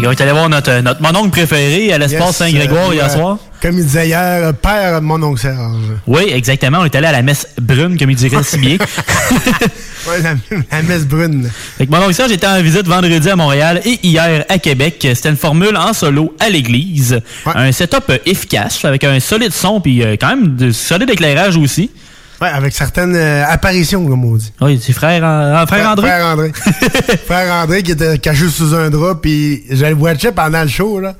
Et 0.00 0.06
on 0.06 0.12
est 0.12 0.20
allé 0.20 0.30
voir 0.32 0.48
notre, 0.48 0.80
notre 0.80 1.02
mononcle 1.02 1.30
préféré 1.30 1.92
à 1.92 1.98
l'espace 1.98 2.28
Yes, 2.28 2.36
Saint-Grégoire 2.36 2.90
euh, 2.90 2.94
hier 2.94 3.04
ouais. 3.04 3.10
soir. 3.10 3.38
Comme 3.60 3.78
il 3.78 3.84
disait 3.84 4.06
hier, 4.06 4.20
euh, 4.44 4.52
père 4.52 5.00
de 5.00 5.04
mon 5.04 5.20
oncle 5.22 5.40
Serge. 5.40 5.76
Oui, 6.06 6.22
exactement. 6.32 6.78
On 6.80 6.84
est 6.84 6.94
allé 6.94 7.08
à 7.08 7.12
la 7.12 7.22
messe 7.22 7.48
brune, 7.60 7.98
comme 7.98 8.10
il 8.10 8.16
dirait 8.16 8.42
si 8.42 8.58
bien. 8.58 8.76
Ouais, 10.06 10.22
la, 10.22 10.34
la 10.70 10.82
messe 10.82 11.04
brune. 11.04 11.50
Fait 11.76 11.86
que 11.86 11.90
mon 11.90 11.98
oncle 11.98 12.14
Serge 12.14 12.30
était 12.30 12.46
en 12.46 12.62
visite 12.62 12.86
vendredi 12.86 13.28
à 13.28 13.36
Montréal 13.36 13.82
et 13.84 13.98
hier 14.06 14.44
à 14.48 14.58
Québec. 14.58 14.96
C'était 15.14 15.28
une 15.28 15.36
formule 15.36 15.76
en 15.76 15.92
solo 15.92 16.34
à 16.38 16.48
l'église. 16.48 17.20
Un 17.44 17.72
setup 17.72 18.04
euh, 18.08 18.18
efficace 18.24 18.84
avec 18.84 19.02
un 19.04 19.18
solide 19.20 19.52
son 19.52 19.80
puis 19.80 20.02
euh, 20.02 20.16
quand 20.18 20.28
même 20.28 20.54
de 20.56 20.70
solide 20.70 21.10
éclairage 21.10 21.56
aussi. 21.56 21.90
Ouais, 22.40 22.48
avec 22.48 22.72
certaines 22.72 23.16
euh, 23.16 23.44
apparitions, 23.46 24.06
comme 24.06 24.24
on 24.24 24.36
dit. 24.36 24.52
Oui, 24.60 24.80
c'est 24.82 24.92
frère, 24.92 25.24
euh, 25.24 25.66
frère 25.66 25.90
André. 25.90 26.08
Frère 26.08 26.26
André. 26.26 26.52
frère 27.26 27.54
André 27.54 27.82
qui 27.82 27.92
était 27.92 28.18
caché 28.18 28.48
sous 28.48 28.74
un 28.74 28.90
drap, 28.90 29.16
puis 29.16 29.64
je 29.70 29.84
le 29.84 29.94
watchais 29.94 30.30
pendant 30.30 30.62
le 30.62 30.68
show, 30.68 31.00
là. 31.00 31.14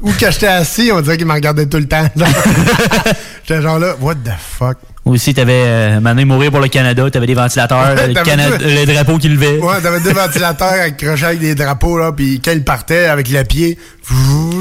Où 0.00 0.10
que 0.12 0.30
j'étais 0.30 0.46
assis, 0.46 0.90
on 0.92 1.00
dirait 1.00 1.18
qu'il 1.18 1.26
me 1.26 1.32
regardait 1.32 1.66
tout 1.66 1.76
le 1.76 1.86
temps. 1.86 2.08
J'étais 3.44 3.60
genre 3.60 3.78
là, 3.78 3.94
what 4.00 4.14
the 4.14 4.30
fuck? 4.38 4.78
Aussi, 5.04 5.34
t'avais 5.34 5.64
euh, 5.64 6.00
Mané 6.00 6.24
mourir 6.24 6.52
pour 6.52 6.60
le 6.60 6.68
Canada, 6.68 7.10
t'avais 7.10 7.26
des 7.26 7.34
ventilateurs, 7.34 7.96
Ouais, 7.96 8.06
le, 8.06 8.84
drapeau 8.86 9.18
qui 9.18 9.28
levait. 9.28 9.58
Ouais, 9.58 9.80
t'avais 9.82 9.98
deux 9.98 10.12
ventilateurs 10.12 10.74
accrochés 10.80 11.24
avec 11.24 11.40
des 11.40 11.56
drapeaux, 11.56 11.98
là, 11.98 12.12
puis 12.12 12.40
quand 12.42 12.52
ils 12.52 12.62
partaient 12.62 13.06
avec 13.06 13.28
le 13.28 13.42
pied, 13.42 13.76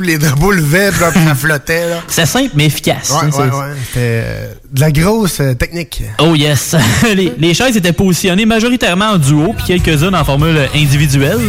les 0.02 0.18
drapeaux 0.18 0.52
levaient, 0.52 0.89
puis 0.89 1.00
ça 1.00 1.36
flottait, 1.36 1.89
là. 1.89 1.98
C'est 2.08 2.26
simple 2.26 2.52
mais 2.56 2.66
efficace. 2.66 3.12
Ouais, 3.12 3.28
hein, 3.28 3.38
ouais, 3.38 3.56
ouais. 3.56 3.76
C'était 3.86 4.00
euh, 4.00 4.54
de 4.72 4.80
la 4.80 4.92
grosse 4.92 5.42
euh, 5.42 5.54
technique. 5.54 6.02
Oh 6.20 6.34
yes! 6.34 6.76
les, 7.16 7.34
les 7.38 7.54
chaises 7.54 7.78
étaient 7.78 7.94
positionnées 7.94 8.48
majoritairement 8.48 9.12
en 9.12 9.18
duo, 9.18 9.54
puis 9.56 9.80
quelques-unes 9.80 10.16
en 10.16 10.26
formule 10.26 10.60
individuelle. 10.74 11.39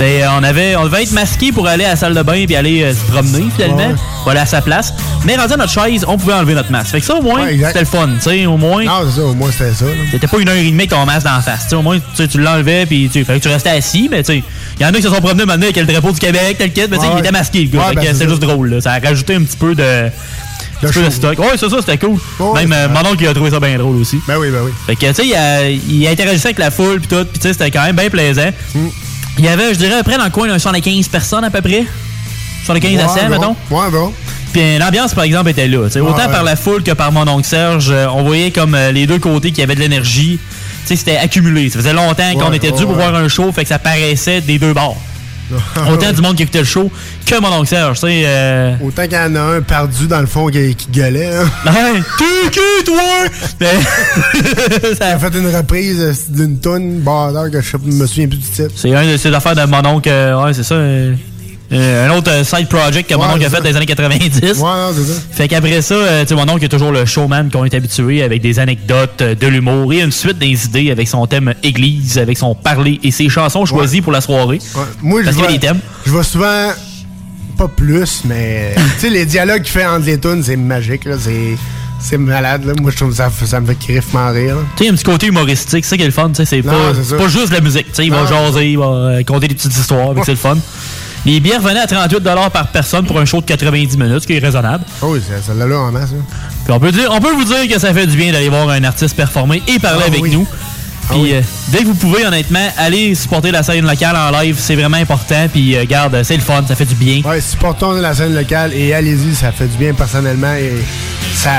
Ben, 0.00 0.26
on 0.38 0.42
avait, 0.42 0.76
on 0.76 0.84
devait 0.84 1.02
être 1.02 1.12
masqué 1.12 1.52
pour 1.52 1.68
aller 1.68 1.84
à 1.84 1.90
la 1.90 1.96
salle 1.96 2.14
de 2.14 2.22
bain 2.22 2.46
puis 2.46 2.56
aller 2.56 2.82
euh, 2.82 2.94
se 2.94 3.00
promener 3.12 3.44
finalement, 3.54 3.76
Ouais. 3.76 3.94
pour 4.22 4.30
aller 4.30 4.40
à 4.40 4.46
sa 4.46 4.62
place. 4.62 4.94
Mais 5.26 5.36
rendu 5.36 5.52
à 5.52 5.56
notre 5.58 5.70
chaise, 5.70 6.06
on 6.08 6.16
pouvait 6.16 6.32
enlever 6.32 6.54
notre 6.54 6.72
masque. 6.72 6.92
Fait 6.92 7.00
que 7.00 7.06
ça 7.06 7.16
au 7.16 7.22
moins, 7.22 7.44
Ouais, 7.44 7.58
c'était 7.62 7.80
le 7.80 7.84
fun, 7.84 8.08
tu 8.14 8.22
sais, 8.22 8.46
au 8.46 8.56
moins. 8.56 8.82
Non, 8.82 9.02
c'est 9.06 9.20
ça, 9.20 9.26
au 9.26 9.34
moins 9.34 9.50
c'était 9.52 9.74
ça. 9.74 9.84
C'était 10.10 10.26
pas 10.26 10.38
une 10.38 10.48
heure 10.48 10.56
et 10.56 10.64
demie 10.64 10.78
avec 10.78 10.90
ton 10.90 11.04
masque 11.04 11.26
dans 11.26 11.34
la 11.36 11.42
face. 11.42 11.64
tu 11.64 11.68
sais, 11.68 11.74
au 11.76 11.82
moins, 11.82 11.98
tu 12.16 12.38
l'enlevais 12.40 12.86
puis 12.86 13.10
tu 13.12 13.22
fallait 13.26 13.40
que 13.40 13.44
tu 13.46 13.52
restais 13.52 13.68
assis, 13.70 14.08
mais 14.10 14.22
tu 14.22 14.32
sais, 14.32 14.42
il 14.78 14.82
y 14.82 14.86
en 14.86 14.88
a 14.88 14.92
qui 14.92 15.02
se 15.02 15.10
sont 15.10 15.20
promenés 15.20 15.44
maintenant 15.44 15.64
avec 15.64 15.76
le 15.76 15.84
drapeau 15.84 16.12
du 16.12 16.18
Québec, 16.18 16.56
tel 16.58 16.72
kit, 16.72 16.80
mais 16.90 16.96
tu 16.96 17.02
sais, 17.02 17.08
Ouais, 17.08 17.14
il 17.16 17.20
était 17.20 17.30
masqué, 17.32 17.60
le 17.64 17.68
gars. 17.78 17.92
Ben, 17.94 18.02
c'était 18.14 18.28
juste 18.30 18.40
drôle, 18.40 18.70
là. 18.70 18.80
Ça 18.80 18.92
a 18.92 19.00
rajouté 19.00 19.34
un 19.34 19.42
petit 19.42 19.58
peu 19.58 19.74
de. 19.74 19.82
un 19.82 20.90
peu 20.92 21.02
de 21.02 21.10
stock. 21.10 21.38
Ouais, 21.38 21.58
c'est 21.58 21.68
ça, 21.68 21.76
c'était 21.80 21.98
cool. 21.98 22.18
Même 22.54 22.72
euh, 22.72 22.88
mon 22.88 23.00
oncle, 23.10 23.22
il 23.22 23.28
a 23.28 23.34
trouvé 23.34 23.50
ça 23.50 23.60
bien 23.60 23.76
drôle 23.76 23.96
aussi. 23.96 24.18
Ben 24.26 24.38
oui, 24.38 24.48
ben 24.50 24.60
oui. 24.64 24.70
Fait 24.86 24.96
que, 24.96 25.06
tu 25.12 25.30
sais, 25.30 25.78
il 25.90 26.08
interagissait 26.08 26.48
avec 26.48 26.58
la 26.58 26.70
foule, 26.70 27.00
puis 27.00 27.08
tout, 27.08 27.26
puis 27.26 27.38
tu 27.38 27.48
sais, 27.48 27.52
c'était 27.52 27.70
quand 27.70 27.84
même 27.84 27.96
bien 27.96 28.08
plaisant. 28.08 28.48
Mm. 28.74 28.88
Il 29.38 29.44
y 29.44 29.48
avait, 29.48 29.72
je 29.72 29.78
dirais, 29.78 29.94
après, 29.98 30.18
dans 30.18 30.24
le 30.24 30.30
coin, 30.30 30.48
un 30.50 30.58
75 30.58 31.08
personnes 31.08 31.44
à 31.44 31.50
peu 31.50 31.60
près. 31.62 31.84
75 32.66 33.00
à 33.00 33.08
100, 33.08 33.14
Ouais, 33.14 33.28
mettons. 33.28 33.56
Ouais, 33.70 33.90
bon. 33.90 34.12
Puis 34.52 34.60
euh, 34.62 34.78
l'ambiance, 34.78 35.14
par 35.14 35.24
exemple, 35.24 35.50
était 35.50 35.68
là. 35.68 35.78
Ouais, 35.80 36.00
autant 36.00 36.16
ouais. 36.26 36.30
par 36.30 36.42
la 36.42 36.56
foule 36.56 36.82
que 36.82 36.90
par 36.92 37.12
mon 37.12 37.26
oncle 37.28 37.46
Serge, 37.46 37.88
euh, 37.90 38.06
on 38.12 38.22
voyait 38.24 38.50
comme 38.50 38.74
euh, 38.74 38.92
les 38.92 39.06
deux 39.06 39.18
côtés 39.18 39.52
qui 39.52 39.62
avaient 39.62 39.74
de 39.76 39.80
l'énergie. 39.80 40.38
C'était 40.84 41.16
accumulé. 41.16 41.70
Ça 41.70 41.78
faisait 41.78 41.92
longtemps 41.92 42.32
qu'on 42.34 42.50
Ouais, 42.50 42.56
était 42.56 42.72
dû 42.72 42.78
ouais, 42.78 42.80
pour 42.82 42.90
ouais. 42.96 43.08
voir 43.08 43.14
un 43.14 43.28
show, 43.28 43.50
fait 43.52 43.62
que 43.62 43.68
ça 43.68 43.78
paraissait 43.78 44.40
des 44.40 44.58
deux 44.58 44.72
bords. 44.74 44.96
Autant 45.92 46.12
du 46.12 46.20
monde 46.22 46.36
qui 46.36 46.42
écoutait 46.42 46.60
le 46.60 46.64
show 46.64 46.90
que 47.26 47.40
mon 47.40 47.48
oncle 47.52 47.68
Serge. 47.68 48.00
Tu 48.00 48.06
sais, 48.06 48.22
euh, 48.26 48.74
Autant 48.82 49.02
qu'il 49.04 49.12
y 49.12 49.16
en 49.16 49.34
a 49.36 49.40
un 49.56 49.60
perdu 49.62 50.06
dans 50.06 50.20
le 50.20 50.26
fond 50.26 50.46
qui, 50.48 50.74
qui 50.74 50.88
gueulait. 50.90 51.30
Hein. 51.36 51.48
Qui, 52.50 52.84
toi? 52.84 52.96
Ça 54.98 55.06
a 55.06 55.18
fait 55.18 55.38
une 55.38 55.54
reprise 55.54 56.00
euh, 56.00 56.12
d'une 56.30 56.58
toune, 56.58 57.00
bordel, 57.00 57.50
que 57.50 57.60
je 57.60 57.76
me 57.76 58.06
souviens 58.06 58.28
plus 58.28 58.38
du 58.38 58.48
titre. 58.48 58.70
C'est 58.76 58.94
un 58.94 59.06
de 59.06 59.16
ces 59.16 59.32
affaires 59.32 59.54
de 59.54 59.64
mon 59.64 59.84
oncle. 59.86 60.08
euh, 60.08 60.42
ouais, 60.44 60.52
c'est 60.54 60.62
ça. 60.64 60.74
euh, 60.74 61.14
euh, 61.72 62.08
un 62.08 62.16
autre 62.16 62.30
euh, 62.30 62.42
side 62.42 62.68
project 62.68 63.08
que 63.08 63.14
mon 63.14 63.24
oncle 63.24 63.44
a 63.44 63.50
fait 63.50 63.58
dans 63.58 63.68
les 63.68 63.76
années 63.76 63.86
90. 63.86 64.40
Ouais, 64.42 64.52
c'est 64.94 65.04
ça. 65.04 65.20
Fait 65.30 65.46
qu'après 65.46 65.80
ça, 65.82 65.94
euh, 65.94 66.22
tu 66.22 66.28
sais, 66.28 66.34
mon 66.34 66.48
oncle 66.48 66.64
est 66.64 66.68
toujours 66.68 66.90
le 66.90 67.04
showman 67.06 67.48
qu'on 67.50 67.64
est 67.64 67.74
habitué 67.74 68.22
avec 68.22 68.42
des 68.42 68.58
anecdotes, 68.58 69.22
euh, 69.22 69.34
de 69.36 69.46
l'humour 69.46 69.92
et 69.92 70.00
une 70.00 70.10
suite 70.10 70.38
des 70.38 70.64
idées 70.64 70.90
avec 70.90 71.06
son 71.06 71.26
thème 71.26 71.54
église, 71.62 72.18
avec 72.18 72.38
son 72.38 72.54
parler 72.56 72.98
et 73.04 73.12
ses 73.12 73.28
chansons 73.28 73.64
choisies 73.66 74.00
pour 74.00 74.10
la 74.12 74.20
soirée. 74.20 74.58
Moi, 75.00 75.20
je 75.20 75.26
Parce 75.26 75.36
qu'il 75.36 75.44
y 75.44 75.46
a 75.46 75.50
vois, 75.50 75.58
des 75.58 75.66
thèmes. 75.66 75.80
je 76.06 76.10
vois 76.10 76.24
souvent, 76.24 76.70
pas 77.56 77.68
plus, 77.68 78.22
mais 78.24 78.74
tu 78.94 79.00
sais, 79.00 79.10
les 79.10 79.24
dialogues 79.26 79.62
qu'il 79.62 79.72
fait 79.72 79.86
entre 79.86 80.06
les 80.06 80.18
tunes, 80.18 80.42
c'est 80.42 80.56
magique, 80.56 81.04
là, 81.04 81.14
c'est, 81.20 81.56
c'est 82.00 82.18
malade, 82.18 82.64
là. 82.64 82.72
Moi, 82.80 82.90
je 82.90 82.96
trouve 82.96 83.10
que 83.10 83.16
ça, 83.16 83.30
ça 83.46 83.60
me 83.60 83.66
fait 83.66 83.78
griffement 83.92 84.32
rire. 84.32 84.56
Tu 84.76 84.78
sais, 84.78 84.84
il 84.84 84.86
y 84.86 84.88
a 84.88 84.92
un 84.92 84.96
petit 84.96 85.04
côté 85.04 85.26
humoristique, 85.28 85.84
c'est 85.84 85.90
ça 85.90 85.96
qui 85.96 86.02
est 86.02 86.06
le 86.06 86.12
fun, 86.12 86.30
tu 86.30 86.34
sais, 86.36 86.44
c'est 86.46 86.62
pas, 86.62 86.92
pas 87.16 87.28
juste 87.28 87.52
la 87.52 87.60
musique, 87.60 87.86
tu 87.88 87.94
sais, 87.94 88.06
il 88.06 88.10
va 88.10 88.26
jaser, 88.26 88.72
il 88.72 88.78
va 88.78 88.86
euh, 88.86 89.22
conter 89.22 89.46
des 89.46 89.54
petites 89.54 89.76
histoires, 89.76 90.14
c'est 90.24 90.32
le 90.32 90.36
fun. 90.36 90.56
Les 91.26 91.38
billets 91.40 91.58
revenaient 91.58 91.80
à 91.80 91.86
38 91.86 92.22
par 92.52 92.68
personne 92.68 93.04
pour 93.06 93.18
un 93.20 93.24
show 93.26 93.40
de 93.40 93.46
90 93.46 93.96
minutes, 93.98 94.20
ce 94.22 94.26
qui 94.26 94.34
est 94.34 94.38
raisonnable. 94.38 94.84
Ah 95.02 95.06
oui, 95.06 95.20
celle-là 95.46 95.66
là 95.66 95.78
en 95.78 95.92
masse. 95.92 96.10
hein. 96.12 96.24
Puis 96.64 96.72
on 96.72 96.80
peut, 96.80 96.92
dire, 96.92 97.08
on 97.12 97.20
peut 97.20 97.32
vous 97.32 97.44
dire 97.44 97.68
que 97.68 97.78
ça 97.78 97.92
fait 97.92 98.06
du 98.06 98.16
bien 98.16 98.32
d'aller 98.32 98.48
voir 98.48 98.68
un 98.70 98.82
artiste 98.84 99.14
performer 99.16 99.62
et 99.68 99.78
parler 99.78 100.02
Ah 100.04 100.08
avec 100.08 100.22
oui. 100.22 100.30
nous. 100.30 100.46
Ah 100.50 101.12
Puis 101.12 101.20
oui. 101.22 101.32
euh, 101.34 101.40
dès 101.68 101.78
que 101.80 101.84
vous 101.86 101.94
pouvez, 101.94 102.24
honnêtement, 102.24 102.66
allez 102.78 103.14
supporter 103.14 103.50
la 103.50 103.62
scène 103.62 103.84
locale 103.86 104.16
en 104.16 104.30
live, 104.40 104.56
c'est 104.58 104.76
vraiment 104.76 104.96
important. 104.96 105.46
Puis 105.52 105.76
euh, 105.76 105.84
garde, 105.86 106.22
c'est 106.22 106.36
le 106.36 106.42
fun, 106.42 106.62
ça 106.66 106.74
fait 106.74 106.84
du 106.86 106.94
bien. 106.94 107.20
Ouais, 107.24 107.40
supportons 107.40 107.92
la 107.92 108.14
scène 108.14 108.34
locale 108.34 108.72
et 108.72 108.94
allez-y, 108.94 109.34
ça 109.34 109.52
fait 109.52 109.66
du 109.66 109.76
bien 109.76 109.92
personnellement 109.92 110.54
et 110.54 110.72
ça, 111.34 111.50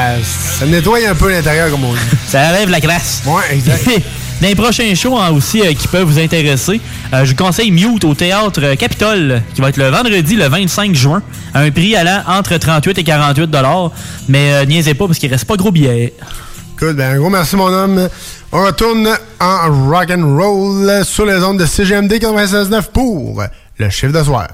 ça 0.59 0.65
nettoie 0.65 0.99
un 1.07 1.15
peu 1.15 1.29
l'intérieur, 1.31 1.69
comme 1.69 1.83
on 1.83 1.93
dit. 1.93 1.99
Ça 2.27 2.39
enlève 2.49 2.69
la 2.69 2.79
classe. 2.81 3.21
Ouais, 3.25 3.43
exact. 3.55 3.87
Dans 4.41 4.47
les 4.47 4.55
prochains 4.55 4.95
shows 4.95 5.15
hein, 5.19 5.29
aussi 5.29 5.61
euh, 5.61 5.71
qui 5.73 5.87
peuvent 5.87 6.07
vous 6.07 6.17
intéresser, 6.17 6.81
euh, 7.13 7.25
je 7.25 7.29
vous 7.29 7.35
conseille 7.35 7.69
Mute 7.69 8.03
au 8.03 8.15
théâtre 8.15 8.59
euh, 8.63 8.75
Capitole, 8.75 9.43
qui 9.53 9.61
va 9.61 9.69
être 9.69 9.77
le 9.77 9.89
vendredi 9.89 10.35
le 10.35 10.47
25 10.47 10.95
juin, 10.95 11.21
à 11.53 11.59
un 11.59 11.69
prix 11.69 11.95
allant 11.95 12.23
entre 12.27 12.57
38 12.57 12.97
et 12.97 13.03
48 13.03 13.51
dollars. 13.51 13.91
Mais 14.27 14.65
niaisez 14.65 14.95
pas 14.95 15.05
parce 15.05 15.19
qu'il 15.19 15.31
reste 15.31 15.45
pas 15.45 15.57
gros 15.57 15.71
billets. 15.71 16.15
Cool, 16.79 16.93
ben 16.93 17.13
un 17.13 17.19
gros 17.19 17.29
merci 17.29 17.55
mon 17.55 17.67
homme. 17.67 18.09
On 18.51 18.65
retourne 18.65 19.07
en 19.39 19.87
rock 19.87 20.09
and 20.09 20.35
roll 20.35 21.05
sur 21.05 21.27
les 21.27 21.43
ondes 21.43 21.59
de 21.59 21.65
CGMD 21.67 22.13
96.9 22.13 22.85
pour 22.91 23.43
le 23.77 23.89
chiffre 23.91 24.11
de 24.11 24.23
soir. 24.23 24.47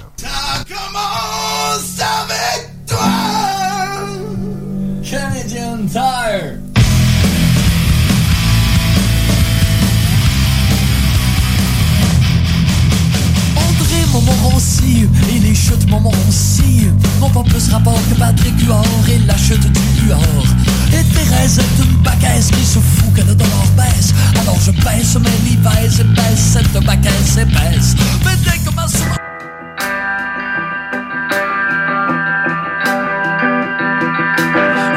Les 15.47 15.55
chutes 15.55 15.89
Montmorency 15.89 16.87
n'ont 17.19 17.29
pas 17.29 17.43
plus 17.43 17.69
rapport 17.69 17.99
que 18.09 18.19
Patrick 18.19 18.59
Huard 18.65 18.83
et 19.09 19.19
la 19.19 19.37
chute 19.37 19.71
du 19.71 20.07
Huard. 20.07 20.45
Et 20.89 21.03
Thérèse 21.13 21.59
est 21.59 21.83
une 21.83 21.97
bacaisse 22.03 22.51
qui 22.51 22.65
se 22.65 22.79
fout 22.79 23.13
que 23.13 23.21
le 23.21 23.33
dollar 23.33 23.67
baisse. 23.77 24.13
Alors 24.41 24.59
je 24.59 24.71
baisse 24.71 25.15
mes 25.15 25.29
Levi's 25.49 25.99
et 25.99 26.35
cette 26.35 26.83
bacaisse 26.85 27.37
épaisse. 27.37 27.95
Mais 28.25 28.35
dès 28.43 28.57
que 28.59 28.75
ma 28.75 28.87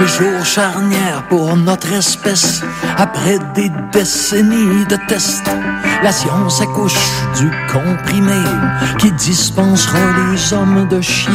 Le 0.00 0.06
jour 0.06 0.46
charnière 0.46 1.22
pour 1.28 1.54
notre 1.58 1.92
espèce, 1.92 2.62
après 2.96 3.38
des 3.54 3.70
décennies 3.92 4.86
de 4.86 4.96
tests, 5.06 5.50
la 6.02 6.10
science 6.10 6.62
accouche 6.62 6.94
du 7.36 7.50
comprimé 7.70 8.42
qui 8.98 9.12
dispensera 9.12 9.98
les 10.32 10.54
hommes 10.54 10.88
de 10.88 11.02
chier. 11.02 11.30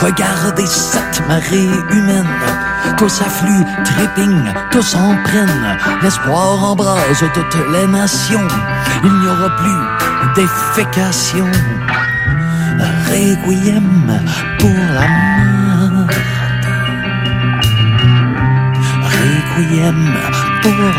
Regardez 0.00 0.66
cette 0.66 1.26
marée 1.26 1.68
humaine, 1.90 2.24
tous 2.96 3.20
affluent, 3.20 3.66
tripping, 3.84 4.44
tous 4.70 4.94
en 4.94 5.16
prennent. 5.24 5.76
L'espoir 6.00 6.62
embrase 6.62 7.24
toutes 7.34 7.72
les 7.72 7.88
nations, 7.88 8.46
il 9.02 9.12
n'y 9.12 9.26
aura 9.26 9.50
plus 9.56 10.42
défécation. 10.42 11.50
Requiem 13.10 14.20
pour 14.60 14.70
la 14.70 15.08
mort. 15.08 16.37
Pour 19.58 19.64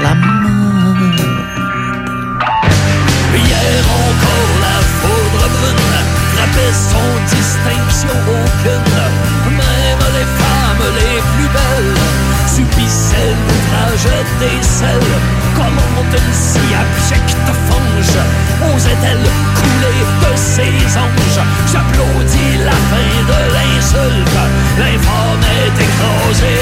la 0.03 0.14
mort. 0.16 0.97
Hier 3.34 3.84
encore 4.03 4.55
la 4.60 4.78
foudre 4.99 5.47
brune 5.55 5.88
frappait 6.34 6.74
sans 6.74 7.14
distinction 7.34 8.16
aucune. 8.28 8.99
Même 9.55 10.05
les 10.14 10.28
femmes 10.39 10.88
les 10.99 11.22
plus 11.36 11.49
belles 11.55 11.97
subissaient 12.47 13.36
l'ouvrage 13.47 14.07
des 14.41 14.62
selles. 14.62 15.49
Comment 15.60 16.07
une 16.14 16.34
si 16.34 16.74
abjecte 16.74 17.51
fange 17.68 18.18
osait-elle 18.74 19.26
couler 19.60 20.01
de 20.24 20.32
ses 20.38 20.97
anges 20.97 21.43
J'applaudis 21.70 22.64
la 22.64 22.78
fin 22.89 23.14
de 23.30 23.39
l'insulte. 23.55 24.39
L'infâme 24.80 25.45
est 25.60 25.78
écrasé. 25.88 26.55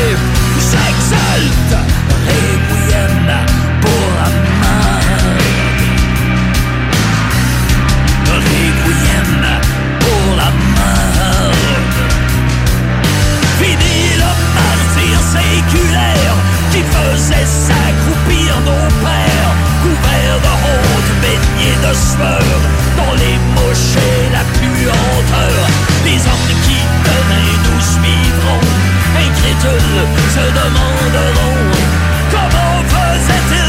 J'exalte. 0.70 1.76
Requiem 2.26 3.30
pour 3.82 4.06
la. 4.18 4.28
Requiem 8.34 9.44
pour 10.00 10.36
la 10.38 10.50
mort. 10.76 11.54
Fini 13.60 14.00
le 14.22 14.32
martyr 14.58 15.18
séculaire 15.36 16.47
qui 16.78 16.84
faisait 16.84 17.46
s'accroupir 17.46 18.54
nos 18.62 18.88
pères, 19.02 19.54
couverts 19.82 20.42
de 20.46 20.54
honte, 20.66 21.12
baignés 21.24 21.78
de 21.86 21.94
sueur, 21.96 22.60
dans 22.98 23.14
les 23.16 23.38
mouches 23.56 23.98
et 23.98 24.30
la 24.36 24.44
puanteur. 24.58 25.62
Les 26.06 26.20
hommes 26.30 26.54
qui 26.66 26.80
demain 27.10 27.50
nous 27.66 27.82
suivront, 27.82 28.66
incrédules, 29.26 30.06
se 30.36 30.46
demanderont 30.60 31.62
comment 32.32 32.78
faisaient-ils 32.94 33.67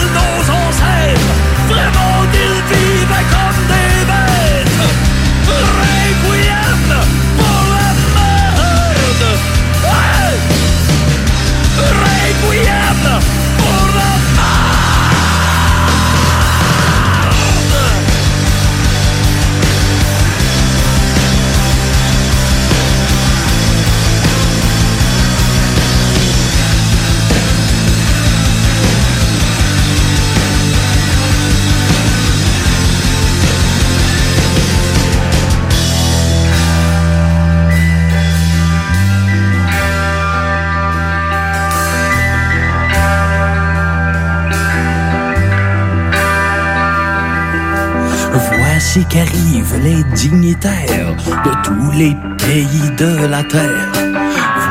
Voici 48.90 49.04
qu'arrivent 49.10 49.80
les 49.82 50.02
dignitaires 50.14 51.14
de 51.44 51.50
tous 51.62 51.90
les 51.90 52.16
pays 52.38 52.90
de 52.96 53.26
la 53.26 53.44
terre. 53.44 53.92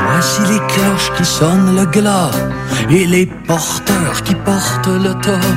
Voici 0.09 0.41
les 0.49 0.59
cloches 0.74 1.11
qui 1.15 1.24
sonnent 1.24 1.76
le 1.76 1.86
glas 1.86 2.32
et 2.89 3.05
les 3.05 3.28
porteurs 3.28 4.24
qui 4.24 4.34
portent 4.34 4.88
le 4.88 5.13
tas. 5.22 5.47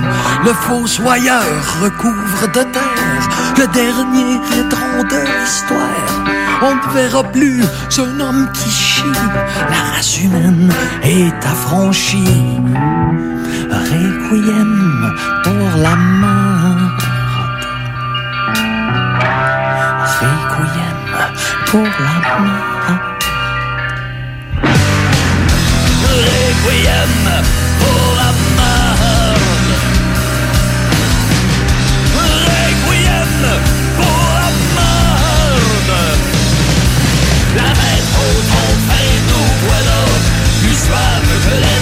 Le 0.45 0.53
fossoyeur 0.53 1.43
recouvre 1.81 2.49
de 2.49 2.63
terre 2.71 3.29
le 3.57 3.67
dernier 3.69 4.35
étron 4.59 5.05
de 5.09 5.41
l'histoire. 5.41 6.11
On 6.61 6.75
ne 6.75 6.93
verra 6.93 7.23
plus 7.33 7.65
un 7.97 8.21
homme 8.21 8.51
qui 8.53 8.69
chie. 8.69 9.05
La 9.71 9.97
race 9.97 10.23
humaine 10.23 10.71
est 11.03 11.47
affranchie. 11.47 12.61
Requiem 13.71 15.15
pour 15.45 15.81
la 15.83 15.97
mort. 15.97 16.50
Requiem 20.21 21.01
pour 21.65 21.81
la 21.81 21.89
mort. 22.37 22.93
Requiem 26.05 27.13
pour 27.81 28.05
la 28.19 28.31
mort. 28.59 29.41
Requiem 32.17 33.43
pour 33.97 34.23
la 34.37 34.51
mort. 34.77 35.65
La 37.57 37.69
maître 37.81 38.21
au 38.21 38.43
fin 38.89 39.11
nous 39.27 39.51
voilà, 39.69 40.01
plus 40.61 40.77
suave 40.77 41.33
que 41.47 41.55
les 41.57 41.80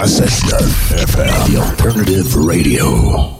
FM, 0.00 1.52
the 1.52 1.58
alternative 1.60 2.34
radio. 2.34 3.39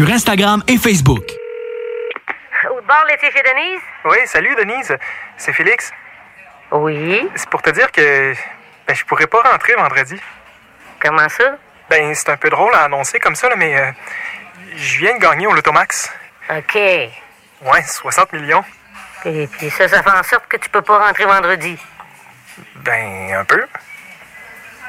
Instagram 0.09 0.63
et 0.67 0.77
Facebook. 0.77 1.23
Au 2.69 2.81
bord, 2.81 3.05
l'été 3.09 3.31
chez 3.31 3.43
Denise? 3.43 3.81
Oui, 4.05 4.17
salut 4.25 4.55
Denise. 4.55 4.95
C'est 5.37 5.53
Félix. 5.53 5.91
Oui. 6.71 7.27
C'est 7.35 7.49
pour 7.49 7.61
te 7.61 7.69
dire 7.71 7.91
que 7.91 8.33
ben, 8.87 8.95
je 8.95 9.03
pourrais 9.05 9.27
pas 9.27 9.41
rentrer 9.41 9.73
vendredi. 9.73 10.15
Comment 11.01 11.27
ça? 11.29 11.57
Ben, 11.89 12.13
c'est 12.15 12.29
un 12.29 12.37
peu 12.37 12.49
drôle 12.49 12.73
à 12.73 12.83
annoncer 12.83 13.19
comme 13.19 13.35
ça, 13.35 13.49
là, 13.49 13.55
mais 13.55 13.77
euh, 13.77 13.91
je 14.75 14.99
viens 14.99 15.15
de 15.15 15.19
gagner 15.19 15.47
au 15.47 15.53
Lotomax. 15.53 16.11
OK. 16.49 16.75
Ouais, 16.75 17.83
60 17.83 18.33
millions. 18.33 18.63
Et 19.25 19.47
puis 19.47 19.69
ça, 19.69 19.87
ça 19.87 20.01
fait 20.01 20.09
en 20.09 20.23
sorte 20.23 20.47
que 20.47 20.57
tu 20.57 20.69
peux 20.69 20.81
pas 20.81 20.99
rentrer 21.05 21.25
vendredi. 21.25 21.77
Ben, 22.77 23.33
un 23.33 23.45
peu. 23.45 23.63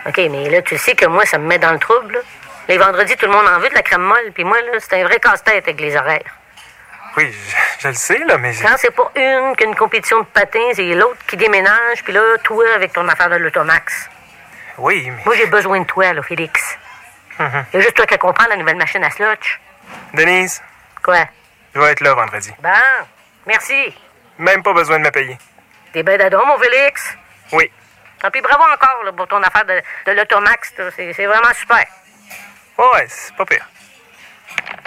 OK, 0.07 0.17
mais 0.31 0.49
là, 0.49 0.63
tu 0.63 0.77
sais 0.79 0.95
que 0.95 1.07
moi, 1.07 1.25
ça 1.27 1.39
me 1.39 1.47
met 1.47 1.59
dans 1.59 1.73
le 1.73 1.79
trouble. 1.79 2.15
là. 2.15 2.21
Les 2.69 2.79
vendredis, 2.79 3.17
tout 3.17 3.27
le 3.27 3.33
monde 3.33 3.47
en 3.47 3.59
veut 3.59 3.69
de 3.69 3.75
la 3.75 3.83
crème 3.83 4.03
molle, 4.03 4.31
puis 4.33 4.45
moi, 4.45 4.61
là, 4.61 4.73
c'est 4.79 5.01
un 5.01 5.05
vrai 5.05 5.19
casse-tête 5.19 5.65
avec 5.65 5.81
les 5.81 5.97
horaires. 5.97 6.37
Oui, 7.17 7.31
je, 7.33 7.57
je 7.83 7.89
le 7.89 7.95
sais, 7.95 8.19
là, 8.19 8.39
mais... 8.39 8.55
Quand 8.55 8.77
c'est 8.79 8.91
pas 8.95 9.11
une 9.17 9.55
qu'une 9.57 9.75
compétition 9.75 10.21
de 10.21 10.25
patins, 10.27 10.71
c'est 10.75 10.95
l'autre 10.95 11.19
qui 11.27 11.37
déménage, 11.37 12.03
puis 12.05 12.13
là, 12.13 12.23
toi, 12.43 12.65
avec 12.75 12.93
ton 12.93 13.07
affaire 13.09 13.29
de 13.29 13.37
l'automax. 13.37 14.09
Oui, 14.79 15.11
mais... 15.11 15.23
Moi, 15.27 15.35
j'ai 15.37 15.47
besoin 15.47 15.81
de 15.81 15.87
toi, 15.87 16.13
là, 16.15 16.23
Félix. 16.23 16.79
Mhm. 17.39 17.65
Il 17.73 17.77
y 17.77 17.81
a 17.81 17.83
juste 17.83 17.97
toi 17.97 18.07
qui 18.07 18.17
comprends 18.17 18.47
la 18.49 18.57
nouvelle 18.57 18.77
machine 18.77 19.03
à 19.05 19.11
slotch. 19.11 19.61
Denise, 20.15 20.63
Quoi? 21.03 21.27
je 21.75 21.81
vais 21.81 21.91
être 21.93 22.01
là 22.01 22.15
vendredi. 22.15 22.53
Bon, 22.63 22.71
merci. 23.47 23.95
Même 24.39 24.63
pas 24.63 24.73
besoin 24.73 24.99
de 24.99 25.05
me 25.05 25.11
payer. 25.11 25.37
T'es 25.93 26.03
ben 26.03 26.17
d'adon, 26.17 26.47
mon 26.47 26.57
Félix? 26.59 27.17
Oui. 27.53 27.71
Ah, 28.23 28.31
puis 28.31 28.41
bravo 28.41 28.63
encore 28.63 29.03
là, 29.05 29.13
pour 29.13 29.27
ton 29.27 29.43
affaire 29.43 29.65
de, 29.65 29.83
de 30.07 30.13
l'automax. 30.17 30.73
c'est 30.97 31.27
vraiment 31.27 31.53
super. 31.55 31.85
Ouais, 32.79 33.07
c'est 33.09 33.35
pas 33.37 33.45
pire. 33.45 33.69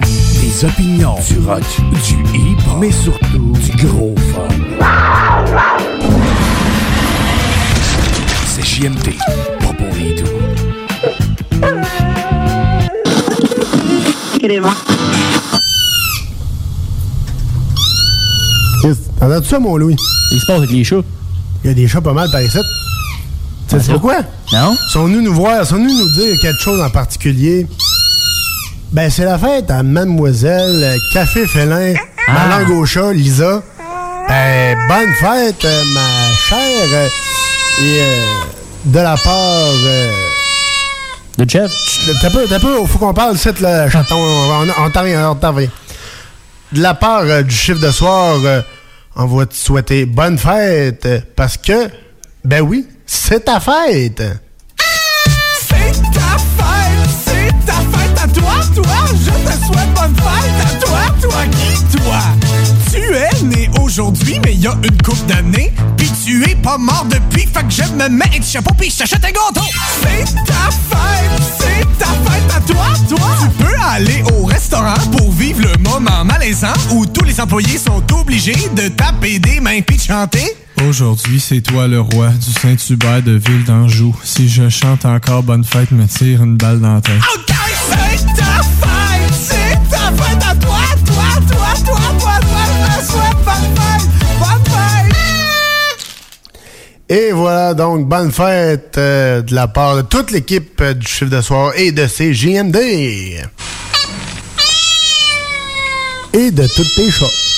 Des 0.01 0.65
opinions, 0.65 1.15
du 1.27 1.39
rock, 1.39 1.63
du 2.07 2.15
hip, 2.37 2.57
mais 2.79 2.91
surtout 2.91 3.53
du 3.53 3.85
gros 3.85 4.15
fun. 4.33 4.47
C'est 8.47 8.65
JMT, 8.65 9.17
pas 9.59 9.73
pour 9.73 9.95
les 9.95 10.15
doux. 10.15 10.27
Chris, 14.39 14.59
T'entends-tu 19.19 19.47
ça, 19.47 19.59
mon 19.59 19.77
Louis? 19.77 19.95
Il 20.31 20.39
se 20.39 20.45
passe 20.45 20.57
avec 20.57 20.71
les 20.71 20.83
chats. 20.83 21.01
Il 21.63 21.67
y 21.67 21.71
a 21.71 21.73
des 21.73 21.87
chats 21.87 22.01
pas 22.01 22.13
mal 22.13 22.29
par 22.31 22.41
ici. 22.41 22.59
Tu 23.69 23.79
sais 23.79 23.91
pourquoi? 23.93 24.17
Non? 24.53 24.75
Sont 24.89 25.05
venus 25.05 25.23
nous 25.23 25.33
voir, 25.33 25.65
sont 25.65 25.75
venus 25.75 25.93
nous 25.97 26.09
dire 26.11 26.39
quelque 26.41 26.61
chose 26.61 26.79
en 26.81 26.89
particulier? 26.89 27.65
Ben, 28.91 29.09
c'est 29.09 29.25
la 29.25 29.37
fête 29.37 29.69
à 29.71 29.83
Mademoiselle 29.83 30.97
Café 31.11 31.47
Félin, 31.47 31.93
ma 32.27 32.47
langue 32.47 32.69
au 32.71 32.85
chat, 32.85 33.11
Lisa. 33.11 33.61
Ben, 34.27 34.77
bonne 34.87 35.13
fête, 35.15 35.65
euh, 35.65 35.83
ma 35.93 36.35
chère. 36.47 36.57
euh, 36.93 37.07
et 37.81 37.99
euh, 38.01 38.25
de 38.85 38.99
la 38.99 39.15
part. 39.17 39.33
euh, 39.33 40.11
de 41.37 41.49
Jeff? 41.49 41.71
T'as 42.21 42.29
peu, 42.29 42.45
t'as 42.47 42.59
peu, 42.59 42.85
faut 42.85 42.97
qu'on 42.99 43.13
parle, 43.13 43.37
c'est 43.37 43.59
le 43.59 43.89
chaton. 43.89 44.15
On, 44.15 44.89
t'en 44.89 45.01
revient, 45.01 45.17
on 45.17 45.35
t'en 45.35 45.53
revient. 45.53 45.69
De 46.71 46.81
la 46.81 46.93
part 46.93 47.21
euh, 47.23 47.41
du 47.41 47.53
chiffre 47.53 47.81
de 47.81 47.91
soir, 47.91 48.35
euh, 48.45 48.61
on 49.15 49.25
va 49.25 49.45
te 49.45 49.55
souhaiter 49.55 50.05
bonne 50.05 50.37
fête 50.37 51.07
parce 51.35 51.57
que, 51.57 51.89
ben 52.45 52.61
oui, 52.61 52.85
c'est 53.05 53.45
ta 53.45 53.59
fête. 53.59 54.23
C'est 55.67 55.93
ta 56.13 56.37
fête, 56.57 57.09
c'est 57.25 57.65
ta 57.65 57.73
fête 57.73 58.17
à 58.23 58.27
toi, 58.27 58.53
toi. 58.75 58.99
Je 59.13 59.31
te 59.31 59.65
souhaite 59.65 59.93
bonne 59.93 60.15
fête 60.15 60.59
à 60.61 60.85
toi, 60.85 60.99
toi 61.21 61.41
qui, 61.51 61.97
toi. 61.97 62.44
Es 63.15 63.43
né 63.43 63.69
aujourd'hui, 63.81 64.39
mais 64.43 64.53
il 64.53 64.61
y 64.61 64.67
a 64.67 64.73
une 64.83 65.01
coupe 65.01 65.25
d'années. 65.25 65.71
Puis 65.95 66.11
tu 66.25 66.43
es 66.43 66.55
pas 66.55 66.77
mort 66.77 67.05
depuis, 67.09 67.47
fait 67.47 67.63
que 67.63 67.71
je 67.71 67.83
me 67.93 68.09
mets 68.09 68.25
un 68.37 68.41
chapeau 68.41 68.73
puis 68.77 68.89
je 68.89 68.97
t'achète 68.97 69.23
un 69.23 69.29
gâteau. 69.29 69.65
C'est 70.01 70.25
ta 70.43 70.69
fête, 70.89 71.41
c'est 71.57 71.97
ta 71.97 72.07
fête 72.07 72.51
à 72.53 72.59
toi, 72.61 72.85
toi. 73.07 73.37
Tu 73.41 73.63
peux 73.63 73.79
aller 73.81 74.23
au 74.37 74.43
restaurant 74.45 74.99
pour 75.17 75.31
vivre 75.31 75.61
le 75.61 75.77
moment 75.89 76.25
malaisant 76.25 76.73
où 76.91 77.05
tous 77.05 77.23
les 77.23 77.39
employés 77.39 77.77
sont 77.77 78.03
obligés 78.19 78.69
de 78.75 78.89
taper 78.89 79.39
des 79.39 79.61
mains 79.61 79.81
puis 79.81 79.95
de 79.95 80.01
chanter. 80.01 80.53
Aujourd'hui, 80.85 81.39
c'est 81.39 81.61
toi 81.61 81.87
le 81.87 82.01
roi 82.01 82.29
du 82.29 82.51
Saint-Hubert 82.51 83.23
de 83.23 83.31
Ville 83.31 83.63
d'Anjou. 83.63 84.13
Si 84.23 84.49
je 84.49 84.67
chante 84.67 85.05
encore 85.05 85.41
Bonne 85.41 85.63
fête, 85.63 85.91
me 85.91 86.05
tire 86.05 86.43
une 86.43 86.57
balle 86.57 86.81
dans 86.81 86.95
la 86.95 87.01
tête. 87.01 87.21
Ok, 87.33 87.55
Et 97.07 97.31
voilà 97.31 97.75
donc, 97.75 98.07
bonne 98.07 98.31
fête 98.31 98.95
euh, 98.97 99.43
de 99.43 99.53
la 99.53 99.67
part 99.67 99.97
de 99.97 100.01
toute 100.01 100.31
l'équipe 100.31 100.81
euh, 100.81 100.95
du 100.95 101.05
chiffre 101.05 101.29
de 101.29 101.39
soir 101.39 101.71
et 101.75 101.91
de 101.91 102.07
ces 102.07 102.33
JMD. 102.33 102.75
Et 106.33 106.51
de 106.51 106.67
tous 106.75 106.95
tes 106.95 107.11
chats. 107.11 107.54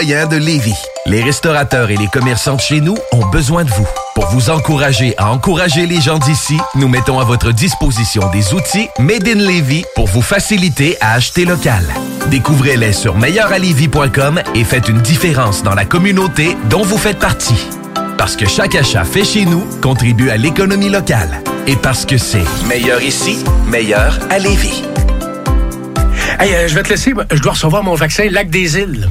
De 0.00 0.36
Lévis. 0.36 0.82
Les 1.04 1.22
restaurateurs 1.22 1.90
et 1.90 1.96
les 1.96 2.06
commerçants 2.06 2.56
de 2.56 2.60
chez 2.60 2.80
nous 2.80 2.96
ont 3.12 3.26
besoin 3.26 3.64
de 3.64 3.70
vous. 3.70 3.86
Pour 4.14 4.24
vous 4.28 4.48
encourager 4.48 5.14
à 5.18 5.30
encourager 5.30 5.84
les 5.84 6.00
gens 6.00 6.18
d'ici, 6.18 6.56
nous 6.74 6.88
mettons 6.88 7.20
à 7.20 7.24
votre 7.24 7.52
disposition 7.52 8.22
des 8.30 8.54
outils 8.54 8.88
Made 8.98 9.28
in 9.28 9.34
Lévis 9.34 9.84
pour 9.94 10.06
vous 10.06 10.22
faciliter 10.22 10.96
à 11.02 11.12
acheter 11.12 11.44
local. 11.44 11.84
Découvrez-les 12.28 12.94
sur 12.94 13.14
meilleuralevis.com 13.18 14.40
et 14.54 14.64
faites 14.64 14.88
une 14.88 15.02
différence 15.02 15.62
dans 15.62 15.74
la 15.74 15.84
communauté 15.84 16.56
dont 16.70 16.82
vous 16.82 16.98
faites 16.98 17.18
partie. 17.18 17.68
Parce 18.16 18.36
que 18.36 18.48
chaque 18.48 18.76
achat 18.76 19.04
fait 19.04 19.24
chez 19.24 19.44
nous 19.44 19.66
contribue 19.82 20.30
à 20.30 20.38
l'économie 20.38 20.88
locale. 20.88 21.42
Et 21.66 21.76
parce 21.76 22.06
que 22.06 22.16
c'est 22.16 22.44
meilleur 22.66 23.02
ici, 23.02 23.44
meilleur 23.66 24.18
à 24.30 24.38
Lévis. 24.38 24.82
Hey, 26.38 26.54
euh, 26.54 26.68
je 26.68 26.74
vais 26.74 26.82
te 26.82 26.88
laisser. 26.88 27.12
Je 27.30 27.42
dois 27.42 27.52
recevoir 27.52 27.82
mon 27.82 27.94
vaccin 27.94 28.26
Lac 28.30 28.48
des 28.48 28.78
Îles. 28.78 29.10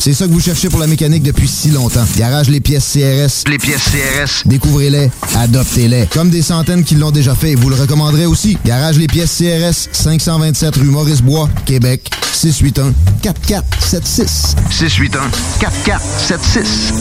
C'est 0.00 0.14
ça 0.14 0.26
que 0.26 0.32
vous 0.32 0.40
cherchez 0.40 0.70
pour 0.70 0.80
la 0.80 0.86
mécanique 0.86 1.22
depuis 1.22 1.46
si 1.46 1.70
longtemps. 1.70 2.06
Garage 2.16 2.48
Les 2.48 2.62
Pièces 2.62 2.90
CRS. 2.90 3.44
Les 3.50 3.58
pièces 3.58 3.84
CRS. 3.90 4.48
Découvrez-les, 4.48 5.10
adoptez-les. 5.36 6.06
Comme 6.06 6.30
des 6.30 6.40
centaines 6.40 6.84
qui 6.84 6.94
l'ont 6.94 7.10
déjà 7.10 7.34
fait, 7.34 7.54
vous 7.54 7.68
le 7.68 7.74
recommanderez 7.74 8.24
aussi. 8.24 8.56
Garage 8.64 8.96
Les 8.96 9.08
Pièces 9.08 9.36
CRS, 9.36 9.90
527 9.92 10.76
rue 10.76 10.84
Maurice-Bois, 10.84 11.50
Québec, 11.66 12.10
681 12.32 12.94
4476. 13.20 14.56
681 14.70 15.30
4476. 15.60 16.94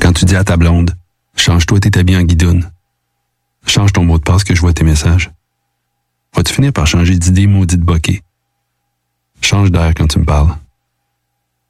Quand 0.00 0.14
tu 0.14 0.24
dis 0.24 0.36
à 0.36 0.44
ta 0.44 0.56
blonde, 0.56 0.92
change-toi 1.36 1.80
tes 1.80 1.98
habits 1.98 2.16
en 2.16 2.22
guidoune. 2.22 2.70
Change 3.66 3.92
ton 3.92 4.04
mot 4.04 4.16
de 4.16 4.22
passe 4.22 4.42
que 4.42 4.54
je 4.54 4.60
vois 4.62 4.72
tes 4.72 4.84
messages. 4.84 5.30
Vas-tu 6.34 6.54
finir 6.54 6.72
par 6.72 6.86
changer 6.86 7.18
d'idée 7.18 7.46
maudite 7.46 7.80
bokeh? 7.80 8.22
Change 9.42 9.70
d'air 9.70 9.92
quand 9.94 10.06
tu 10.06 10.18
me 10.18 10.24
parles. 10.24 10.56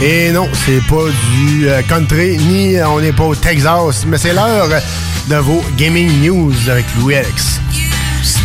Et 0.00 0.30
non, 0.30 0.48
c'est 0.64 0.80
pas 0.86 1.06
du 1.32 1.68
euh, 1.68 1.82
country, 1.82 2.38
ni 2.38 2.76
euh, 2.76 2.88
on 2.88 3.00
n'est 3.00 3.12
pas 3.12 3.24
au 3.24 3.34
Texas, 3.34 4.04
mais 4.06 4.16
c'est 4.16 4.32
l'heure 4.32 4.68
de 5.28 5.36
vos 5.36 5.60
gaming 5.76 6.08
news 6.22 6.54
avec 6.68 6.86
Louis 7.00 7.16
Alex. 7.16 7.60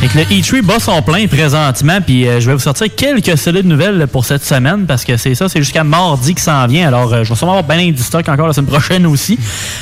Et 0.02 0.08
que 0.08 0.18
le 0.18 0.24
E3 0.26 0.62
bat 0.62 1.02
plein 1.02 1.28
présentement, 1.28 2.00
puis 2.06 2.28
euh, 2.28 2.40
je 2.40 2.48
vais 2.48 2.54
vous 2.54 2.60
sortir 2.60 2.88
quelques 2.96 3.38
solides 3.38 3.66
nouvelles 3.66 4.08
pour 4.08 4.26
cette 4.26 4.44
semaine, 4.44 4.86
parce 4.86 5.04
que 5.04 5.18
c'est 5.18 5.36
ça, 5.36 5.50
c'est 5.50 5.60
jusqu'à 5.60 5.84
mardi 5.84 6.36
qui 6.36 6.42
s'en 6.42 6.66
vient. 6.68 6.88
Alors, 6.88 7.14
euh, 7.14 7.24
je 7.24 7.30
vais 7.30 7.36
sûrement 7.36 7.58
avoir 7.58 7.78
bien 7.78 7.92
du 7.92 8.02
stock 8.02 8.28
encore 8.28 8.48
la 8.48 8.54
semaine 8.54 8.70
prochaine 8.70 9.06
aussi. 9.06 9.38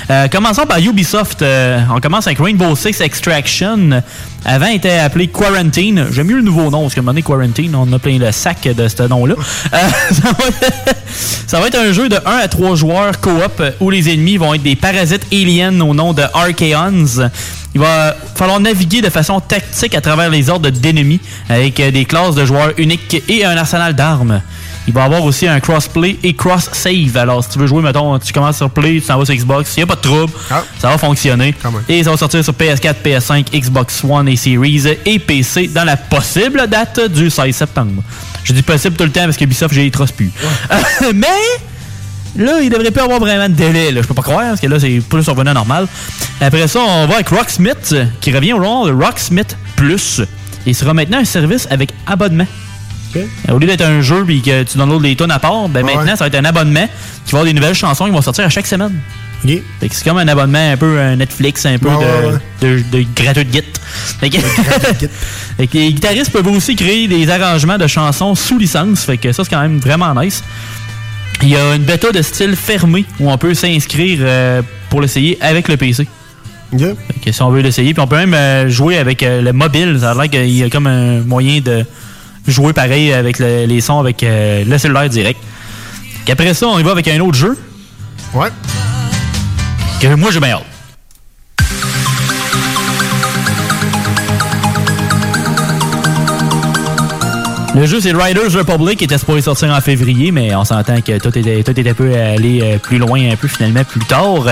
Euh, 0.10 0.28
commençons 0.28 0.66
par 0.66 0.80
Ubisoft. 0.80 1.44
On 1.90 2.00
commence 2.00 2.28
avec 2.28 2.40
Rainbow 2.40 2.76
Six 2.76 3.02
Extraction. 3.02 4.02
Avant, 4.46 4.68
il 4.68 4.76
était 4.76 5.00
appelé 5.00 5.28
Quarantine. 5.28 6.08
J'aime 6.12 6.28
mieux 6.28 6.38
le 6.38 6.44
nouveau 6.44 6.70
nom, 6.70 6.84
parce 6.84 6.94
que 6.94 7.00
un 7.00 7.04
moment 7.04 7.14
donné, 7.14 7.24
Quarantine, 7.24 7.76
on 7.76 7.92
a 7.92 8.00
plein 8.00 8.18
le 8.18 8.32
sac 8.32 8.64
de 8.64 8.88
ce 8.88 9.04
nom-là. 9.04 9.36
Ça, 11.48 11.60
va 11.60 11.68
être, 11.68 11.78
un 11.78 11.92
jeu 11.92 12.10
de 12.10 12.16
1 12.16 12.20
à 12.26 12.48
3 12.48 12.76
joueurs 12.76 13.20
coop 13.20 13.62
où 13.80 13.90
les 13.90 14.12
ennemis 14.12 14.38
vont 14.38 14.54
être 14.54 14.64
des 14.64 14.76
parasites 14.76 15.26
aliens 15.32 15.80
au 15.82 15.94
nom 15.94 16.14
de 16.14 16.24
Archaeons. 16.34 17.30
Il 17.74 17.80
va 17.80 18.16
falloir 18.36 18.60
naviguer 18.60 19.02
de 19.02 19.10
façon 19.10 19.40
tactique 19.40 19.91
à 19.96 20.02
travers 20.02 20.30
les 20.30 20.50
ordres 20.50 20.70
d'ennemis 20.70 21.20
avec 21.50 21.80
euh, 21.80 21.92
des 21.92 22.06
classes 22.06 22.36
de 22.36 22.46
joueurs 22.46 22.72
uniques 22.78 23.22
et 23.28 23.46
un 23.46 23.58
arsenal 23.58 23.96
d'armes. 23.96 24.42
Il 24.88 24.94
va 24.94 25.02
y 25.02 25.06
avoir 25.06 25.24
aussi 25.24 25.48
un 25.48 25.60
crossplay 25.60 26.18
et 26.24 26.34
cross-save. 26.34 27.16
Alors, 27.16 27.44
si 27.44 27.52
tu 27.52 27.60
veux 27.60 27.68
jouer, 27.68 27.84
mettons, 27.84 28.18
tu 28.18 28.34
commences 28.34 28.58
sur 28.58 28.70
Play, 28.70 29.00
tu 29.00 29.02
t'en 29.02 29.20
vas 29.20 29.26
sur 29.26 29.36
Xbox, 29.36 29.74
il 29.78 29.80
n'y 29.80 29.84
a 29.84 29.88
pas 29.88 29.96
de 29.96 30.02
trouble, 30.02 30.34
ça 30.50 30.90
va 30.90 30.98
fonctionner. 30.98 31.54
Et 31.88 32.04
ça 32.04 32.12
va 32.12 32.18
sortir 32.18 32.44
sur 32.44 32.54
PS4, 32.54 32.96
PS5, 33.06 33.46
Xbox 33.54 34.04
One 34.04 34.28
et 34.28 34.36
Series 34.36 34.98
et 35.06 35.20
PC 35.20 35.68
dans 35.68 35.84
la 35.84 35.98
possible 35.98 36.68
date 36.68 37.12
du 37.12 37.30
16 37.30 37.56
septembre. 37.56 38.02
Je 38.44 38.54
dis 38.54 38.64
possible 38.64 38.96
tout 38.96 39.04
le 39.04 39.12
temps 39.12 39.26
parce 39.26 39.38
que 39.38 39.44
Ubisoft, 39.44 39.74
j'ai 39.74 39.84
les 39.84 39.92
plus. 39.92 40.32
Mais 41.14 41.28
Là, 42.38 42.60
il 42.62 42.70
devrait 42.70 42.92
pas 42.92 43.04
avoir 43.04 43.20
vraiment 43.20 43.50
de 43.50 43.54
délai. 43.54 43.92
Là. 43.92 44.02
Je 44.02 44.08
peux 44.08 44.14
pas 44.14 44.22
croire, 44.22 44.50
parce 44.50 44.62
que 44.62 44.68
là, 44.68 44.80
c'est 44.80 45.02
plus 45.10 45.28
revenu 45.28 45.52
normal. 45.54 45.88
Après 46.40 46.68
ça, 46.68 46.80
on 46.80 47.08
va 47.08 47.16
avec 47.16 47.30
Rocksmith, 47.30 47.92
euh, 47.94 48.06
qui 48.22 48.32
revient 48.32 48.54
au 48.54 48.60
rôle 48.64 48.90
de 48.90 49.04
Rocksmith 49.04 49.58
Plus. 49.76 50.22
Il 50.66 50.76
sera 50.76 50.94
maintenant 50.94 51.18
un 51.20 51.26
service 51.26 51.68
avec 51.70 51.92
abonnement. 52.08 52.48
Euh, 53.16 53.26
Au 53.54 53.58
lieu 53.60 53.68
d'être 53.68 53.84
un 53.84 54.00
jeu 54.02 54.26
et 54.30 54.40
que 54.40 54.64
tu 54.64 54.78
downloads 54.78 55.02
les 55.02 55.16
tonnes 55.18 55.32
à 55.32 55.40
part, 55.40 55.68
ben 55.68 55.86
maintenant, 55.86 56.16
ça 56.16 56.24
va 56.24 56.28
être 56.28 56.36
un 56.36 56.46
abonnement 56.46 56.88
qui 57.26 57.32
va 57.34 57.40
avoir 57.40 57.46
des 57.46 57.54
nouvelles 57.54 57.76
chansons 57.76 58.06
qui 58.06 58.12
vont 58.12 58.22
sortir 58.22 58.46
à 58.46 58.50
chaque 58.50 58.68
semaine. 58.68 58.94
Que 59.82 59.88
c'est 59.90 60.04
comme 60.04 60.20
un 60.20 60.28
abonnement 60.28 60.72
un 60.72 60.78
peu 60.78 61.00
un 61.00 61.16
Netflix, 61.16 61.66
un 61.66 61.78
peu 61.80 61.90
de, 61.90 61.96
ouais, 61.96 62.40
de, 62.62 62.84
de 62.92 63.06
gratuit 63.16 63.44
de 63.44 63.52
Git. 63.52 63.64
Les 65.60 65.68
guitaristes 65.94 66.32
peuvent 66.32 66.48
aussi 66.48 66.76
créer 66.76 67.08
des 67.08 67.30
arrangements 67.30 67.78
de 67.80 67.88
chansons 67.88 68.36
sous 68.36 68.58
licence. 68.60 69.04
Fait 69.04 69.18
que 69.18 69.32
ça, 69.32 69.44
c'est 69.44 69.50
quand 69.50 69.62
même 69.62 69.80
vraiment 69.80 70.14
nice. 70.14 70.44
Il 71.44 71.50
y 71.50 71.56
a 71.56 71.76
une 71.76 71.84
bêta 71.84 72.12
de 72.12 72.22
style 72.22 72.56
fermé 72.56 73.06
où 73.20 73.32
on 73.32 73.38
peut 73.38 73.54
s'inscrire 73.54 74.20
euh, 74.22 74.62
pour 74.90 75.02
l'essayer 75.02 75.38
avec 75.42 75.68
le 75.68 75.78
PC. 75.78 76.08
Fait 77.08 77.20
que 77.26 77.32
si 77.32 77.42
on 77.42 77.50
veut 77.50 77.62
l'essayer, 77.62 77.94
puis 77.94 78.02
on 78.02 78.08
peut 78.08 78.16
même 78.18 78.34
euh, 78.34 78.70
jouer 78.70 78.98
avec 78.98 79.24
euh, 79.24 79.42
le 79.42 79.52
mobile. 79.52 79.98
Ça 80.00 80.12
a 80.12 80.14
l'air 80.14 80.30
qu'il 80.30 80.50
y 80.50 80.64
a 80.64 80.70
comme 80.70 80.88
un 80.88 81.22
moyen 81.22 81.60
de 81.60 81.84
jouer 82.48 82.74
pareil 82.74 83.12
avec 83.12 83.40
le- 83.40 83.66
les 83.66 83.82
sons 83.82 84.00
avec 84.00 84.22
le 84.24 84.78
cellulaire 84.78 85.10
direct. 85.10 85.40
Après 86.30 86.54
ça, 86.54 86.68
on 86.68 86.80
y 86.80 86.84
va 86.84 86.92
avec 86.92 87.08
un 87.10 87.20
autre 87.20 87.38
jeu. 87.38 87.58
Ouais. 88.34 88.48
Que 90.00 90.14
moi, 90.16 90.32
j'ai 90.32 90.40
bien 90.40 90.52
hâte. 90.52 90.66
Le 97.74 97.86
jeu, 97.86 98.02
c'est 98.02 98.12
Riders 98.12 98.52
Republic, 98.52 99.00
qui 99.00 99.06
était 99.06 99.18
supposé 99.18 99.42
sortir 99.42 99.70
en 99.70 99.80
février, 99.80 100.34
mais 100.34 100.54
on 100.54 100.66
s'entend 100.66 101.00
que 101.00 101.18
tout 101.20 101.38
était, 101.38 101.64
tout 101.64 101.72
était 101.72 101.94
peu 101.94 102.14
allé 102.14 102.60
euh, 102.62 102.78
plus 102.78 102.98
loin, 102.98 103.32
un 103.32 103.38
peu 103.38 103.48
finalement 103.48 103.86
plus 103.86 104.02
tard. 104.02 104.44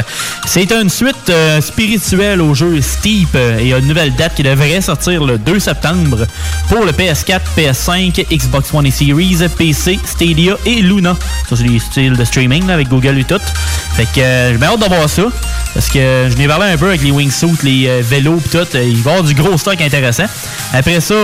C'est 0.45 0.71
une 0.71 0.89
suite 0.89 1.29
euh, 1.29 1.59
spirituelle 1.59 2.41
au 2.41 2.53
jeu 2.53 2.79
Steep 2.81 3.27
euh, 3.35 3.59
et 3.59 3.63
il 3.63 3.67
y 3.67 3.73
a 3.73 3.79
une 3.79 3.87
nouvelle 3.87 4.15
date 4.15 4.35
qui 4.35 4.43
devrait 4.43 4.79
sortir 4.79 5.25
le 5.25 5.37
2 5.37 5.59
septembre 5.59 6.27
pour 6.69 6.85
le 6.85 6.93
PS4, 6.93 7.41
PS5, 7.57 8.25
Xbox 8.31 8.73
One 8.73 8.85
et 8.85 8.91
Series, 8.91 9.39
PC, 9.57 9.99
Stadia 10.05 10.55
et 10.65 10.75
Luna. 10.75 11.17
Ça, 11.49 11.57
c'est 11.57 11.63
les 11.63 11.79
styles 11.79 12.15
de 12.15 12.23
streaming 12.23 12.69
avec 12.69 12.87
Google 12.87 13.19
et 13.19 13.25
tout. 13.25 13.41
Fait 13.97 14.05
que 14.05 14.21
euh, 14.21 14.57
j'ai 14.57 14.65
hâte 14.65 14.79
de 14.79 14.85
voir 14.85 15.09
ça. 15.09 15.23
Parce 15.73 15.89
que 15.89 16.29
je 16.31 16.37
n'ai 16.37 16.47
parlé 16.47 16.71
un 16.71 16.77
peu 16.77 16.87
avec 16.87 17.03
les 17.03 17.11
wingsuits, 17.11 17.51
les 17.63 18.01
vélos 18.01 18.37
pis 18.37 18.49
tout. 18.49 18.65
il 18.73 19.01
va 19.01 19.11
y 19.11 19.13
avoir 19.13 19.23
du 19.23 19.33
gros 19.33 19.57
stock 19.57 19.79
intéressant. 19.81 20.25
Après 20.73 20.99
ça, 20.99 21.15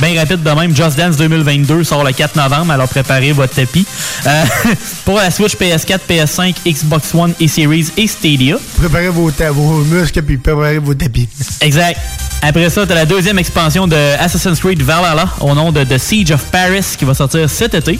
bien 0.00 0.18
rapide 0.18 0.42
de 0.42 0.50
même. 0.50 0.74
Just 0.74 0.96
Dance 0.96 1.16
2022 1.16 1.84
sort 1.84 2.04
le 2.04 2.12
4 2.12 2.36
novembre, 2.36 2.72
alors 2.72 2.88
préparez 2.88 3.32
votre 3.32 3.54
tapis. 3.54 3.86
Euh, 4.26 4.44
pour 5.04 5.16
la 5.18 5.30
Switch 5.30 5.54
PS4, 5.56 5.98
PS5, 6.08 6.54
Xbox 6.66 7.14
One 7.14 7.34
et 7.40 7.48
Series 7.48 7.88
et 7.96 8.06
Stadia. 8.06 8.56
Préparez 8.78 9.08
vos, 9.08 9.30
vos 9.52 9.84
muscles 9.84 10.22
puis 10.22 10.36
préparez 10.38 10.78
vos 10.78 10.94
tapis. 10.94 11.28
Exact. 11.60 11.98
Après 12.42 12.70
ça, 12.70 12.86
t'as 12.86 12.94
la 12.94 13.04
deuxième 13.06 13.38
expansion 13.38 13.86
de 13.86 13.96
Assassin's 14.18 14.58
Creed 14.60 14.82
Valhalla 14.82 15.28
au 15.40 15.54
nom 15.54 15.70
de 15.72 15.84
The 15.84 15.98
Siege 15.98 16.30
of 16.32 16.42
Paris 16.46 16.84
qui 16.98 17.04
va 17.04 17.12
sortir 17.14 17.48
cet 17.50 17.74
été. 17.74 17.98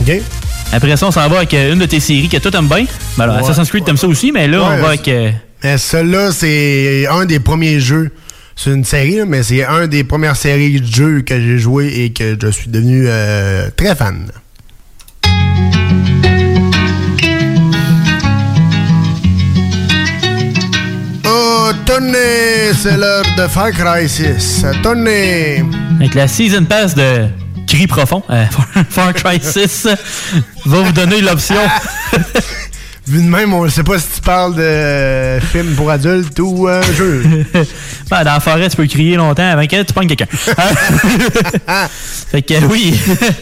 OK. 0.00 0.12
Après 0.72 0.96
ça, 0.96 1.06
on 1.06 1.10
s'en 1.10 1.28
va 1.28 1.36
avec 1.38 1.52
euh, 1.54 1.72
une 1.74 1.78
de 1.78 1.86
tes 1.86 2.00
séries 2.00 2.28
que 2.28 2.38
toi 2.38 2.50
t'aimes 2.50 2.66
bien. 2.68 2.86
Ben 3.16 3.24
alors, 3.24 3.36
Ouais. 3.36 3.42
Assassin's 3.42 3.68
Creed, 3.68 3.84
t'aimes 3.84 3.96
ça 3.98 4.06
aussi, 4.06 4.32
mais 4.32 4.48
là, 4.48 4.58
Ouais, 4.60 4.64
on 4.78 4.82
va 4.82 4.88
avec. 4.88 5.06
euh, 5.08 5.30
Mais 5.62 5.76
celui-là, 5.78 6.32
c'est 6.32 7.06
un 7.10 7.26
des 7.26 7.38
premiers 7.40 7.78
jeux. 7.78 8.10
C'est 8.56 8.70
une 8.70 8.84
série, 8.84 9.20
mais 9.26 9.42
c'est 9.42 9.64
un 9.64 9.86
des 9.86 10.04
premières 10.04 10.36
séries 10.36 10.80
de 10.80 10.86
jeux 10.86 11.20
que 11.22 11.38
j'ai 11.38 11.58
joué 11.58 11.88
et 12.04 12.12
que 12.12 12.36
je 12.40 12.48
suis 12.48 12.70
devenu 12.70 13.04
euh, 13.08 13.68
très 13.76 13.94
fan. 13.94 14.30
Oh, 21.26 21.70
tenez, 21.84 22.72
c'est 22.80 22.96
l'heure 22.96 23.24
de 23.36 23.48
Far 23.48 23.70
Cry 23.72 24.08
6. 24.08 24.64
Tenez. 24.82 25.64
Avec 25.98 26.14
la 26.14 26.28
Season 26.28 26.64
Pass 26.64 26.94
de 26.94 27.26
Cri 27.66 27.86
Profond, 27.86 28.22
euh, 28.30 28.44
Far 28.90 29.12
Cry 29.14 29.40
6 29.40 29.88
va 30.66 30.80
vous 30.80 30.92
donner 30.92 31.20
l'option. 31.20 31.56
Vu 33.06 33.22
de 33.22 33.28
même, 33.28 33.52
on 33.52 33.64
ne 33.64 33.68
sait 33.68 33.82
pas 33.82 33.98
si 33.98 34.06
tu 34.14 34.20
parles 34.22 34.54
de 34.54 35.38
film 35.52 35.74
pour 35.74 35.90
adultes 35.90 36.38
ou 36.40 36.68
euh, 36.68 36.82
jeu. 36.96 37.22
Ben, 38.10 38.22
dans 38.22 38.34
la 38.34 38.40
forêt, 38.40 38.68
tu 38.68 38.76
peux 38.76 38.86
crier 38.86 39.16
longtemps 39.16 39.50
avant 39.50 39.66
que 39.66 39.82
tu 39.82 39.92
pognes 39.94 40.08
quelqu'un. 40.08 40.26
fait 42.30 42.42
que 42.42 42.62
oui. 42.66 42.94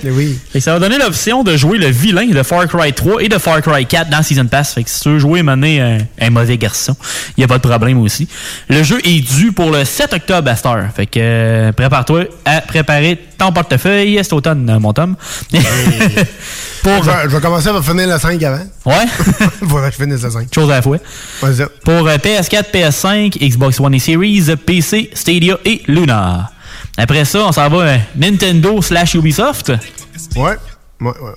oui. 0.04 0.38
Fait 0.52 0.60
que 0.60 0.64
ça 0.64 0.72
va 0.72 0.78
donner 0.78 0.98
l'option 0.98 1.42
de 1.42 1.56
jouer 1.56 1.78
le 1.78 1.88
vilain 1.88 2.26
de 2.26 2.42
Far 2.44 2.68
Cry 2.68 2.92
3 2.92 3.24
et 3.24 3.28
de 3.28 3.38
Far 3.38 3.60
Cry 3.60 3.84
4 3.84 4.08
dans 4.08 4.22
Season 4.22 4.46
Pass. 4.46 4.74
Fait 4.74 4.84
que 4.84 4.90
si 4.90 5.00
tu 5.00 5.08
veux 5.08 5.18
jouer 5.18 5.42
mener 5.42 5.80
un, 5.80 5.98
un 6.20 6.30
mauvais 6.30 6.58
garçon, 6.58 6.94
il 7.36 7.40
n'y 7.40 7.44
a 7.44 7.48
pas 7.48 7.58
de 7.58 7.68
problème 7.68 8.00
aussi. 8.00 8.28
Le 8.68 8.84
jeu 8.84 9.00
est 9.04 9.20
dû 9.20 9.50
pour 9.50 9.70
le 9.72 9.84
7 9.84 10.12
octobre 10.14 10.48
à 10.48 10.54
cette 10.54 10.66
heure. 10.66 10.86
Fait 10.94 11.06
que 11.06 11.18
euh, 11.20 11.72
prépare-toi 11.72 12.26
à 12.44 12.60
préparer 12.60 13.18
ton 13.36 13.52
portefeuille 13.52 14.18
cet 14.22 14.32
automne, 14.32 14.78
mon 14.80 14.92
Tom. 14.92 15.16
Pour... 16.82 17.04
Je, 17.04 17.10
vais, 17.10 17.22
je 17.24 17.28
vais 17.28 17.40
commencer 17.40 17.68
à 17.68 17.82
finir 17.82 18.08
le 18.08 18.18
5 18.18 18.42
avant. 18.42 18.62
Ouais. 18.86 19.06
Que 19.60 19.90
je 19.90 19.90
finisse 19.90 20.22
le 20.22 20.30
5. 20.30 20.54
Chose 20.54 20.70
à 20.70 20.76
la 20.76 20.82
fois. 20.82 20.98
Pour 21.84 22.08
euh, 22.08 22.16
PS4, 22.16 22.70
PS5, 22.72 23.38
Xbox 23.38 23.80
One 23.80 23.94
et 23.94 23.98
Series, 23.98 24.44
PC, 24.64 25.10
Stadia 25.14 25.58
et 25.64 25.82
Luna. 25.86 26.50
Après 26.96 27.24
ça, 27.24 27.44
on 27.46 27.52
s'en 27.52 27.68
va 27.68 27.78
euh, 27.78 27.96
Nintendo 28.16 28.80
slash 28.82 29.14
Ubisoft. 29.14 29.72
Ouais. 30.36 30.56
Ouais, 31.00 31.10
ouais. 31.20 31.32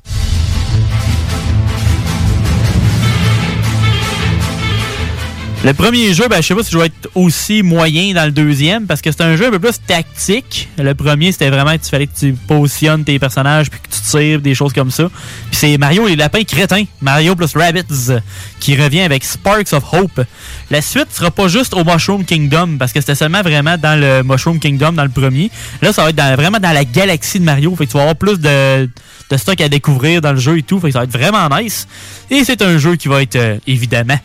Le 5.65 5.73
premier 5.73 6.13
jeu, 6.13 6.27
ben, 6.27 6.43
je 6.43 6.47
sais 6.47 6.53
pas 6.53 6.61
si 6.61 6.71
je 6.71 6.77
vais 6.77 6.85
être 6.85 7.09
aussi 7.15 7.63
moyen 7.63 8.13
dans 8.13 8.25
le 8.25 8.31
deuxième, 8.31 8.85
parce 8.85 9.01
que 9.01 9.11
c'est 9.11 9.23
un 9.23 9.35
jeu 9.35 9.47
un 9.47 9.49
peu 9.49 9.57
plus 9.57 9.81
tactique. 9.81 10.69
Le 10.77 10.93
premier, 10.93 11.31
c'était 11.31 11.49
vraiment 11.49 11.71
tu 11.71 11.89
fallait 11.89 12.05
que 12.05 12.15
tu 12.15 12.33
positionnes 12.33 13.03
tes 13.03 13.17
personnages, 13.17 13.71
puis 13.71 13.79
que 13.79 13.87
tu 13.87 13.99
tires, 13.99 14.41
des 14.41 14.53
choses 14.53 14.73
comme 14.73 14.91
ça. 14.91 15.09
Puis 15.49 15.55
c'est 15.55 15.77
Mario 15.79 16.05
et 16.05 16.11
les 16.11 16.17
lapins 16.17 16.43
crétins, 16.43 16.83
Mario 17.01 17.35
plus 17.35 17.55
Rabbids, 17.55 18.11
qui 18.59 18.75
revient 18.75 19.01
avec 19.01 19.23
Sparks 19.23 19.73
of 19.73 19.91
Hope. 19.91 20.21
La 20.69 20.83
suite 20.83 21.07
sera 21.11 21.31
pas 21.31 21.47
juste 21.47 21.73
au 21.73 21.83
Mushroom 21.83 22.25
Kingdom, 22.25 22.77
parce 22.77 22.93
que 22.93 22.99
c'était 22.99 23.15
seulement 23.15 23.41
vraiment 23.41 23.75
dans 23.75 23.99
le 23.99 24.21
Mushroom 24.21 24.59
Kingdom, 24.59 24.91
dans 24.91 25.03
le 25.05 25.09
premier. 25.09 25.49
Là, 25.81 25.91
ça 25.91 26.03
va 26.03 26.11
être 26.11 26.35
vraiment 26.35 26.59
dans 26.59 26.73
la 26.73 26.85
galaxie 26.85 27.39
de 27.39 27.43
Mario, 27.43 27.75
fait 27.75 27.87
que 27.87 27.91
tu 27.91 27.97
vas 27.97 28.03
avoir 28.03 28.17
plus 28.17 28.39
de, 28.39 28.87
de 29.31 29.37
stock 29.37 29.59
à 29.59 29.67
découvrir 29.67 30.21
dans 30.21 30.33
le 30.33 30.39
jeu 30.39 30.59
et 30.59 30.63
tout, 30.63 30.79
fait 30.79 30.89
que 30.89 30.93
ça 30.93 30.99
va 30.99 31.05
être 31.05 31.17
vraiment 31.17 31.49
nice. 31.57 31.87
Et 32.29 32.43
c'est 32.43 32.61
un 32.61 32.77
jeu 32.77 32.97
qui 32.97 33.07
va 33.07 33.23
être, 33.23 33.35
euh, 33.35 33.57
évidemment, 33.65 34.19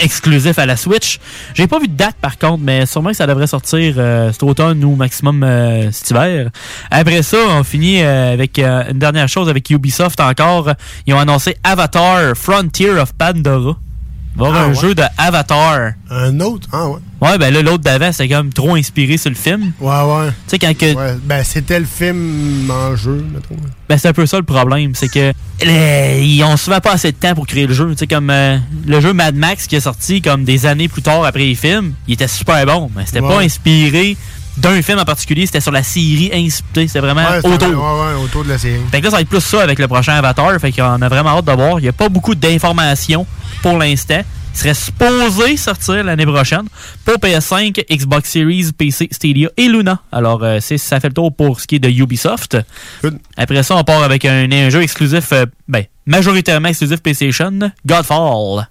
exclusif 0.00 0.58
à 0.58 0.66
la 0.66 0.76
Switch. 0.76 1.18
J'ai 1.54 1.66
pas 1.66 1.78
vu 1.78 1.88
de 1.88 1.96
date 1.96 2.16
par 2.20 2.38
contre, 2.38 2.62
mais 2.62 2.86
sûrement 2.86 3.10
que 3.10 3.16
ça 3.16 3.26
devrait 3.26 3.46
sortir 3.46 3.94
euh, 3.96 4.32
cet 4.32 4.42
automne 4.42 4.82
ou 4.84 4.94
maximum 4.94 5.42
euh, 5.42 5.90
cet 5.92 6.10
hiver. 6.10 6.50
Après 6.90 7.22
ça, 7.22 7.38
on 7.50 7.64
finit 7.64 8.02
euh, 8.02 8.32
avec 8.32 8.58
une 8.58 8.98
dernière 8.98 9.28
chose 9.28 9.48
avec 9.48 9.68
Ubisoft 9.70 10.20
encore. 10.20 10.72
Ils 11.06 11.14
ont 11.14 11.18
annoncé 11.18 11.56
Avatar 11.64 12.36
Frontier 12.36 12.90
of 12.90 13.12
Pandora. 13.14 13.76
Va 14.38 14.46
avoir 14.46 14.62
Ah, 14.62 14.64
un 14.66 14.68
ouais. 14.68 14.74
jeu 14.80 14.94
de 14.94 15.02
Avatar. 15.16 15.90
Un 16.10 16.40
autre? 16.40 16.68
Ah 16.72 16.88
ouais. 16.88 16.98
Ouais, 17.20 17.36
ben 17.38 17.52
là, 17.52 17.60
l'autre 17.62 17.82
d'avant, 17.82 18.12
c'était 18.12 18.32
comme 18.32 18.52
trop 18.52 18.76
inspiré 18.76 19.16
sur 19.16 19.30
le 19.30 19.34
film. 19.36 19.72
Ouais, 19.80 19.88
ouais. 19.90 20.28
Tu 20.28 20.34
sais, 20.46 20.58
quand 20.60 20.76
que. 20.78 20.94
Ouais, 20.94 21.16
ben, 21.24 21.42
c'était 21.42 21.80
le 21.80 21.84
film 21.86 22.70
en 22.70 22.94
jeu, 22.94 23.26
mettons. 23.34 23.60
Ben, 23.88 23.98
c'est 23.98 24.06
un 24.08 24.12
peu 24.12 24.24
ça 24.26 24.36
le 24.36 24.44
problème. 24.44 24.94
C'est 24.94 25.08
que 25.08 25.32
les- 25.64 26.22
ils 26.24 26.42
ont 26.44 26.56
souvent 26.56 26.78
pas 26.80 26.92
assez 26.92 27.10
de 27.10 27.16
temps 27.16 27.34
pour 27.34 27.46
créer 27.48 27.66
le 27.66 27.74
jeu. 27.74 27.88
Tu 27.90 27.98
sais, 27.98 28.06
comme 28.06 28.30
euh, 28.30 28.56
le 28.86 29.00
jeu 29.00 29.12
Mad 29.12 29.34
Max 29.34 29.66
qui 29.66 29.74
est 29.74 29.80
sorti 29.80 30.22
comme 30.22 30.44
des 30.44 30.66
années 30.66 30.86
plus 30.88 31.02
tard 31.02 31.24
après 31.24 31.40
les 31.40 31.56
films, 31.56 31.94
il 32.06 32.14
était 32.14 32.28
super 32.28 32.64
bon. 32.64 32.88
Mais 32.96 33.04
c'était 33.06 33.20
Ouais. 33.20 33.28
pas 33.28 33.40
inspiré 33.42 34.16
d'un 34.58 34.82
film 34.82 34.98
en 34.98 35.04
particulier. 35.04 35.46
C'était 35.46 35.60
sur 35.60 35.72
la 35.72 35.82
série 35.82 36.30
inspirée. 36.32 36.86
C'était 36.86 37.00
vraiment 37.00 37.22
Ouais, 37.28 37.38
autour. 37.38 37.68
Ouais, 37.68 37.74
ouais, 38.14 38.24
autour 38.24 38.44
de 38.44 38.50
la 38.50 38.58
série. 38.58 38.80
Fait 38.90 39.00
que 39.00 39.04
là, 39.04 39.10
ça 39.10 39.16
va 39.16 39.22
être 39.22 39.28
plus 39.28 39.40
ça 39.40 39.62
avec 39.62 39.78
le 39.78 39.88
prochain 39.88 40.14
Avatar. 40.14 40.52
Fait 40.60 40.72
qu'on 40.72 41.00
a 41.02 41.08
vraiment 41.08 41.30
hâte 41.30 41.44
de 41.44 41.52
voir. 41.52 41.78
Il 41.78 41.82
n'y 41.82 41.88
a 41.88 41.92
pas 41.92 42.08
beaucoup 42.08 42.34
d'informations 42.34 43.26
pour 43.62 43.78
l'instant. 43.78 44.22
Il 44.54 44.58
serait 44.58 44.74
supposé 44.74 45.56
sortir 45.56 46.02
l'année 46.02 46.26
prochaine 46.26 46.64
pour 47.04 47.14
PS5, 47.14 47.84
Xbox 47.94 48.28
Series, 48.30 48.72
PC, 48.76 49.08
Stadia 49.12 49.50
et 49.56 49.68
Luna. 49.68 50.00
Alors, 50.10 50.42
euh, 50.42 50.58
c'est 50.60 50.78
ça 50.78 50.98
fait 50.98 51.08
le 51.08 51.14
tour 51.14 51.32
pour 51.32 51.60
ce 51.60 51.66
qui 51.68 51.76
est 51.76 51.78
de 51.78 51.88
Ubisoft. 51.88 52.56
Après 53.36 53.62
ça, 53.62 53.76
on 53.76 53.84
part 53.84 54.02
avec 54.02 54.24
un, 54.24 54.50
un 54.50 54.68
jeu 54.70 54.82
exclusif, 54.82 55.30
euh, 55.32 55.46
ben, 55.68 55.84
majoritairement 56.06 56.70
exclusif 56.70 57.00
PlayStation, 57.00 57.52
Godfall. 57.86 58.66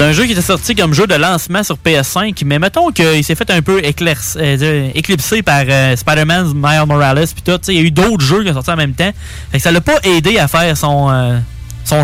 C'est 0.00 0.06
un 0.06 0.12
jeu 0.12 0.24
qui 0.24 0.32
était 0.32 0.40
sorti 0.40 0.74
comme 0.74 0.94
jeu 0.94 1.06
de 1.06 1.14
lancement 1.14 1.62
sur 1.62 1.76
PS5, 1.76 2.42
mais 2.46 2.58
mettons 2.58 2.90
qu'il 2.90 3.22
s'est 3.22 3.34
fait 3.34 3.50
un 3.50 3.60
peu 3.60 3.82
euh, 3.84 4.90
éclipsé 4.94 5.42
par 5.42 5.62
euh, 5.68 5.94
Spider-Man, 5.94 6.54
Miles 6.54 6.86
Morales, 6.86 7.26
puis 7.26 7.42
tout. 7.44 7.60
Il 7.68 7.74
y 7.74 7.78
a 7.80 7.82
eu 7.82 7.90
d'autres 7.90 8.24
jeux 8.24 8.40
qui 8.40 8.48
sont 8.48 8.54
sortis 8.54 8.70
en 8.70 8.76
même 8.76 8.94
temps. 8.94 9.10
Fait 9.52 9.58
que 9.58 9.62
ça 9.62 9.70
l'a 9.70 9.82
pas 9.82 9.98
aidé 10.02 10.38
à 10.38 10.48
faire 10.48 10.74
son, 10.74 11.10
euh, 11.10 11.38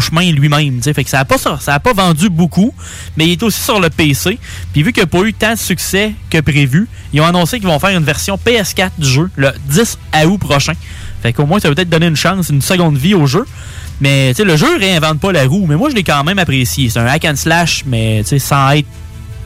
chemin 0.01 0.31
lui-même. 0.31 0.83
Fait 0.83 1.05
que 1.05 1.09
ça 1.09 1.21
a 1.21 1.25
pas, 1.25 1.93
vendu 1.95 2.29
beaucoup, 2.29 2.75
mais 3.17 3.29
il 3.29 3.33
est 3.33 3.43
aussi 3.43 3.63
sur 3.63 3.81
le 3.81 3.89
PC. 3.89 4.39
Puis 4.75 4.83
vu 4.83 4.93
qu'il 4.93 5.03
n'y 5.03 5.09
a 5.09 5.11
pas 5.19 5.27
eu 5.27 5.33
tant 5.33 5.55
de 5.55 5.59
succès 5.59 6.13
que 6.29 6.41
prévu, 6.41 6.89
ils 7.15 7.23
ont 7.23 7.27
annoncé 7.27 7.61
qu'ils 7.61 7.69
vont 7.69 7.79
faire 7.79 7.97
une 7.97 8.05
version 8.05 8.37
PS4 8.37 8.91
du 8.99 9.09
jeu 9.09 9.31
le 9.37 9.53
10 9.71 9.99
août 10.27 10.39
prochain. 10.39 10.75
Fait 11.23 11.33
qu'au 11.33 11.47
moins, 11.47 11.61
ça 11.61 11.71
va 11.71 11.75
peut-être 11.75 11.89
donner 11.89 12.09
une 12.09 12.15
chance, 12.17 12.51
une 12.51 12.61
seconde 12.61 12.99
vie 12.99 13.15
au 13.15 13.27
jeu. 13.27 13.47
Mais 14.01 14.31
tu 14.31 14.37
sais, 14.37 14.45
le 14.45 14.57
jeu 14.57 14.77
réinvente 14.79 15.21
pas 15.21 15.33
la 15.33 15.47
roue, 15.47 15.67
mais 15.67 15.77
moi 15.77 15.91
je 15.91 15.95
l'ai 15.95 16.05
quand 16.05 16.23
même 16.25 16.39
apprécié. 16.39 16.91
C'est 16.91 16.99
un 16.99 17.07
hack 17.07 17.25
and 17.25 17.37
slash, 17.37 17.85
mais 17.87 18.21
tu 18.23 18.31
sais, 18.31 18.39
sans 18.39 18.71
être 18.73 18.89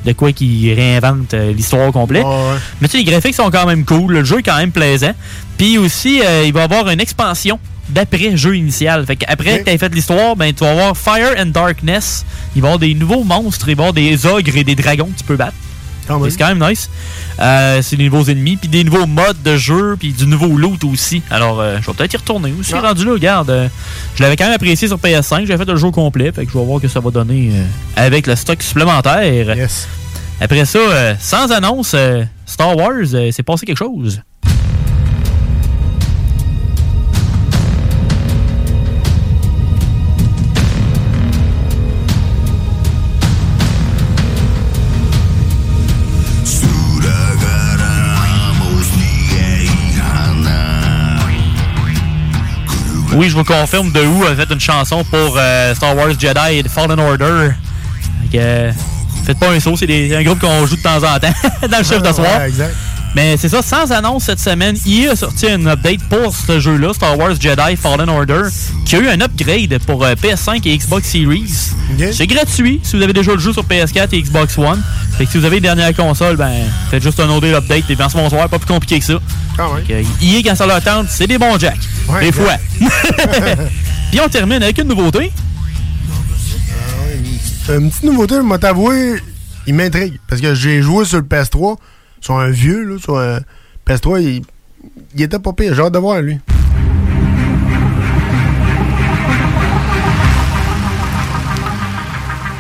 de 0.05 0.13
quoi 0.13 0.33
qui 0.33 0.73
réinvente 0.73 1.35
euh, 1.35 1.53
l'histoire 1.53 1.89
au 1.89 1.93
complet. 1.93 2.23
Mais 2.81 2.89
tu 2.89 2.93
sais, 2.93 3.05
les 3.05 3.11
graphiques 3.11 3.35
sont 3.35 3.51
quand 3.51 3.67
même 3.67 3.85
cool, 3.85 4.13
le 4.13 4.25
jeu 4.25 4.39
est 4.39 4.43
quand 4.43 4.57
même 4.57 4.73
plaisant. 4.73 5.13
Puis 5.59 5.79
aussi, 5.79 6.23
euh, 6.23 6.45
il 6.47 6.53
va 6.53 6.61
y 6.61 6.65
avoir 6.65 6.89
une 6.89 7.01
expansion 7.01 7.59
d'après 7.91 8.37
jeu 8.37 8.57
initial. 8.57 9.05
Fait 9.05 9.17
qu'après 9.17 9.63
que 9.63 9.71
tu 9.71 9.79
fait 9.79 9.95
l'histoire, 9.95 10.37
ben 10.37 10.53
tu 10.53 10.65
vas 10.65 10.71
avoir 10.71 10.97
Fire 10.97 11.35
and 11.39 11.47
Darkness. 11.47 12.25
Il 12.57 12.63
va 12.63 12.69
y 12.69 12.71
avoir 12.71 12.79
des 12.79 12.95
nouveaux 12.95 13.25
monstres, 13.25 13.69
il 13.69 13.77
va 13.77 13.83
y 13.83 13.87
avoir 13.87 13.93
des 13.93 14.27
ogres 14.27 14.57
et 14.57 14.65
des 14.65 14.75
dragons 14.75 15.07
que 15.07 15.19
tu 15.19 15.25
peux 15.25 15.37
battre. 15.37 15.55
C'est 16.31 16.39
quand 16.39 16.55
même 16.55 16.69
nice. 16.69 16.91
Euh, 17.39 17.81
c'est 17.83 17.97
des 17.97 18.09
nouveaux 18.09 18.25
ennemis, 18.25 18.57
puis 18.57 18.69
des 18.69 18.85
nouveaux 18.85 19.07
modes 19.07 19.43
de 19.43 19.57
jeu, 19.57 19.97
puis 19.99 20.13
du 20.13 20.27
nouveau 20.27 20.49
loot 20.57 20.83
aussi. 20.85 21.23
Alors, 21.31 21.61
euh, 21.61 21.79
je 21.81 21.87
vais 21.87 21.93
peut-être 21.95 22.13
y 22.13 22.17
retourner 22.17 22.53
aussi. 22.59 22.73
Rendu 22.81 23.05
là, 23.05 23.13
regarde. 23.13 23.51
euh, 23.51 23.69
je 24.17 24.23
l'avais 24.23 24.37
quand 24.37 24.45
même 24.45 24.55
apprécié 24.55 24.89
sur 24.89 24.99
PS5. 24.99 25.47
J'avais 25.47 25.65
fait 25.65 25.71
le 25.71 25.77
jeu 25.77 25.91
complet. 25.91 26.33
Fait 26.33 26.45
que 26.47 26.53
je 26.53 26.59
vais 26.59 26.65
voir 26.65 26.81
que 26.81 26.89
ça 26.89 27.01
va 27.01 27.11
donner 27.11 27.51
avec 27.97 28.27
le 28.27 28.37
stock 28.37 28.63
supplémentaire. 28.63 29.47
Après 30.41 30.65
ça, 30.65 30.79
sans 31.19 31.51
annonce, 31.53 31.95
Star 32.47 32.77
Wars, 32.77 33.07
c'est 33.33 33.43
passé 33.43 33.67
quelque 33.67 33.79
chose. 33.79 34.21
Oui, 53.13 53.29
je 53.29 53.37
vous 53.37 53.45
confirme, 53.45 53.93
The 53.93 54.05
Who 54.05 54.25
a 54.25 54.35
fait 54.37 54.53
une 54.53 54.61
chanson 54.61 55.05
pour 55.05 55.37
euh, 55.37 55.75
Star 55.75 55.97
Wars 55.97 56.11
Jedi 56.19 56.59
et 56.59 56.69
Fallen 56.69 56.99
Order. 56.99 57.51
Fait 58.23 58.39
que, 58.39 58.71
faites 59.25 59.39
pas 59.39 59.51
un 59.51 59.59
saut, 59.61 59.77
c'est 59.77 60.17
un 60.17 60.23
groupe 60.23 60.39
qu'on 60.39 60.65
joue 60.67 60.77
de 60.77 60.83
temps 60.83 60.97
en 60.97 61.19
temps 61.19 61.33
dans 61.69 61.79
le 61.79 61.85
chef 61.85 62.03
de 62.03 62.13
soir. 62.13 62.39
Ouais, 62.39 62.49
exact. 62.49 62.75
Mais 63.15 63.37
c'est 63.37 63.49
ça, 63.49 63.61
sans 63.61 63.91
annonce 63.91 64.25
cette 64.25 64.39
semaine, 64.39 64.77
EA 64.87 65.13
a 65.13 65.17
sorti 65.17 65.49
un 65.49 65.67
update 65.67 66.01
pour 66.09 66.35
ce 66.35 66.61
jeu-là, 66.61 66.93
Star 66.95 67.19
Wars 67.19 67.35
Jedi 67.41 67.77
Fallen 67.77 68.09
Order, 68.09 68.43
qui 68.85 68.97
a 68.97 68.99
eu 69.01 69.09
un 69.09 69.21
upgrade 69.21 69.79
pour 69.85 70.05
euh, 70.05 70.15
PS5 70.15 70.61
et 70.69 70.77
Xbox 70.77 71.09
Series. 71.09 71.73
C'est 72.13 72.29
gratuit 72.29 72.81
si 72.85 72.97
vous 72.97 73.03
avez 73.03 73.13
déjà 73.13 73.33
le 73.33 73.41
jeu 73.41 73.53
sur 73.53 73.65
PS4 73.65 74.09
et 74.13 74.23
Xbox 74.23 74.57
One. 74.57 74.81
Fait 75.19 75.27
que 75.27 75.33
si 75.33 75.39
vous 75.39 75.45
avez 75.45 75.57
une 75.57 75.63
dernière 75.63 75.95
console, 75.95 76.37
ben, 76.37 76.53
faites 76.91 77.03
juste 77.03 77.19
un 77.19 77.29
OD 77.29 77.47
update 77.47 77.91
et 77.91 77.97
ce 77.97 78.17
bonsoir, 78.17 78.49
pas 78.49 78.59
plus 78.59 78.73
compliqué 78.73 79.01
que 79.01 79.05
ça. 79.05 79.19
Fait 79.57 79.83
que 79.89 80.25
EA, 80.25 80.43
quand 80.45 80.55
ça 80.55 80.67
leur 80.67 80.81
tente, 80.81 81.09
c'est 81.11 81.27
des 81.27 81.37
bons 81.37 81.59
jacks. 81.59 81.77
Ouais, 82.09 82.21
des 82.21 82.27
ouais. 82.27 82.33
fois. 82.33 82.55
Puis 84.11 84.21
on 84.25 84.29
termine 84.29 84.63
avec 84.63 84.79
une 84.79 84.89
nouveauté. 84.89 85.33
Une 87.69 87.91
petite 87.91 88.05
nouveauté, 88.05 88.37
je 88.37 88.57
t'avouer, 88.57 89.21
il 89.67 89.75
m'intrigue. 89.75 90.19
Parce 90.29 90.41
que 90.41 90.55
j'ai 90.55 90.83
joué 90.83 91.05
sur 91.05 91.19
le 91.19 91.25
PS3, 91.25 91.77
sur 92.21 92.37
un 92.37 92.51
vieux, 92.51 92.85
là, 92.85 92.99
sur 92.99 93.19
un 93.19 93.41
PS3, 93.87 94.23
il, 94.23 94.43
il 95.15 95.23
était 95.23 95.39
pas 95.39 95.53
pire. 95.53 95.75
J'ai 95.75 95.83
hâte 95.83 95.93
de 95.93 95.99
voir, 95.99 96.21
lui. 96.21 96.39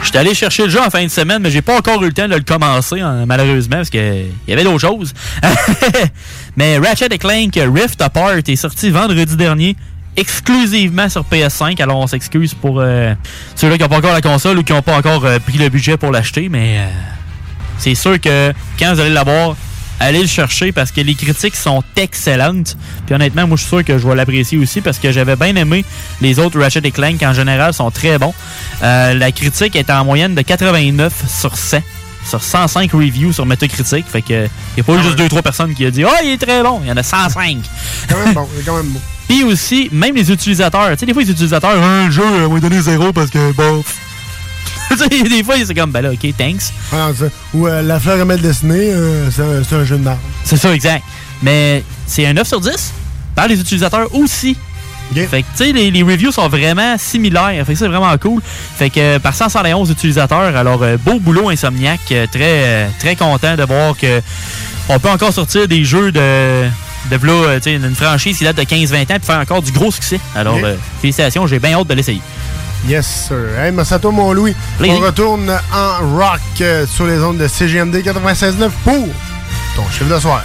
J'étais 0.02 0.18
allé 0.18 0.34
chercher 0.34 0.64
le 0.64 0.70
jeu 0.70 0.80
en 0.80 0.90
fin 0.90 1.04
de 1.04 1.08
semaine, 1.08 1.40
mais 1.40 1.52
j'ai 1.52 1.62
pas 1.62 1.78
encore 1.78 2.02
eu 2.02 2.06
le 2.06 2.12
temps 2.12 2.26
de 2.26 2.34
le 2.34 2.40
commencer, 2.40 2.98
hein, 2.98 3.26
malheureusement, 3.26 3.76
parce 3.76 3.90
qu'il 3.90 4.26
y 4.48 4.52
avait 4.52 4.64
d'autres 4.64 4.80
choses. 4.80 5.14
mais 6.56 6.78
Ratchet 6.78 7.16
Clank 7.16 7.54
Rift 7.54 8.02
Apart 8.02 8.38
est 8.44 8.56
sorti 8.56 8.90
vendredi 8.90 9.36
dernier, 9.36 9.76
exclusivement 10.16 11.08
sur 11.08 11.22
PS5. 11.22 11.80
Alors 11.80 11.98
on 11.98 12.08
s'excuse 12.08 12.54
pour 12.54 12.80
euh, 12.80 13.14
ceux-là 13.54 13.76
qui 13.76 13.82
n'ont 13.82 13.88
pas 13.88 13.98
encore 13.98 14.12
la 14.12 14.20
console 14.20 14.58
ou 14.58 14.64
qui 14.64 14.72
n'ont 14.72 14.82
pas 14.82 14.96
encore 14.96 15.24
euh, 15.24 15.38
pris 15.38 15.58
le 15.58 15.68
budget 15.68 15.96
pour 15.96 16.10
l'acheter, 16.10 16.48
mais 16.48 16.78
euh, 16.78 16.88
c'est 17.81 17.94
sûr 17.94 18.20
que 18.20 18.52
quand 18.78 18.94
vous 18.94 19.01
allez 19.01 19.11
l'avoir, 19.11 19.57
allez 19.98 20.20
le 20.20 20.28
chercher 20.28 20.70
parce 20.70 20.93
que 20.93 21.01
les 21.01 21.15
critiques 21.15 21.57
sont 21.57 21.82
excellentes. 21.97 22.77
Puis 23.07 23.15
honnêtement, 23.15 23.47
moi 23.47 23.57
je 23.57 23.62
suis 23.62 23.69
sûr 23.69 23.85
que 23.85 23.98
je 23.98 24.07
vais 24.07 24.15
l'apprécier 24.15 24.59
aussi 24.59 24.81
parce 24.81 24.98
que 24.98 25.11
j'avais 25.11 25.36
bien 25.36 25.57
aimé 25.57 25.85
les 26.20 26.39
autres 26.39 26.61
Ratchet 26.61 26.81
et 26.85 26.90
Clank 26.90 27.23
en 27.23 27.32
général 27.32 27.73
sont 27.73 27.90
très 27.90 28.19
bons. 28.19 28.35
Euh, 28.82 29.15
la 29.15 29.32
critique 29.32 29.74
est 29.77 29.90
en 29.90 30.05
moyenne 30.05 30.35
de 30.35 30.43
89 30.43 31.12
sur 31.40 31.57
100 31.57 31.78
sur 32.28 32.43
105 32.43 32.93
reviews 32.93 33.32
sur 33.32 33.47
Metacritic. 33.47 34.07
Fait 34.07 34.20
que 34.20 34.44
il 34.44 34.51
n'y 34.77 34.81
a 34.81 34.85
pas 34.85 34.93
eu 34.93 35.02
juste 35.02 35.19
2-3 35.19 35.43
personnes 35.43 35.74
qui 35.74 35.86
ont 35.86 35.90
dit 35.90 36.05
«Oh, 36.07 36.11
il 36.23 36.31
est 36.32 36.39
très 36.39 36.62
bon!» 36.62 36.81
Il 36.82 36.89
y 36.89 36.93
en 36.93 36.97
a 36.98 37.02
105. 37.02 37.57
Quand 38.09 38.19
même 38.19 38.35
bon, 38.35 38.47
il 38.55 38.61
est 38.61 38.65
quand 38.65 38.77
même 38.77 38.93
bon. 38.93 39.01
Puis 39.31 39.44
aussi, 39.44 39.89
même 39.93 40.16
les 40.16 40.32
utilisateurs. 40.32 40.90
Tu 40.90 40.98
sais, 40.98 41.07
des 41.07 41.12
fois, 41.12 41.23
les 41.23 41.31
utilisateurs, 41.31 41.81
un 41.81 42.11
jeu, 42.11 42.24
on 42.24 42.48
va 42.52 42.59
donner 42.59 42.81
zéro 42.81 43.12
parce 43.12 43.31
que, 43.31 43.52
bon. 43.52 43.85
sais, 44.96 45.08
des 45.08 45.44
fois, 45.44 45.54
c'est 45.64 45.74
comme, 45.74 45.90
ben 45.90 46.02
là, 46.02 46.10
ok, 46.12 46.36
thanks. 46.36 46.72
Ah. 46.92 47.10
Ou 47.54 47.66
euh, 47.66 47.82
La 47.82 48.00
fleur 48.00 48.18
remède 48.18 48.40
dessinée, 48.40 48.92
euh, 48.92 49.30
c'est 49.30 49.76
un, 49.76 49.84
jeu 49.84 49.96
de 49.96 50.04
marde. 50.04 50.18
C'est 50.44 50.56
ça, 50.56 50.74
exact. 50.74 51.04
Mais 51.42 51.82
c'est 52.06 52.26
un 52.26 52.32
9 52.32 52.46
sur 52.46 52.60
10 52.60 52.92
par 53.34 53.48
les 53.48 53.60
utilisateurs 53.60 54.14
aussi. 54.14 54.56
Fait 55.12 55.42
que, 55.42 55.46
tu 55.56 55.64
sais, 55.64 55.72
les, 55.72 55.90
les 55.90 56.02
reviews 56.02 56.30
sont 56.30 56.48
vraiment 56.48 56.96
similaires. 56.96 57.64
Fait 57.66 57.72
que 57.72 57.78
c'est 57.78 57.88
vraiment 57.88 58.16
cool. 58.18 58.40
Fait 58.76 58.90
que, 58.90 59.00
euh, 59.00 59.18
par 59.18 59.34
171 59.34 59.90
utilisateurs, 59.90 60.56
alors, 60.56 60.82
euh, 60.82 60.96
beau 60.98 61.18
boulot 61.18 61.48
Insomniac. 61.48 62.00
euh, 62.12 62.26
Très, 62.30 62.88
très 62.98 63.16
content 63.16 63.56
de 63.56 63.64
voir 63.64 63.96
que 63.96 64.20
on 64.88 64.98
peut 64.98 65.10
encore 65.10 65.32
sortir 65.32 65.66
des 65.68 65.84
jeux 65.84 66.12
de, 66.12 66.66
de 67.10 67.68
une 67.68 67.94
franchise 67.94 68.38
qui 68.38 68.44
date 68.44 68.56
de 68.56 68.62
15-20 68.62 69.12
ans 69.12 69.16
et 69.16 69.24
faire 69.24 69.38
encore 69.38 69.62
du 69.62 69.72
gros 69.72 69.90
succès. 69.90 70.20
Alors, 70.34 70.58
euh, 70.62 70.76
félicitations, 71.00 71.46
j'ai 71.46 71.58
bien 71.58 71.78
hâte 71.78 71.88
de 71.88 71.94
l'essayer. 71.94 72.20
Yes, 72.86 73.07
sir. 73.28 73.59
Hey, 73.59 73.73
toi, 74.01 74.11
mon 74.11 74.32
Louis. 74.32 74.55
On 74.81 74.98
retourne 75.01 75.51
en 75.73 76.16
rock 76.16 76.40
euh, 76.61 76.86
sur 76.86 77.07
les 77.07 77.19
ondes 77.19 77.39
de 77.39 77.47
CGMD 77.47 77.97
96.9 77.97 78.70
pour 78.85 79.09
ton 79.77 79.89
chiffre 79.90 80.12
de 80.12 80.19
soir. 80.19 80.43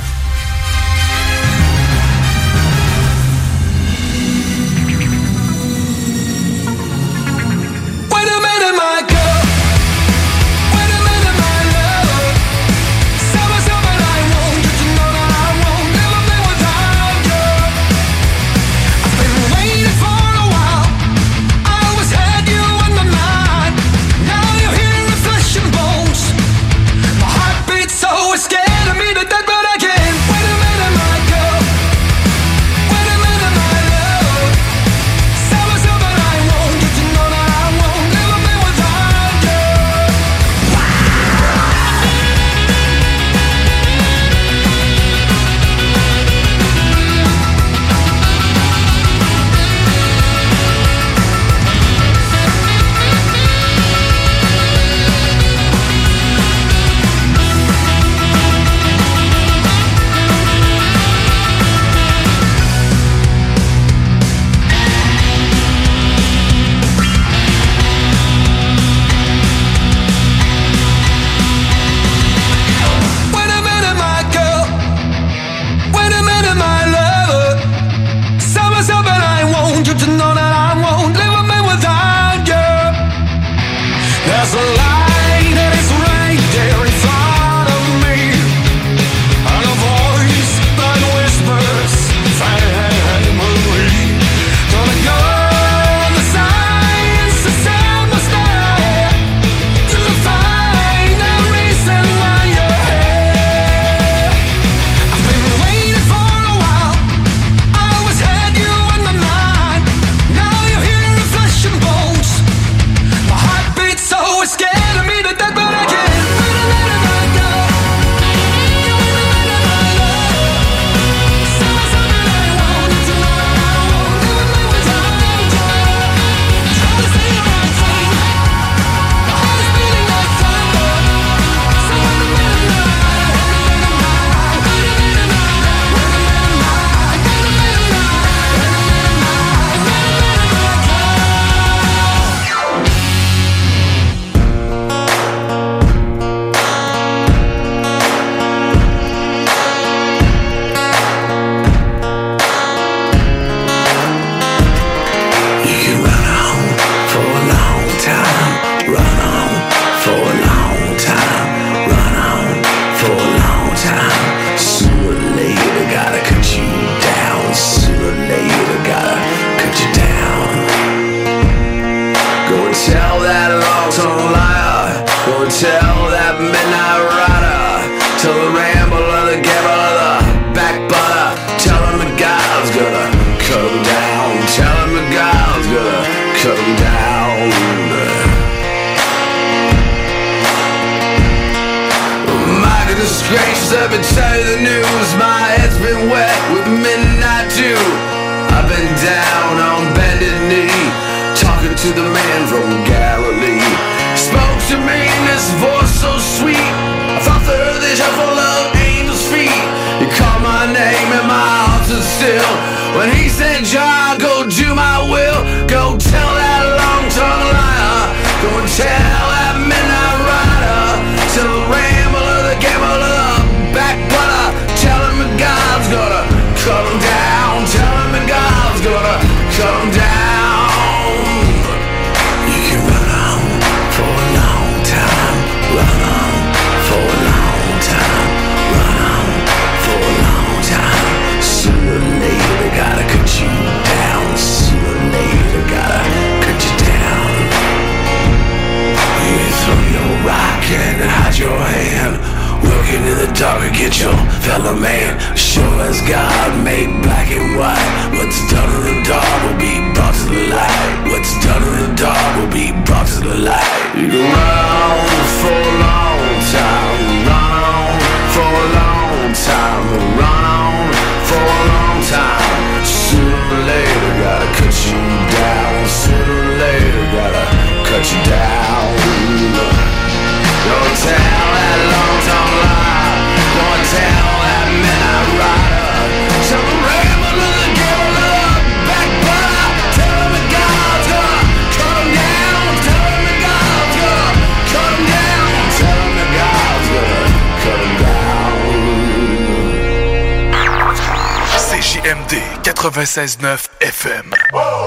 96.9 303.16 303.70
FM. 303.80 304.30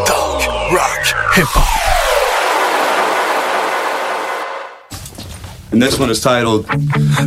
Talk, 0.04 0.70
rock, 0.70 1.02
hip 1.34 1.46
hop. 1.48 1.98
And 5.72 5.80
this 5.80 5.98
one 5.98 6.10
is 6.10 6.20
titled 6.20 6.66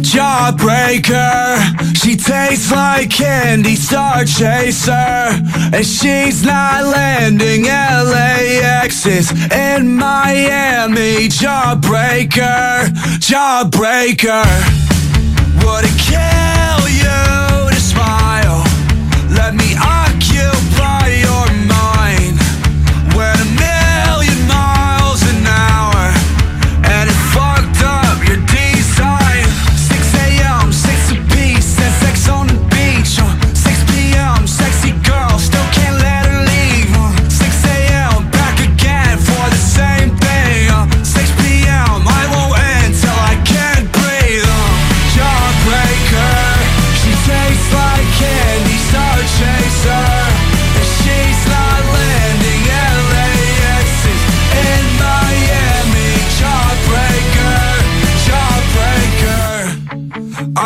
Jawbreaker. 0.03 1.57
She 1.97 2.15
tastes 2.15 2.71
like 2.71 3.09
candy, 3.09 3.75
star 3.75 4.25
chaser. 4.25 4.91
And 4.91 5.83
she's 5.83 6.43
not 6.45 6.83
landing 6.83 7.63
LAX 7.63 9.07
is 9.07 9.31
in 9.51 9.95
Miami. 9.95 11.29
Jawbreaker, 11.29 12.89
jawbreaker. 13.17 14.70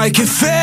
like 0.05 0.21
feio. 0.27 0.54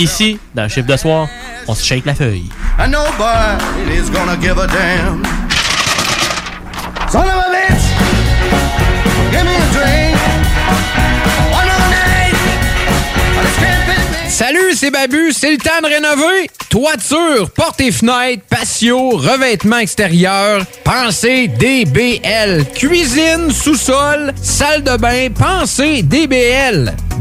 Ici, 0.00 0.38
dans 0.54 0.62
le 0.62 0.68
chiffre 0.70 0.86
de 0.86 0.96
soir, 0.96 1.28
on 1.68 1.74
se 1.74 1.84
shake 1.84 2.06
la 2.06 2.14
feuille. 2.14 2.48
And 2.78 2.88
nobody's 2.88 4.08
gonna 4.08 4.34
give 4.40 4.56
a 4.56 4.66
damn. 4.66 5.22
Son 7.12 7.18
of 7.18 7.26
a 7.26 7.50
bitch, 7.52 7.84
give 9.30 9.44
me 9.44 9.54
a 9.54 9.72
drink. 9.74 10.16
One 11.52 11.66
more 11.66 11.90
night, 11.90 12.34
let's 13.42 13.58
get 13.58 13.76
busy. 13.86 14.30
Salut, 14.30 14.74
c'est 14.74 14.90
Babu, 14.90 15.32
c'est 15.34 15.50
le 15.50 15.58
temps 15.58 15.82
de 15.82 15.88
rénover. 15.88 16.50
Toiture, 16.70 17.50
portes 17.50 17.82
et 17.82 17.92
fenêtres, 17.92 18.44
patio, 18.48 19.10
revêtement 19.10 19.80
extérieur, 19.80 20.64
pensez 20.82 21.48
DBL. 21.48 22.64
Cuisine, 22.74 23.50
sous-sol, 23.50 24.32
salle 24.40 24.82
de 24.82 24.96
bain, 24.96 25.28
pensez 25.38 26.02
DBL. 26.02 26.94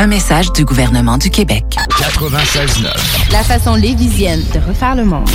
Un 0.00 0.06
message 0.06 0.50
du 0.54 0.64
gouvernement 0.64 1.18
du 1.18 1.28
Québec. 1.28 1.62
96.9. 1.76 3.32
La 3.32 3.42
façon 3.42 3.74
lévisienne 3.74 4.42
de 4.54 4.58
refaire 4.66 4.94
le 4.94 5.04
monde. 5.04 5.28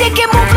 Take 0.00 0.14
que 0.14 0.26
mujer 0.28 0.49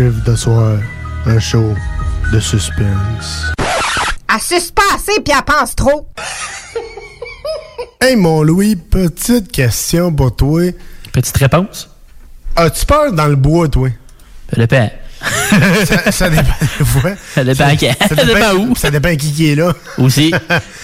chiffre 0.00 0.24
de 0.24 0.34
soir. 0.34 0.78
Un 1.26 1.38
show 1.38 1.74
de 2.32 2.40
suspense. 2.40 3.52
Elle 4.32 4.40
suce 4.40 4.70
pas 4.70 4.94
assez 4.94 5.20
puis 5.20 5.34
elle 5.36 5.44
pense 5.44 5.76
trop. 5.76 6.08
Hey 8.02 8.16
mon 8.16 8.42
Louis, 8.42 8.76
petite 8.76 9.52
question 9.52 10.10
pour 10.10 10.34
toi. 10.34 10.72
Petite 11.12 11.36
réponse? 11.36 11.90
As-tu 12.56 12.86
peur 12.86 13.12
dans 13.12 13.26
le 13.26 13.36
bois, 13.36 13.68
toi? 13.68 13.90
Ça 14.50 14.56
dépend. 14.56 14.90
ça, 15.84 16.10
ça 16.10 16.30
dépend 16.30 16.44
des 16.78 16.84
fois. 16.86 17.10
Ça 17.34 17.44
dépend 17.44 17.66
à 17.66 17.76
qui. 17.76 17.86
Ça 18.08 18.24
dépend 18.24 18.54
où. 18.54 18.74
Ça 18.74 18.90
dépend 18.90 19.14
qui 19.16 19.32
qui 19.34 19.50
est 19.50 19.54
là. 19.54 19.74
Aussi. 19.98 20.32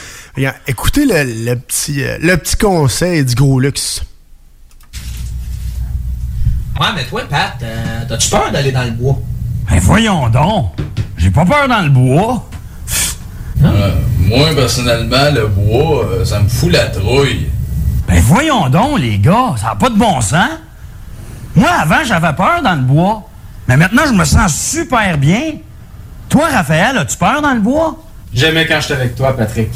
Écoutez 0.67 1.07
le, 1.07 1.23
le 1.25 1.55
petit, 1.55 2.05
euh, 2.05 2.19
le 2.21 2.37
petit 2.37 2.57
conseil 2.57 3.25
du 3.25 3.35
gros 3.35 3.61
luxe. 3.61 4.03
Ouais, 6.79 6.87
mais 6.95 7.05
toi, 7.05 7.23
Pat, 7.29 7.55
euh, 7.63 8.03
t'as-tu 8.07 8.29
peur 8.29 8.51
d'aller 8.53 8.71
dans 8.71 8.85
le 8.85 8.91
bois? 8.91 9.19
Ben 9.71 9.79
voyons 9.81 10.29
donc. 10.29 10.73
J'ai 11.17 11.31
pas 11.31 11.45
peur 11.47 11.69
dans 11.69 11.81
le 11.81 11.89
bois. 11.89 12.47
Euh, 13.65 13.95
moi, 14.19 14.55
personnellement, 14.55 15.31
le 15.35 15.47
bois, 15.47 16.05
euh, 16.05 16.25
ça 16.25 16.41
me 16.41 16.49
fout 16.49 16.71
la 16.71 16.87
trouille. 16.89 17.49
Ben 18.07 18.21
voyons 18.21 18.69
donc, 18.69 18.99
les 18.99 19.19
gars, 19.19 19.55
ça 19.57 19.69
n'a 19.69 19.75
pas 19.77 19.89
de 19.89 19.97
bon 19.97 20.21
sens. 20.21 20.51
Moi, 21.55 21.71
avant, 21.71 22.05
j'avais 22.05 22.35
peur 22.35 22.61
dans 22.63 22.75
le 22.75 22.83
bois. 22.83 23.29
Mais 23.69 23.79
maintenant, 23.79 24.03
je 24.07 24.13
me 24.13 24.25
sens 24.27 24.55
super 24.55 25.17
bien. 25.17 25.55
Toi, 26.29 26.49
Raphaël, 26.53 26.99
as-tu 26.99 27.17
peur 27.17 27.41
dans 27.41 27.55
le 27.55 27.61
bois? 27.61 27.97
Jamais 28.35 28.67
quand 28.67 28.79
j'étais 28.81 28.95
avec 28.95 29.17
toi, 29.17 29.35
Patrick. 29.35 29.71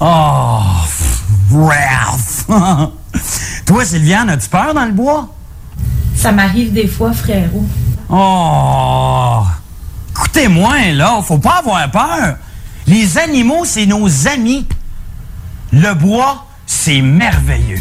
Oh, 0.00 0.60
pff, 0.82 1.22
Ralph. 1.52 2.46
Toi, 3.66 3.84
Sylviane, 3.84 4.30
as-tu 4.30 4.48
peur 4.48 4.74
dans 4.74 4.84
le 4.86 4.92
bois? 4.92 5.28
Ça 6.20 6.32
m'arrive 6.32 6.70
des 6.74 6.86
fois, 6.86 7.14
frérot. 7.14 7.64
Oh! 8.10 9.42
Écoutez-moi, 10.10 10.92
là, 10.92 11.22
faut 11.22 11.38
pas 11.38 11.60
avoir 11.60 11.90
peur. 11.90 12.36
Les 12.86 13.16
animaux, 13.16 13.64
c'est 13.64 13.86
nos 13.86 14.06
amis. 14.28 14.66
Le 15.72 15.94
bois, 15.94 16.44
c'est 16.66 17.00
merveilleux. 17.00 17.80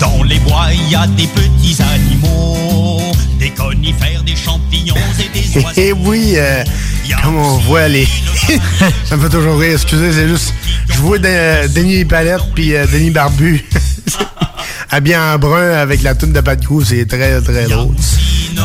Dans 0.00 0.22
les 0.22 0.38
bois, 0.38 0.68
il 0.72 0.88
y 0.88 0.94
a 0.94 1.06
des 1.06 1.26
petits 1.26 1.76
animaux, 1.82 3.12
des 3.44 3.50
conifères, 3.50 4.22
des 4.22 4.36
champignons 4.36 4.94
et 5.20 5.38
des 5.38 5.56
oiseaux. 5.62 5.68
Eh 5.76 5.92
oui, 5.92 6.34
euh, 6.36 6.64
comme 7.22 7.36
on 7.36 7.58
voit 7.58 7.88
les. 7.88 8.06
ça 9.04 9.16
me 9.16 9.22
fait 9.22 9.28
toujours 9.28 9.58
rire, 9.58 9.72
excusez, 9.74 10.12
c'est 10.12 10.26
juste. 10.28 10.54
Je 10.88 10.96
vois 10.98 11.18
De- 11.18 11.68
Denis 11.68 12.06
Palette 12.06 12.40
puis 12.54 12.74
euh, 12.74 12.86
Denis 12.86 13.10
Barbu. 13.10 13.62
Habillé 14.90 15.16
en 15.18 15.38
brun 15.38 15.72
avec 15.72 16.02
la 16.02 16.14
toune 16.14 16.32
de 16.32 16.40
Pat 16.40 16.58
Gou, 16.62 16.82
c'est 16.84 17.04
très 17.06 17.40
très 17.42 17.64
drôle. 17.66 17.94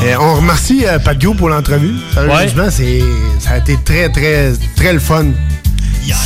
Euh, 0.02 0.16
on 0.20 0.36
remercie 0.36 0.86
euh, 0.86 0.98
Pat 1.00 1.20
Gou 1.20 1.34
pour 1.34 1.50
l'entrevue. 1.50 1.96
Sérieusement, 2.14 2.70
c'est 2.72 3.02
ça 3.40 3.52
a 3.52 3.58
été 3.58 3.78
très 3.84 4.08
très 4.10 4.54
très 4.78 4.94
le 4.94 5.00
fun. 5.00 5.26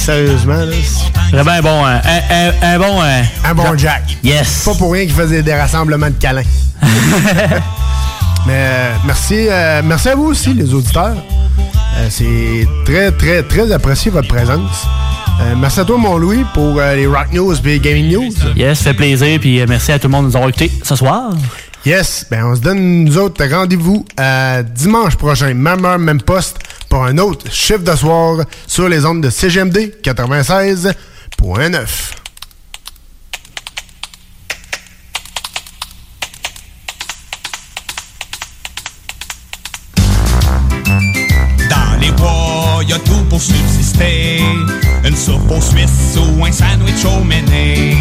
Sérieusement, 0.06 0.54
là. 0.64 0.76
c'est- 0.84 1.36
Vraiment 1.36 1.52
un 1.52 1.62
bon. 1.62 1.86
un, 1.86 1.96
un- 1.96 2.54
un 2.76 2.78
bon. 2.80 3.02
euh, 3.02 3.22
Un 3.46 3.56
bon 3.56 3.76
Jack. 3.78 4.16
Yes. 4.24 4.62
Pas 4.66 4.76
pour 4.76 4.92
rien 4.94 5.06
qu'il 5.06 5.16
faisait 5.16 5.42
des 5.42 5.56
rassemblements 5.56 6.08
de 6.10 6.16
câlins. 6.20 6.44
Mais 8.45 8.53
euh, 8.56 8.94
merci, 9.06 9.48
euh, 9.49 9.82
merci 9.84 10.10
à 10.10 10.15
vous 10.15 10.26
aussi, 10.26 10.53
les 10.53 10.74
auditeurs. 10.74 11.15
Euh, 11.98 12.07
c'est 12.10 12.68
très, 12.86 13.11
très, 13.11 13.44
très 13.44 13.72
apprécié 13.72 14.11
votre 14.11 14.28
présence. 14.28 14.86
Euh, 15.41 15.56
merci 15.57 15.80
à 15.80 15.86
toi, 15.86 15.98
mon 15.98 16.18
Louis, 16.18 16.44
pour 16.53 16.80
euh, 16.80 16.95
les 16.95 17.07
Rock 17.07 17.32
News 17.32 17.56
et 17.68 17.80
Gaming 17.80 18.11
News. 18.11 18.34
Yes, 18.56 18.80
ça 18.80 18.86
fait 18.86 18.94
plaisir. 18.95 19.40
Puis 19.40 19.61
euh, 19.61 19.65
merci 19.68 19.91
à 19.91 19.99
tout 19.99 20.07
le 20.07 20.11
monde 20.11 20.26
de 20.26 20.30
nous 20.30 20.36
avoir 20.36 20.49
écoutés 20.49 20.72
ce 20.84 20.95
soir. 20.95 21.32
Yes, 21.86 22.26
ben 22.32 22.45
on 22.45 22.56
se 22.56 22.61
donne 22.61 23.03
nous 23.03 23.18
autres 23.18 23.44
rendez-vous 23.45 24.06
euh, 24.20 24.64
dimanche 24.64 25.18
prochain, 25.18 25.53
même 25.53 25.84
heure, 25.84 25.99
même 25.99 26.22
poste, 26.22 26.57
pour 26.88 27.03
un 27.03 27.18
autre 27.18 27.52
chiffre 27.52 27.84
de 27.84 27.95
soir 27.95 28.38
sur 28.68 28.88
les 28.88 29.06
ondes 29.06 29.22
de 29.22 29.30
CGMD 29.30 29.91
96.9. 30.02 32.23
Une 45.06 45.16
soupe 45.18 45.52
aux 45.52 45.62
Suisse 45.62 46.18
ou 46.18 46.46
un 46.46 46.52
sandwich 46.52 47.04
au 47.06 47.24
méné. 47.24 47.98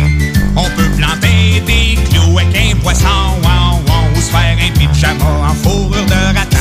On 0.54 0.68
peut 0.76 0.88
planter 0.96 1.60
des 1.66 1.98
clous 2.10 2.38
avec 2.38 2.56
un 2.56 2.76
poisson, 2.76 3.06
ouan, 3.42 3.80
ouan, 3.88 4.08
ou 4.14 4.20
se 4.20 4.30
faire 4.30 4.56
un 4.56 4.70
pyjama 4.78 5.24
en 5.48 5.54
fourrure 5.54 6.06
de 6.06 6.36
raton. 6.36 6.58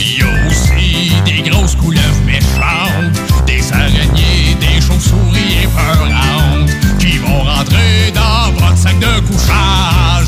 Y 0.00 0.22
a 0.22 0.48
aussi 0.48 1.12
des 1.24 1.48
grosses 1.48 1.76
couleuvres 1.76 2.22
méchantes, 2.26 3.46
des 3.46 3.72
araignées, 3.72 4.56
des 4.60 4.80
chauves-souris 4.80 5.62
épeurantes 5.62 6.70
qui 6.98 7.18
vont 7.18 7.42
rentrer 7.44 8.12
dans 8.12 8.52
votre 8.54 8.76
sac 8.76 8.98
de 8.98 9.20
couchage, 9.20 10.26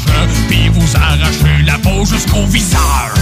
puis 0.48 0.68
vous 0.72 0.96
arracher 0.96 1.64
la 1.66 1.78
peau 1.78 2.04
jusqu'au 2.04 2.46
visage. 2.46 3.19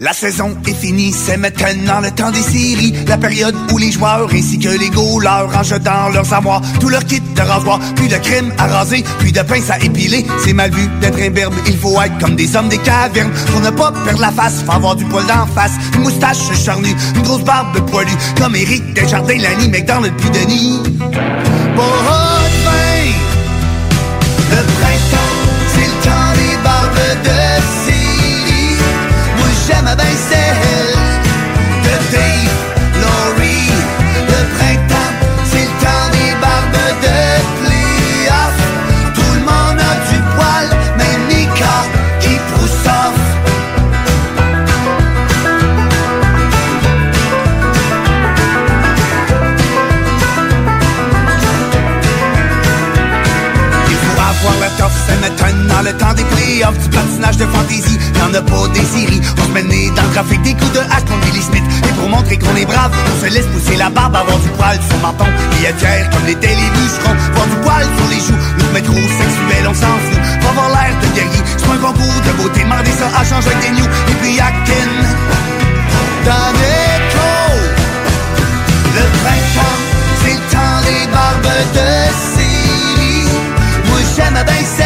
La 0.00 0.12
saison 0.12 0.56
est 0.66 0.74
finie, 0.74 1.12
c'est 1.12 1.36
maintenant 1.36 2.00
le 2.00 2.10
temps 2.10 2.32
des 2.32 2.42
séries. 2.42 2.92
La 3.06 3.16
période 3.16 3.54
où 3.72 3.78
les 3.78 3.92
joueurs 3.92 4.28
ainsi 4.32 4.58
que 4.58 4.68
les 4.68 4.90
goalers 4.90 5.48
rangent 5.52 5.78
dans 5.80 6.08
leurs 6.08 6.32
armoires 6.32 6.62
tout 6.80 6.88
leur 6.88 7.04
kit 7.04 7.20
de 7.20 7.40
rasoir. 7.40 7.78
Puis 7.94 8.08
de 8.08 8.16
crème 8.16 8.52
à 8.58 8.66
raser, 8.66 9.04
puis 9.20 9.30
de 9.30 9.40
pince 9.42 9.70
à 9.70 9.78
épiler. 9.78 10.26
C'est 10.44 10.52
mal 10.52 10.72
vu 10.72 10.88
d'être 11.00 11.20
un 11.20 11.30
berbe, 11.30 11.54
il 11.66 11.78
faut 11.78 12.00
être 12.02 12.18
comme 12.18 12.34
des 12.34 12.56
hommes 12.56 12.68
des 12.68 12.78
cavernes. 12.78 13.30
Pour 13.52 13.60
ne 13.60 13.70
pas 13.70 13.92
perdre 14.04 14.20
la 14.20 14.32
face, 14.32 14.64
faut 14.64 14.72
avoir 14.72 14.96
du 14.96 15.04
poil 15.04 15.26
d'en 15.26 15.46
face. 15.46 15.72
Une 15.94 16.02
moustache 16.02 16.52
charnue, 16.64 16.94
une 17.14 17.22
grosse 17.22 17.44
barbe 17.44 17.78
poilue. 17.88 18.16
Comme 18.36 18.56
Eric 18.56 18.94
Desjardins, 18.94 19.38
Lanny 19.38 19.68
McDonald, 19.68 20.14
puis 20.16 20.30
Denis. 20.30 20.82
Pas 21.76 22.20
de 22.20 22.23
c'est 55.14 55.20
maintenant 55.20 55.82
le 55.82 55.92
temps 55.96 56.14
des 56.14 56.24
playoffs. 56.24 56.78
Du 56.78 56.88
patinage 56.88 57.36
de 57.36 57.46
fantaisie, 57.46 57.98
y'en 58.18 58.32
a 58.34 58.42
pas 58.42 58.68
des 58.72 58.84
séries 58.84 59.20
On 59.38 59.44
se 59.44 59.50
met 59.52 59.90
dans 59.94 60.02
le 60.02 60.10
trafic, 60.12 60.42
des 60.42 60.54
coups 60.54 60.72
de 60.72 60.80
hache 60.80 61.04
contre 61.06 61.26
Billy 61.26 61.42
Smith. 61.42 61.64
Et 61.88 61.92
pour 61.92 62.08
montrer 62.08 62.38
qu'on 62.38 62.56
est 62.56 62.66
brave, 62.66 62.92
on 62.92 63.24
se 63.24 63.32
laisse 63.32 63.46
pousser 63.46 63.76
la 63.76 63.90
barbe 63.90 64.16
Avoir 64.16 64.38
du 64.38 64.48
poil 64.50 64.78
sur 64.88 64.98
menton, 64.98 65.26
et 65.60 65.66
être 65.66 65.78
fier 65.78 66.08
comme 66.10 66.26
les 66.26 66.34
bûcherons. 66.34 67.16
Voir 67.34 67.46
du 67.46 67.56
poil 67.62 67.86
sur 67.96 68.08
les 68.10 68.20
joues, 68.20 68.40
nous 68.58 68.72
mettre 68.72 68.90
au 68.90 68.94
sexuel, 68.94 69.68
on 69.68 69.74
s'en 69.74 69.96
fout. 70.06 70.20
Pas 70.42 70.48
avoir 70.48 70.68
l'air 70.70 70.94
de 71.02 71.08
guerrier, 71.14 71.42
c'est 71.56 71.70
un 71.70 71.76
concours 71.76 72.20
de 72.26 72.32
beauté. 72.42 72.60
Demandez 72.64 72.92
ça 72.92 73.06
à 73.18 73.24
changer 73.24 73.50
avec 73.50 73.60
des 73.60 73.80
news, 73.80 73.90
et 74.08 74.14
puis 74.20 74.40
à 74.40 74.50
Ken. 74.66 74.92
Dans 76.24 76.50
le 78.96 79.04
printemps, 79.22 79.78
c'est 80.22 80.34
le 80.34 80.44
temps 80.52 80.80
des 80.86 81.06
barbes 81.12 81.56
de 81.74 81.88
série. 82.36 83.28
Moi 83.88 84.00
j'aime 84.16 84.38
bien 84.46 84.83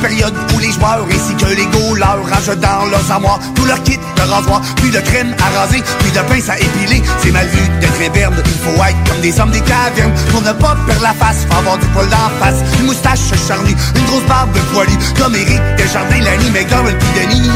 période 0.00 0.34
où 0.54 0.58
les 0.58 0.72
joueurs 0.72 1.06
ainsi 1.08 1.34
que 1.36 1.50
les 1.54 1.66
goalers 1.66 2.22
rangent 2.30 2.56
dans 2.56 2.86
leurs 2.90 3.10
armoires 3.10 3.40
tout 3.54 3.64
leur 3.64 3.82
kit 3.82 3.98
de 3.98 4.22
rasoir, 4.22 4.60
puis 4.76 4.90
de 4.90 5.00
crème 5.00 5.34
à 5.40 5.60
raser, 5.60 5.82
puis 6.00 6.10
de 6.10 6.20
pince 6.20 6.48
à 6.48 6.58
épiler. 6.58 7.02
C'est 7.22 7.30
mal 7.30 7.46
vu 7.48 7.60
d'être 7.80 8.00
imberbe, 8.00 8.34
il 8.44 8.60
faut 8.64 8.84
être 8.84 9.10
comme 9.10 9.20
des 9.20 9.38
hommes 9.40 9.50
des 9.50 9.60
cavernes 9.60 10.12
pour 10.30 10.42
ne 10.42 10.52
pas 10.52 10.76
perdre 10.86 11.02
la 11.02 11.14
face, 11.14 11.46
faut 11.48 11.58
avoir 11.58 11.78
du 11.78 11.86
poil 11.86 12.08
d'en 12.08 12.30
face, 12.40 12.60
une 12.78 12.86
moustache 12.86 13.20
charnue, 13.46 13.76
une 13.96 14.04
grosse 14.06 14.24
barbe 14.24 14.56
poilue, 14.72 14.98
comme 15.18 15.34
Eric 15.34 15.60
Desjardins, 15.76 16.20
Lanny 16.20 16.50
McDonald, 16.50 16.96
puis 16.98 17.26
Denis. 17.26 17.50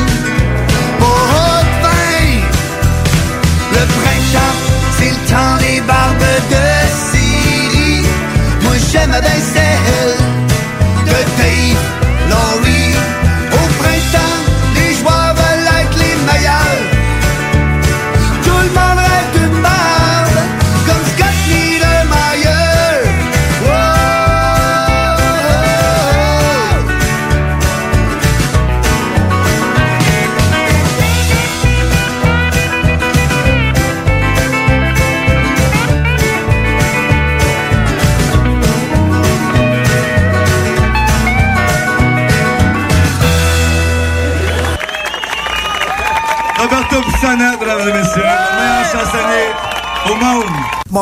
Oh, 1.00 1.04
oh, 1.04 1.64
le 3.74 3.80
printemps, 3.80 4.56
c'est 4.98 5.10
le 5.10 5.16
temps 5.28 5.56
des 5.58 5.80
barbes 5.80 6.30
de 6.50 6.64
Syrie. 7.10 8.06
Moi 8.62 8.74
j'aime 8.92 9.10
bien 9.10 9.73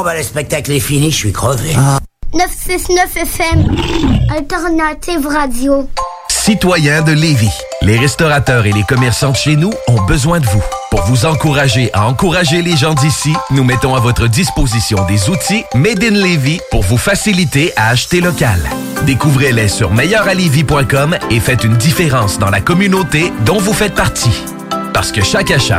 Bon, 0.02 0.08
ben, 0.08 0.16
le 0.16 0.24
spectacle 0.24 0.72
est 0.72 0.80
fini, 0.80 1.12
je 1.12 1.16
suis 1.16 1.32
crevé. 1.32 1.76
969 2.34 3.16
FM, 3.18 3.76
Alternative 4.36 5.28
Radio. 5.28 5.88
Citoyens 6.28 7.02
de 7.02 7.12
Lévis, 7.12 7.52
les 7.82 7.96
restaurateurs 7.96 8.66
et 8.66 8.72
les 8.72 8.82
commerçants 8.82 9.30
de 9.30 9.36
chez 9.36 9.54
nous 9.54 9.70
ont 9.86 10.00
besoin 10.02 10.40
de 10.40 10.46
vous. 10.46 10.62
Pour 10.90 11.02
vous 11.02 11.24
encourager 11.24 11.88
à 11.92 12.08
encourager 12.08 12.62
les 12.62 12.76
gens 12.76 12.94
d'ici, 12.94 13.32
nous 13.52 13.62
mettons 13.62 13.94
à 13.94 14.00
votre 14.00 14.26
disposition 14.26 15.06
des 15.06 15.30
outils 15.30 15.62
Made 15.76 16.02
in 16.02 16.10
Lévis 16.10 16.58
pour 16.72 16.82
vous 16.82 16.98
faciliter 16.98 17.72
à 17.76 17.90
acheter 17.90 18.20
local. 18.20 18.58
Découvrez-les 19.06 19.68
sur 19.68 19.92
meilleuralevis.com 19.92 21.16
et 21.30 21.38
faites 21.38 21.62
une 21.62 21.76
différence 21.76 22.40
dans 22.40 22.50
la 22.50 22.60
communauté 22.60 23.32
dont 23.46 23.58
vous 23.58 23.72
faites 23.72 23.94
partie. 23.94 24.42
Parce 24.92 25.12
que 25.12 25.22
chaque 25.22 25.52
achat 25.52 25.78